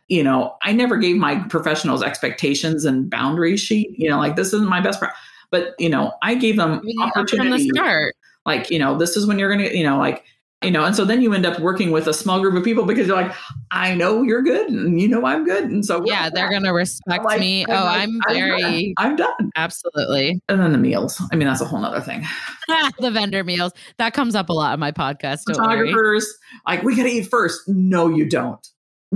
You 0.09 0.23
know, 0.23 0.55
I 0.63 0.73
never 0.73 0.99
gave 0.99 1.17
my 1.17 1.37
professionals 1.49 2.03
expectations 2.03 2.85
and 2.85 3.09
boundary 3.09 3.57
sheet, 3.57 3.95
you 3.97 4.11
know, 4.11 4.19
like 4.19 4.37
this 4.37 4.49
isn't 4.53 4.69
my 4.69 4.81
best 4.81 4.99
friend. 4.99 5.15
But, 5.51 5.75
you 5.79 5.89
know, 5.89 6.13
I 6.23 6.35
gave 6.35 6.57
them 6.57 6.83
opportunity 7.01 7.49
From 7.49 7.69
the 7.69 7.75
start. 7.75 8.15
Like 8.47 8.71
you 8.71 8.79
know 8.79 8.97
this 8.99 9.17
is 9.17 9.27
when 9.27 9.39
you're 9.39 9.51
gonna 9.51 9.69
you 9.71 9.85
know 9.85 9.99
like 9.99 10.25
you 10.63 10.71
know 10.71 10.85
and 10.85 10.95
so 10.95 11.05
then 11.05 11.21
you 11.21 11.33
end 11.35 11.45
up 11.45 11.59
working 11.61 11.91
with 11.91 12.07
a 12.07 12.15
small 12.15 12.41
group 12.41 12.55
of 12.55 12.63
people 12.63 12.85
because 12.85 13.07
you're 13.07 13.17
like 13.17 13.33
i 13.71 13.95
know 13.95 14.23
you're 14.23 14.43
good 14.43 14.69
and 14.69 15.01
you 15.01 15.09
know 15.09 15.25
i'm 15.27 15.45
good. 15.45 15.65
And 15.65 15.85
so 15.85 16.05
Yeah, 16.05 16.31
they're 16.31 16.51
gonna 16.51 16.73
respect 16.73 17.25
like, 17.25 17.41
me. 17.41 17.65
Oh, 17.69 17.73
like, 17.73 18.03
I'm 18.03 18.21
I'm 18.29 18.35
very 18.35 18.95
i'm 18.99 19.17
done. 19.17 19.51
Absolutely. 19.57 20.41
And 20.49 20.61
then 20.61 20.73
the 20.73 20.79
meals. 20.79 21.21
I 21.33 21.37
mean 21.37 21.49
that's 21.49 21.61
a 21.61 21.65
whole 21.65 21.81
nother 21.81 22.01
thing. 22.01 22.25
The 23.01 23.11
vendor 23.11 23.45
meals. 23.45 23.73
That 23.99 24.15
comes 24.15 24.35
up 24.35 24.49
a 24.49 24.53
lot 24.53 24.73
in 24.73 24.81
my 24.81 24.93
podcast. 24.93 25.43
Photographers 25.47 26.27
like 26.67 26.83
we 26.83 26.97
gotta 26.97 27.09
eat 27.09 27.29
first. 27.29 27.69
No 27.69 28.09
you 28.09 28.29
don't. 28.29 28.67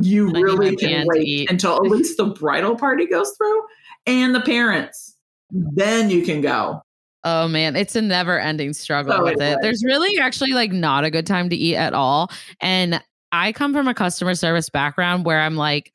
You 0.01 0.31
I 0.35 0.41
really 0.41 0.77
can 0.77 1.07
wait 1.09 1.27
eat. 1.27 1.51
until 1.51 1.77
at 1.77 1.83
least 1.83 2.19
the 2.19 2.27
bridal 2.27 2.77
party 2.77 3.07
goes 3.07 3.33
through 3.37 3.63
and 4.07 4.35
the 4.35 4.41
parents. 4.41 5.17
Then 5.51 6.11
you 6.11 6.23
can 6.23 6.41
go 6.41 6.83
Oh 7.29 7.49
man, 7.49 7.75
it's 7.75 7.97
a 7.97 8.03
never 8.03 8.39
ending 8.39 8.73
struggle 8.73 9.17
So 9.17 9.25
with 9.25 9.41
it. 9.41 9.59
There's 9.61 9.83
really 9.85 10.17
actually 10.21 10.53
like 10.53 10.71
not 10.71 11.03
a 11.05 11.11
good 11.11 11.27
time 11.27 11.51
to 11.51 11.57
eat 11.57 11.75
at 11.75 11.93
all. 11.93 12.31
And 12.61 13.03
I 13.33 13.51
come 13.51 13.73
from 13.73 13.89
a 13.89 13.95
customer 13.95 14.37
service 14.37 14.71
background 14.71 15.25
where 15.25 15.41
I'm 15.41 15.57
like, 15.57 15.93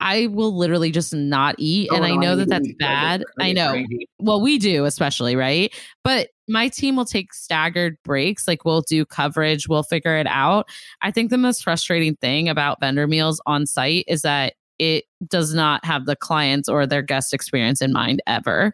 I 0.00 0.28
will 0.28 0.56
literally 0.56 0.90
just 0.90 1.12
not 1.12 1.54
eat. 1.58 1.90
and 1.92 2.02
Oh, 2.02 2.06
I 2.06 2.16
know 2.16 2.34
need 2.34 2.48
that 2.48 2.48
that's 2.48 2.72
bad. 2.78 3.24
I 3.38 3.52
know. 3.52 3.72
crazy. 3.72 4.08
Well, 4.18 4.40
we 4.40 4.56
do, 4.58 4.86
especially, 4.86 5.36
right? 5.36 5.70
But 6.02 6.30
my 6.48 6.68
team 6.68 6.96
will 6.96 7.04
take 7.04 7.34
staggered 7.34 7.98
breaks. 8.02 8.48
Like 8.48 8.64
we'll 8.64 8.80
do 8.80 9.04
coverage, 9.04 9.68
we'll 9.68 9.82
figure 9.82 10.16
it 10.16 10.26
out. 10.26 10.66
I 11.02 11.10
think 11.10 11.28
the 11.28 11.36
most 11.36 11.62
frustrating 11.62 12.16
thing 12.16 12.48
about 12.48 12.80
vendor 12.80 13.06
meals 13.06 13.38
on 13.44 13.66
site 13.66 14.06
is 14.08 14.22
that 14.22 14.54
it 14.78 15.04
does 15.28 15.52
not 15.52 15.84
have 15.84 16.06
the 16.06 16.16
clients 16.16 16.70
or 16.70 16.86
their 16.86 17.02
guest 17.02 17.34
experience 17.34 17.82
in 17.82 17.92
mind 17.92 18.22
ever. 18.26 18.72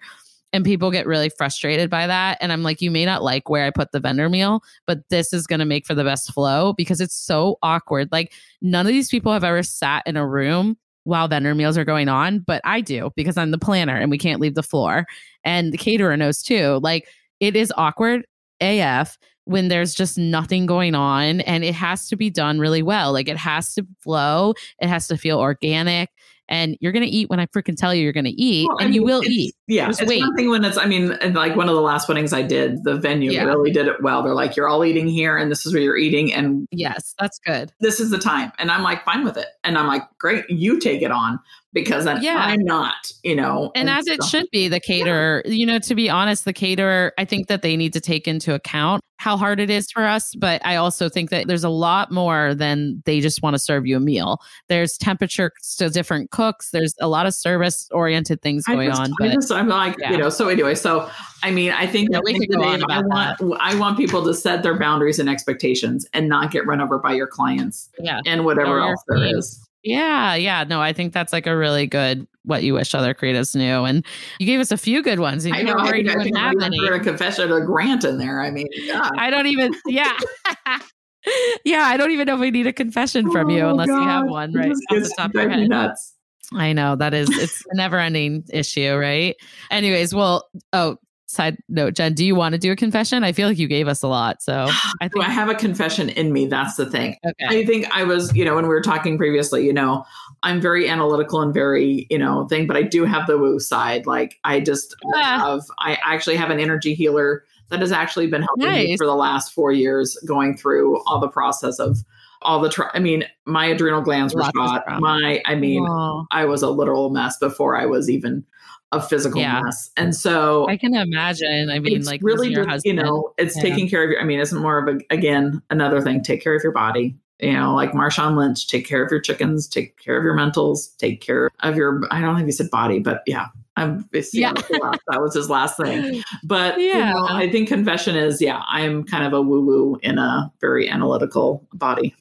And 0.52 0.64
people 0.64 0.90
get 0.90 1.06
really 1.06 1.28
frustrated 1.28 1.88
by 1.90 2.06
that. 2.08 2.38
And 2.40 2.52
I'm 2.52 2.62
like, 2.62 2.80
you 2.80 2.90
may 2.90 3.04
not 3.04 3.22
like 3.22 3.48
where 3.48 3.64
I 3.64 3.70
put 3.70 3.92
the 3.92 4.00
vendor 4.00 4.28
meal, 4.28 4.62
but 4.86 5.08
this 5.08 5.32
is 5.32 5.46
going 5.46 5.60
to 5.60 5.64
make 5.64 5.86
for 5.86 5.94
the 5.94 6.04
best 6.04 6.32
flow 6.32 6.72
because 6.72 7.00
it's 7.00 7.14
so 7.14 7.58
awkward. 7.62 8.08
Like, 8.10 8.32
none 8.60 8.86
of 8.86 8.92
these 8.92 9.08
people 9.08 9.32
have 9.32 9.44
ever 9.44 9.62
sat 9.62 10.02
in 10.06 10.16
a 10.16 10.26
room 10.26 10.76
while 11.04 11.28
vendor 11.28 11.54
meals 11.54 11.78
are 11.78 11.84
going 11.84 12.08
on, 12.08 12.40
but 12.40 12.60
I 12.64 12.80
do 12.80 13.10
because 13.16 13.36
I'm 13.36 13.52
the 13.52 13.58
planner 13.58 13.96
and 13.96 14.10
we 14.10 14.18
can't 14.18 14.40
leave 14.40 14.54
the 14.54 14.62
floor. 14.62 15.06
And 15.44 15.72
the 15.72 15.78
caterer 15.78 16.16
knows 16.16 16.42
too. 16.42 16.80
Like, 16.82 17.08
it 17.38 17.56
is 17.56 17.72
awkward 17.76 18.26
AF 18.60 19.18
when 19.44 19.68
there's 19.68 19.94
just 19.94 20.18
nothing 20.18 20.66
going 20.66 20.94
on 20.94 21.40
and 21.42 21.64
it 21.64 21.74
has 21.74 22.08
to 22.08 22.16
be 22.16 22.28
done 22.28 22.58
really 22.58 22.82
well. 22.82 23.12
Like, 23.12 23.28
it 23.28 23.38
has 23.38 23.74
to 23.74 23.86
flow, 24.00 24.54
it 24.80 24.88
has 24.88 25.08
to 25.08 25.16
feel 25.16 25.38
organic. 25.38 26.10
And 26.50 26.76
you're 26.80 26.90
going 26.90 27.04
to 27.04 27.08
eat 27.10 27.30
when 27.30 27.38
I 27.38 27.46
freaking 27.46 27.76
tell 27.76 27.94
you 27.94 28.02
you're 28.02 28.12
going 28.12 28.24
to 28.24 28.30
eat, 28.42 28.66
Well, 28.68 28.78
I 28.80 28.84
and 28.84 28.94
you 28.94 29.04
will 29.04 29.22
eat. 29.24 29.54
Yeah, 29.68 29.86
Just 29.86 30.00
it's 30.02 30.08
wait. 30.08 30.20
one 30.20 30.34
thing 30.34 30.50
when 30.50 30.64
it's. 30.64 30.76
I 30.76 30.84
mean, 30.84 31.16
like 31.32 31.54
one 31.54 31.68
of 31.68 31.76
the 31.76 31.80
last 31.80 32.08
weddings 32.08 32.32
I 32.32 32.42
did, 32.42 32.82
the 32.82 32.96
venue 32.96 33.30
Yeah. 33.30 33.44
really 33.44 33.70
did 33.70 33.86
it 33.86 34.02
well. 34.02 34.20
They're 34.24 34.34
like, 34.34 34.56
"You're 34.56 34.68
all 34.68 34.84
eating 34.84 35.06
here, 35.06 35.36
and 35.36 35.48
this 35.50 35.64
is 35.64 35.72
where 35.72 35.80
you're 35.82 35.96
eating, 35.96 36.34
and 36.34 36.66
Yes, 36.72 37.14
that's 37.20 37.38
good. 37.38 37.72
this 37.78 38.00
is 38.00 38.10
the 38.10 38.18
time." 38.18 38.50
And 38.58 38.70
I'm 38.72 38.82
like, 38.82 39.04
"Fine 39.04 39.24
with 39.24 39.36
it." 39.36 39.46
And 39.62 39.78
I'm 39.78 39.86
like, 39.86 40.02
"Great, 40.18 40.44
you 40.50 40.80
take 40.80 41.02
it 41.02 41.12
on," 41.12 41.38
because 41.72 42.04
then 42.04 42.22
Yeah. 42.22 42.36
I'm 42.38 42.64
not. 42.64 42.94
You 43.22 43.36
know, 43.36 43.70
And 43.74 43.88
as 43.88 44.06
it 44.06 44.22
should 44.24 44.46
be, 44.50 44.68
the 44.68 44.80
caterer, 44.80 45.42
you 45.44 45.66
know, 45.66 45.78
to 45.80 45.94
be 45.94 46.08
honest, 46.08 46.44
the 46.44 46.52
caterer, 46.52 47.12
I 47.18 47.24
think 47.24 47.48
that 47.48 47.62
they 47.62 47.76
need 47.76 47.92
to 47.92 48.00
take 48.00 48.26
into 48.26 48.54
account 48.54 49.02
how 49.18 49.36
hard 49.36 49.60
it 49.60 49.68
is 49.68 49.90
for 49.90 50.04
us. 50.04 50.34
But 50.34 50.64
I 50.64 50.76
also 50.76 51.10
think 51.10 51.28
that 51.28 51.46
there's 51.46 51.62
a 51.64 51.68
lot 51.68 52.10
more 52.10 52.54
than 52.54 53.02
they 53.04 53.20
just 53.20 53.42
want 53.42 53.52
to 53.54 53.58
serve 53.58 53.86
you 53.86 53.98
a 53.98 54.00
meal. 54.00 54.40
There's 54.68 54.96
temperature 54.96 55.52
to 55.76 55.90
different 55.90 56.30
cooks, 56.30 56.70
there's 56.70 56.94
a 57.00 57.08
lot 57.08 57.26
of 57.26 57.34
service 57.34 57.86
oriented 57.92 58.40
things 58.40 58.64
going 58.64 58.88
just, 58.88 59.00
on. 59.00 59.10
I 59.10 59.14
But 59.18 59.32
just, 59.34 59.52
I'm 59.52 59.68
like, 59.68 59.96
Yeah. 59.98 60.12
you 60.12 60.18
know. 60.18 60.30
So 60.30 60.48
anyway, 60.48 60.74
so 60.74 61.10
I 61.42 61.50
mean, 61.50 61.72
I 61.72 61.86
think 61.86 62.08
Yeah, 62.10 62.20
we 62.24 62.38
could 62.38 62.48
go 62.50 62.62
on 62.62 62.82
I 62.90 63.00
about 63.00 63.40
want, 63.40 63.60
I 63.60 63.74
want 63.76 63.98
people 63.98 64.24
to 64.24 64.32
set 64.32 64.62
their 64.62 64.78
boundaries 64.78 65.18
and 65.18 65.28
expectations, 65.28 66.06
and 66.14 66.28
not 66.28 66.50
get 66.50 66.66
run 66.66 66.80
over 66.80 66.98
by 66.98 67.12
your 67.12 67.26
clients 67.26 67.90
yeah. 67.98 68.20
and 68.24 68.44
whatever 68.46 68.78
Or 68.78 68.90
else 68.90 69.02
there 69.06 69.36
is. 69.36 69.60
Yeah, 69.82 70.34
yeah. 70.34 70.64
No, 70.64 70.80
I 70.80 70.92
think 70.92 71.12
that's 71.12 71.32
like 71.32 71.46
a 71.46 71.56
really 71.56 71.86
good 71.86 72.26
what 72.44 72.62
you 72.62 72.74
wish 72.74 72.94
other 72.94 73.14
creatives 73.14 73.54
knew. 73.54 73.84
And 73.84 74.04
you 74.38 74.46
gave 74.46 74.60
us 74.60 74.70
a 74.72 74.76
few 74.76 75.02
good 75.02 75.20
ones. 75.20 75.44
And 75.44 75.54
I 75.54 75.58
you 75.60 75.64
know. 75.64 75.76
I 75.78 75.90
think 75.90 76.06
you 76.06 76.12
I 76.12 76.22
think 76.22 76.36
have 76.36 76.54
any. 76.62 76.78
a 76.86 76.98
confession, 77.00 77.52
a 77.52 77.64
grant 77.64 78.04
in 78.04 78.18
there. 78.18 78.40
I 78.42 78.50
mean, 78.50 78.66
God. 78.88 79.12
I 79.16 79.30
don't 79.30 79.46
even, 79.46 79.72
yeah. 79.86 80.18
yeah, 81.64 81.82
I 81.82 81.96
don't 81.96 82.10
even 82.10 82.26
know 82.26 82.34
if 82.34 82.40
we 82.40 82.50
need 82.50 82.66
a 82.66 82.72
confession 82.72 83.30
from 83.30 83.50
you 83.50 83.60
Oh, 83.60 83.70
unless 83.70 83.88
you 83.88 84.00
have 84.02 84.26
one 84.26 84.52
right 84.52 84.70
off 84.70 84.76
the 84.88 85.14
top 85.16 85.30
of 85.30 85.34
your 85.34 85.48
head. 85.50 85.68
nuts. 85.68 86.14
I 86.52 86.72
know 86.72 86.96
that 86.96 87.14
is, 87.14 87.28
it's 87.30 87.62
a 87.70 87.76
never 87.76 87.98
ending 87.98 88.44
issue, 88.52 88.94
right? 88.96 89.36
Anyways, 89.70 90.14
well, 90.14 90.48
oh, 90.72 90.96
side 91.30 91.58
note, 91.68 91.94
Jen, 91.94 92.12
do 92.14 92.24
you 92.24 92.34
want 92.34 92.52
to 92.54 92.58
do 92.58 92.72
a 92.72 92.76
confession? 92.76 93.22
I 93.24 93.32
feel 93.32 93.48
like 93.48 93.58
you 93.58 93.68
gave 93.68 93.88
us 93.88 94.02
a 94.02 94.08
lot. 94.08 94.42
So 94.42 94.66
I 95.00 95.08
think, 95.08 95.24
I 95.24 95.30
have 95.30 95.48
a 95.48 95.54
confession 95.54 96.08
in 96.10 96.32
me? 96.32 96.46
That's 96.46 96.76
the 96.76 96.86
thing. 96.86 97.16
okay. 97.24 97.46
I 97.60 97.64
think 97.64 97.86
I 97.94 98.02
was, 98.04 98.34
you 98.34 98.44
know, 98.44 98.54
when 98.56 98.64
we 98.64 98.70
were 98.70 98.80
talking 98.80 99.16
previously, 99.16 99.64
you 99.64 99.72
know, 99.72 100.04
I'm 100.42 100.60
very 100.60 100.88
analytical 100.88 101.40
and 101.40 101.54
very, 101.54 102.06
you 102.10 102.18
know, 102.18 102.46
thing, 102.48 102.66
but 102.66 102.76
I 102.76 102.82
do 102.82 103.04
have 103.04 103.26
the 103.26 103.38
woo 103.38 103.60
side. 103.60 104.06
Like 104.06 104.38
I 104.44 104.60
just 104.60 104.94
Ah. 105.14 105.38
have, 105.38 105.62
I 105.78 105.98
actually 106.04 106.36
have 106.36 106.50
an 106.50 106.58
energy 106.60 106.94
healer 106.94 107.44
that 107.68 107.80
has 107.80 107.92
actually 107.92 108.26
been 108.26 108.42
helping 108.42 108.72
me 108.72 108.96
for 108.96 109.06
the 109.06 109.14
last 109.14 109.52
four 109.52 109.70
years 109.70 110.16
going 110.26 110.56
through 110.56 111.00
all 111.04 111.20
the 111.20 111.28
process 111.28 111.78
of 111.78 111.98
all 112.42 112.58
the, 112.58 112.90
I 112.94 112.98
mean, 112.98 113.24
my 113.44 113.66
adrenal 113.66 114.00
glands 114.00 114.34
were 114.34 114.42
shot. 114.56 114.84
My, 114.98 115.42
I 115.46 115.54
mean, 115.54 115.82
Aw, 115.84 116.24
I 116.32 116.46
was 116.46 116.62
a 116.62 116.70
literal 116.70 117.10
mess 117.10 117.36
before 117.38 117.76
I 117.76 117.86
was 117.86 118.08
even 118.10 118.44
a 118.92 119.00
physical 119.00 119.40
Yeah. 119.40 119.60
mess. 119.62 119.90
And 119.96 120.14
so 120.16 120.68
I 120.68 120.76
can 120.76 120.94
imagine. 120.94 121.70
I 121.70 121.78
mean, 121.78 122.04
like 122.04 122.20
really 122.22 122.48
your 122.48 122.64
just, 122.66 122.84
you 122.84 122.92
know, 122.92 123.32
it's 123.38 123.56
Yeah. 123.56 123.62
taking 123.62 123.88
care 123.88 124.02
of 124.02 124.10
your, 124.10 124.20
I 124.20 124.24
mean, 124.24 124.40
it's 124.40 124.52
more 124.52 124.78
of 124.78 124.96
a, 124.96 124.98
again, 125.14 125.62
another 125.70 126.00
thing, 126.00 126.22
take 126.22 126.42
care 126.42 126.54
of 126.56 126.62
your 126.62 126.72
body. 126.72 127.16
You 127.40 127.54
know, 127.54 127.74
like 127.74 127.92
Marshawn 127.92 128.36
Lynch, 128.36 128.66
take 128.66 128.86
care 128.86 129.02
of 129.02 129.10
your 129.10 129.20
chickens, 129.20 129.66
take 129.66 129.96
care 129.96 130.18
of 130.18 130.24
your 130.24 130.36
mentals, 130.36 130.94
take 130.98 131.22
care 131.22 131.50
of 131.60 131.74
your, 131.76 132.02
I 132.10 132.20
don't 132.20 132.34
know 132.34 132.40
if 132.40 132.44
he 132.46 132.52
said 132.52 132.68
body, 132.68 132.98
but 132.98 133.22
yeah, 133.26 133.46
I'm, 133.76 134.06
it's, 134.12 134.34
Yeah. 134.34 134.52
that 134.52 135.20
was 135.22 135.34
his 135.34 135.48
last 135.48 135.78
thing. 135.78 136.22
But, 136.44 136.78
you 136.78 136.88
Yeah. 136.88 137.12
know, 137.12 137.26
I 137.30 137.48
think 137.50 137.68
confession 137.68 138.14
is, 138.16 138.42
yeah, 138.42 138.60
I'm 138.68 139.04
kind 139.04 139.24
of 139.24 139.32
a 139.32 139.40
woo 139.40 139.64
woo 139.64 139.98
in 140.02 140.18
a 140.18 140.52
very 140.60 140.88
analytical 140.88 141.66
body. 141.72 142.14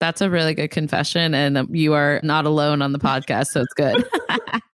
That's 0.00 0.20
a 0.20 0.28
really 0.28 0.54
good 0.54 0.70
confession, 0.70 1.34
and 1.34 1.56
um, 1.56 1.74
you 1.74 1.94
are 1.94 2.20
not 2.22 2.44
alone 2.44 2.82
on 2.82 2.92
the 2.92 2.98
podcast, 2.98 3.46
so 3.46 3.62
it's 3.62 3.72
good. 3.74 4.04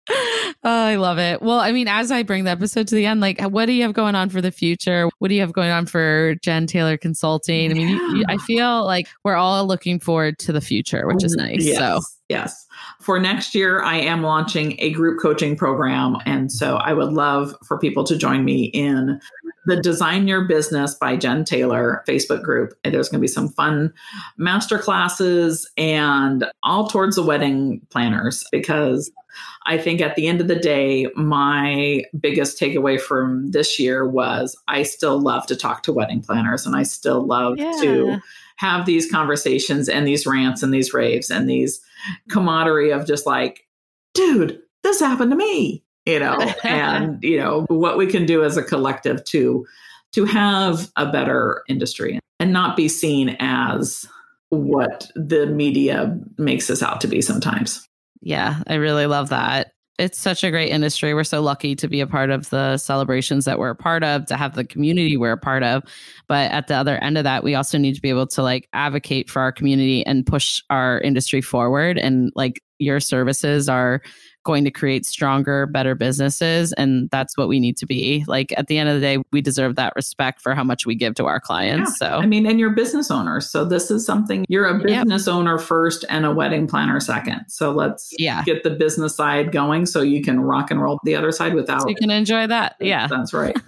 oh, 0.64 0.84
I 0.84 0.96
love 0.96 1.18
it. 1.18 1.42
Well, 1.42 1.58
I 1.58 1.72
mean, 1.72 1.88
as 1.88 2.10
I 2.10 2.22
bring 2.22 2.44
the 2.44 2.50
episode 2.50 2.88
to 2.88 2.94
the 2.94 3.06
end, 3.06 3.20
like, 3.20 3.40
what 3.40 3.66
do 3.66 3.72
you 3.72 3.82
have 3.82 3.92
going 3.92 4.14
on 4.14 4.28
for 4.30 4.40
the 4.40 4.50
future? 4.50 5.08
What 5.18 5.28
do 5.28 5.34
you 5.34 5.40
have 5.40 5.52
going 5.52 5.70
on 5.70 5.86
for 5.86 6.34
Jen 6.42 6.66
Taylor 6.66 6.96
Consulting? 6.96 7.70
I 7.70 7.74
mean, 7.74 7.88
you, 7.88 8.24
I 8.28 8.36
feel 8.38 8.84
like 8.84 9.08
we're 9.24 9.36
all 9.36 9.66
looking 9.66 10.00
forward 10.00 10.38
to 10.40 10.52
the 10.52 10.60
future, 10.60 11.06
which 11.06 11.24
is 11.24 11.34
nice. 11.36 11.64
Yes, 11.64 11.78
So, 11.78 12.00
yes. 12.28 12.66
For 13.00 13.18
next 13.18 13.54
year, 13.54 13.82
I 13.82 13.96
am 13.96 14.22
launching 14.22 14.76
a 14.78 14.90
group 14.92 15.20
coaching 15.20 15.56
program. 15.56 16.16
And 16.26 16.52
so 16.52 16.76
I 16.76 16.92
would 16.92 17.12
love 17.12 17.54
for 17.66 17.78
people 17.78 18.04
to 18.04 18.16
join 18.16 18.44
me 18.44 18.64
in 18.66 19.20
the 19.66 19.76
Design 19.80 20.26
Your 20.26 20.46
Business 20.46 20.94
by 20.94 21.16
Jen 21.16 21.44
Taylor 21.44 22.02
Facebook 22.08 22.42
group. 22.42 22.72
And 22.84 22.94
there's 22.94 23.08
going 23.08 23.18
to 23.20 23.22
be 23.22 23.28
some 23.28 23.48
fun 23.50 23.92
master 24.38 24.78
classes 24.78 25.70
and 25.76 26.46
all 26.62 26.88
towards 26.88 27.16
the 27.16 27.22
wedding 27.22 27.80
planners 27.90 28.44
because 28.50 29.10
I 29.66 29.76
think 29.76 30.00
at 30.00 30.16
the 30.16 30.26
end 30.26 30.40
of 30.40 30.48
the 30.48 30.56
day, 30.56 31.08
my 31.14 32.02
biggest 32.18 32.58
takeaway 32.58 33.00
from 33.00 33.50
this 33.50 33.78
year 33.78 34.08
was 34.08 34.56
I 34.66 34.82
still 34.82 35.20
love 35.20 35.46
to 35.46 35.56
talk 35.56 35.82
to 35.84 35.92
wedding 35.92 36.22
planners 36.22 36.64
and 36.64 36.74
I 36.74 36.84
still 36.84 37.26
love 37.26 37.58
to 37.58 38.18
have 38.56 38.86
these 38.86 39.10
conversations 39.10 39.88
and 39.88 40.06
these 40.06 40.26
rants 40.26 40.62
and 40.62 40.72
these 40.72 40.92
raves 40.92 41.30
and 41.30 41.48
these 41.48 41.80
camaraderie 42.30 42.90
of 42.90 43.06
just 43.06 43.26
like, 43.26 43.66
dude, 44.14 44.60
this 44.82 45.00
happened 45.00 45.30
to 45.30 45.36
me, 45.36 45.84
you 46.06 46.18
know, 46.18 46.38
and 46.64 47.22
you 47.22 47.38
know 47.38 47.66
what 47.68 47.98
we 47.98 48.06
can 48.06 48.26
do 48.26 48.42
as 48.44 48.56
a 48.56 48.62
collective 48.62 49.24
to 49.24 49.66
to 50.12 50.24
have 50.24 50.90
a 50.96 51.06
better 51.06 51.62
industry 51.68 52.18
and 52.40 52.52
not 52.52 52.76
be 52.76 52.88
seen 52.88 53.36
as 53.40 54.06
what 54.50 55.10
the 55.14 55.46
media 55.46 56.18
makes 56.38 56.70
us 56.70 56.82
out 56.82 57.00
to 57.02 57.06
be 57.06 57.20
sometimes. 57.20 57.87
Yeah, 58.20 58.62
I 58.66 58.74
really 58.74 59.06
love 59.06 59.28
that. 59.30 59.72
It's 59.98 60.18
such 60.18 60.44
a 60.44 60.50
great 60.52 60.70
industry. 60.70 61.12
We're 61.12 61.24
so 61.24 61.42
lucky 61.42 61.74
to 61.74 61.88
be 61.88 62.00
a 62.00 62.06
part 62.06 62.30
of 62.30 62.50
the 62.50 62.76
celebrations 62.76 63.44
that 63.46 63.58
we're 63.58 63.70
a 63.70 63.76
part 63.76 64.04
of, 64.04 64.26
to 64.26 64.36
have 64.36 64.54
the 64.54 64.64
community 64.64 65.16
we're 65.16 65.32
a 65.32 65.36
part 65.36 65.64
of. 65.64 65.82
But 66.28 66.52
at 66.52 66.68
the 66.68 66.74
other 66.74 66.98
end 66.98 67.18
of 67.18 67.24
that, 67.24 67.42
we 67.42 67.56
also 67.56 67.78
need 67.78 67.96
to 67.96 68.00
be 68.00 68.08
able 68.08 68.28
to 68.28 68.42
like 68.42 68.68
advocate 68.72 69.28
for 69.28 69.42
our 69.42 69.50
community 69.50 70.06
and 70.06 70.24
push 70.24 70.62
our 70.70 71.00
industry 71.00 71.40
forward. 71.40 71.98
And 71.98 72.30
like 72.36 72.62
your 72.78 73.00
services 73.00 73.68
are 73.68 74.00
going 74.48 74.64
to 74.64 74.70
create 74.70 75.04
stronger, 75.04 75.66
better 75.66 75.94
businesses. 75.94 76.72
And 76.72 77.10
that's 77.10 77.36
what 77.36 77.48
we 77.48 77.60
need 77.60 77.76
to 77.76 77.84
be. 77.84 78.24
Like 78.26 78.54
at 78.56 78.66
the 78.66 78.78
end 78.78 78.88
of 78.88 78.94
the 78.94 79.00
day, 79.02 79.18
we 79.30 79.42
deserve 79.42 79.76
that 79.76 79.92
respect 79.94 80.40
for 80.40 80.54
how 80.54 80.64
much 80.64 80.86
we 80.86 80.94
give 80.94 81.14
to 81.16 81.26
our 81.26 81.38
clients. 81.38 81.98
Yeah. 82.00 82.08
So, 82.08 82.16
I 82.16 82.24
mean, 82.24 82.46
and 82.46 82.58
you're 82.58 82.70
business 82.70 83.10
owners. 83.10 83.50
So, 83.50 83.66
this 83.66 83.90
is 83.90 84.06
something 84.06 84.46
you're 84.48 84.64
a 84.64 84.78
business 84.82 85.26
yep. 85.26 85.34
owner 85.34 85.58
first 85.58 86.06
and 86.08 86.24
a 86.24 86.32
wedding 86.32 86.66
planner 86.66 86.98
second. 86.98 87.42
So, 87.48 87.72
let's 87.72 88.10
yeah. 88.18 88.42
get 88.44 88.62
the 88.62 88.70
business 88.70 89.14
side 89.14 89.52
going 89.52 89.84
so 89.84 90.00
you 90.00 90.22
can 90.22 90.40
rock 90.40 90.70
and 90.70 90.80
roll 90.80 90.98
the 91.04 91.14
other 91.14 91.30
side 91.30 91.52
without. 91.52 91.82
So 91.82 91.90
you 91.90 91.94
can 91.94 92.10
enjoy 92.10 92.46
that. 92.46 92.76
Yeah. 92.80 93.06
That's 93.06 93.34
right. 93.34 93.56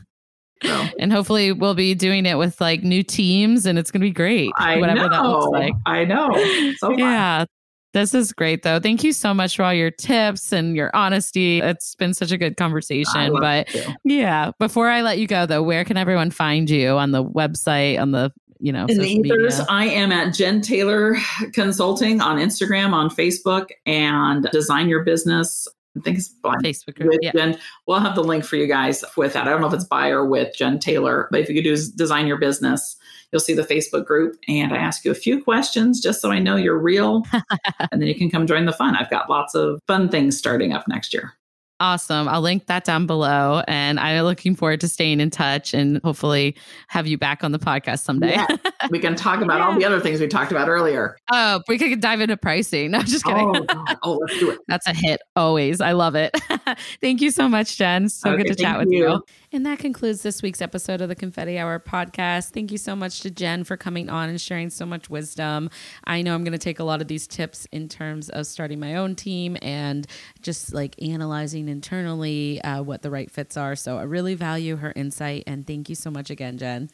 So. 0.62 0.84
And 0.98 1.10
hopefully 1.10 1.52
we'll 1.52 1.74
be 1.74 1.94
doing 1.94 2.26
it 2.26 2.36
with 2.36 2.60
like 2.60 2.82
new 2.82 3.02
teams 3.02 3.64
and 3.64 3.78
it's 3.78 3.90
going 3.90 4.02
to 4.02 4.06
be 4.06 4.10
great. 4.10 4.50
I 4.58 4.76
whatever 4.76 5.00
know. 5.00 5.08
that 5.08 5.22
looks 5.22 5.46
like. 5.52 5.72
I 5.86 6.04
know. 6.04 6.34
So 6.76 6.90
yeah. 6.90 7.46
This 7.92 8.14
is 8.14 8.32
great, 8.32 8.62
though. 8.62 8.78
Thank 8.78 9.02
you 9.02 9.12
so 9.12 9.34
much 9.34 9.56
for 9.56 9.64
all 9.64 9.74
your 9.74 9.90
tips 9.90 10.52
and 10.52 10.76
your 10.76 10.94
honesty. 10.94 11.60
It's 11.60 11.94
been 11.96 12.14
such 12.14 12.30
a 12.30 12.38
good 12.38 12.56
conversation. 12.56 13.32
But 13.32 13.74
yeah, 14.04 14.52
before 14.60 14.88
I 14.88 15.02
let 15.02 15.18
you 15.18 15.26
go, 15.26 15.44
though, 15.46 15.62
where 15.62 15.84
can 15.84 15.96
everyone 15.96 16.30
find 16.30 16.70
you 16.70 16.90
on 16.90 17.10
the 17.10 17.24
website, 17.24 18.00
on 18.00 18.12
the 18.12 18.32
you 18.60 18.72
know, 18.72 18.84
in 18.86 18.98
the 18.98 19.06
ethers, 19.06 19.58
media. 19.58 19.66
I 19.68 19.86
am 19.86 20.12
at 20.12 20.34
Jen 20.34 20.60
Taylor 20.60 21.16
Consulting 21.54 22.20
on 22.20 22.36
Instagram, 22.36 22.92
on 22.92 23.08
Facebook, 23.08 23.70
and 23.86 24.48
Design 24.52 24.88
Your 24.88 25.02
Business. 25.02 25.66
I 25.96 26.00
think 26.00 26.18
it's 26.18 26.32
Facebook 26.44 26.94
group. 26.94 27.18
Yeah. 27.20 27.32
Jen. 27.32 27.58
We'll 27.86 27.98
have 27.98 28.14
the 28.14 28.22
link 28.22 28.44
for 28.44 28.56
you 28.56 28.66
guys 28.66 29.02
with 29.16 29.32
that. 29.32 29.48
I 29.48 29.50
don't 29.50 29.60
know 29.60 29.66
if 29.66 29.74
it's 29.74 29.84
by 29.84 30.10
or 30.10 30.24
with 30.24 30.54
Jen 30.54 30.78
Taylor, 30.78 31.26
but 31.30 31.40
if 31.40 31.48
you 31.48 31.54
could 31.54 31.64
do 31.64 31.76
Design 31.96 32.26
Your 32.26 32.38
Business, 32.38 32.96
you'll 33.32 33.40
see 33.40 33.54
the 33.54 33.62
Facebook 33.62 34.04
group. 34.04 34.36
And 34.48 34.72
I 34.72 34.76
ask 34.76 35.04
you 35.04 35.10
a 35.10 35.14
few 35.14 35.42
questions 35.42 36.00
just 36.00 36.20
so 36.20 36.30
I 36.30 36.38
know 36.38 36.56
you're 36.56 36.78
real. 36.78 37.24
and 37.92 38.00
then 38.00 38.08
you 38.08 38.14
can 38.14 38.30
come 38.30 38.46
join 38.46 38.64
the 38.64 38.72
fun. 38.72 38.96
I've 38.96 39.10
got 39.10 39.30
lots 39.30 39.54
of 39.54 39.80
fun 39.86 40.08
things 40.08 40.36
starting 40.36 40.72
up 40.72 40.86
next 40.88 41.14
year. 41.14 41.34
Awesome. 41.80 42.28
I'll 42.28 42.42
link 42.42 42.66
that 42.66 42.84
down 42.84 43.06
below. 43.06 43.62
And 43.66 43.98
I'm 43.98 44.22
looking 44.24 44.54
forward 44.54 44.82
to 44.82 44.88
staying 44.88 45.18
in 45.18 45.30
touch 45.30 45.72
and 45.72 45.98
hopefully 46.04 46.54
have 46.88 47.06
you 47.06 47.16
back 47.16 47.42
on 47.42 47.52
the 47.52 47.58
podcast 47.58 48.00
someday. 48.00 48.32
Yeah. 48.32 48.56
We 48.90 48.98
can 48.98 49.16
talk 49.16 49.40
about 49.42 49.58
yeah. 49.58 49.66
all 49.66 49.78
the 49.78 49.86
other 49.86 49.98
things 49.98 50.20
we 50.20 50.28
talked 50.28 50.52
about 50.52 50.68
earlier. 50.68 51.16
Oh, 51.32 51.62
we 51.68 51.78
could 51.78 52.00
dive 52.00 52.20
into 52.20 52.36
pricing. 52.36 52.90
No, 53.00 53.02
just 53.02 53.24
kidding. 53.24 53.66
Oh, 53.68 53.84
oh 54.02 54.12
let's 54.16 54.38
do 54.40 54.50
it. 54.50 54.58
That's 54.66 54.86
a 54.86 54.92
hit 54.92 55.20
always. 55.36 55.80
I 55.80 55.92
love 55.92 56.16
it. 56.16 56.34
Thank 57.00 57.20
you 57.20 57.30
so 57.30 57.48
much, 57.48 57.76
Jen. 57.76 58.08
So 58.08 58.30
okay, 58.30 58.42
good 58.42 58.56
to 58.56 58.62
chat 58.62 58.78
with 58.78 58.90
you. 58.90 59.08
you. 59.08 59.22
And 59.52 59.66
that 59.66 59.80
concludes 59.80 60.22
this 60.22 60.42
week's 60.42 60.62
episode 60.62 61.00
of 61.00 61.08
the 61.08 61.16
Confetti 61.16 61.58
Hour 61.58 61.80
podcast. 61.80 62.50
Thank 62.50 62.70
you 62.70 62.78
so 62.78 62.94
much 62.94 63.20
to 63.22 63.30
Jen 63.30 63.64
for 63.64 63.76
coming 63.76 64.08
on 64.08 64.28
and 64.28 64.40
sharing 64.40 64.70
so 64.70 64.86
much 64.86 65.10
wisdom. 65.10 65.70
I 66.04 66.22
know 66.22 66.34
I'm 66.34 66.44
going 66.44 66.52
to 66.52 66.58
take 66.58 66.78
a 66.78 66.84
lot 66.84 67.00
of 67.00 67.08
these 67.08 67.26
tips 67.26 67.66
in 67.72 67.88
terms 67.88 68.28
of 68.28 68.46
starting 68.46 68.78
my 68.78 68.94
own 68.94 69.16
team 69.16 69.56
and 69.60 70.06
just 70.40 70.72
like 70.72 70.94
analyzing 71.02 71.68
internally 71.68 72.60
uh, 72.62 72.82
what 72.82 73.02
the 73.02 73.10
right 73.10 73.30
fits 73.30 73.56
are. 73.56 73.74
So 73.74 73.98
I 73.98 74.02
really 74.02 74.34
value 74.34 74.76
her 74.76 74.92
insight. 74.94 75.44
And 75.48 75.66
thank 75.66 75.88
you 75.88 75.96
so 75.96 76.10
much 76.10 76.30
again, 76.30 76.56
Jen. 76.56 76.88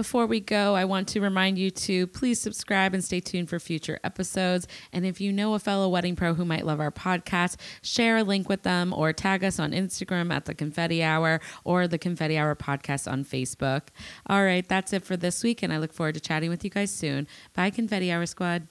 Before 0.00 0.24
we 0.24 0.40
go, 0.40 0.74
I 0.74 0.86
want 0.86 1.08
to 1.08 1.20
remind 1.20 1.58
you 1.58 1.70
to 1.72 2.06
please 2.06 2.40
subscribe 2.40 2.94
and 2.94 3.04
stay 3.04 3.20
tuned 3.20 3.50
for 3.50 3.58
future 3.58 4.00
episodes. 4.02 4.66
And 4.94 5.04
if 5.04 5.20
you 5.20 5.30
know 5.30 5.52
a 5.52 5.58
fellow 5.58 5.90
wedding 5.90 6.16
pro 6.16 6.32
who 6.32 6.46
might 6.46 6.64
love 6.64 6.80
our 6.80 6.90
podcast, 6.90 7.56
share 7.82 8.16
a 8.16 8.22
link 8.22 8.48
with 8.48 8.62
them 8.62 8.94
or 8.94 9.12
tag 9.12 9.44
us 9.44 9.58
on 9.58 9.72
Instagram 9.72 10.32
at 10.32 10.46
the 10.46 10.54
Confetti 10.54 11.02
Hour 11.02 11.42
or 11.64 11.86
the 11.86 11.98
Confetti 11.98 12.38
Hour 12.38 12.56
podcast 12.56 13.12
on 13.12 13.26
Facebook. 13.26 13.88
All 14.26 14.42
right, 14.42 14.66
that's 14.66 14.94
it 14.94 15.04
for 15.04 15.18
this 15.18 15.44
week, 15.44 15.62
and 15.62 15.70
I 15.70 15.76
look 15.76 15.92
forward 15.92 16.14
to 16.14 16.20
chatting 16.20 16.48
with 16.48 16.64
you 16.64 16.70
guys 16.70 16.90
soon. 16.90 17.28
Bye, 17.52 17.68
Confetti 17.68 18.10
Hour 18.10 18.24
Squad. 18.24 18.68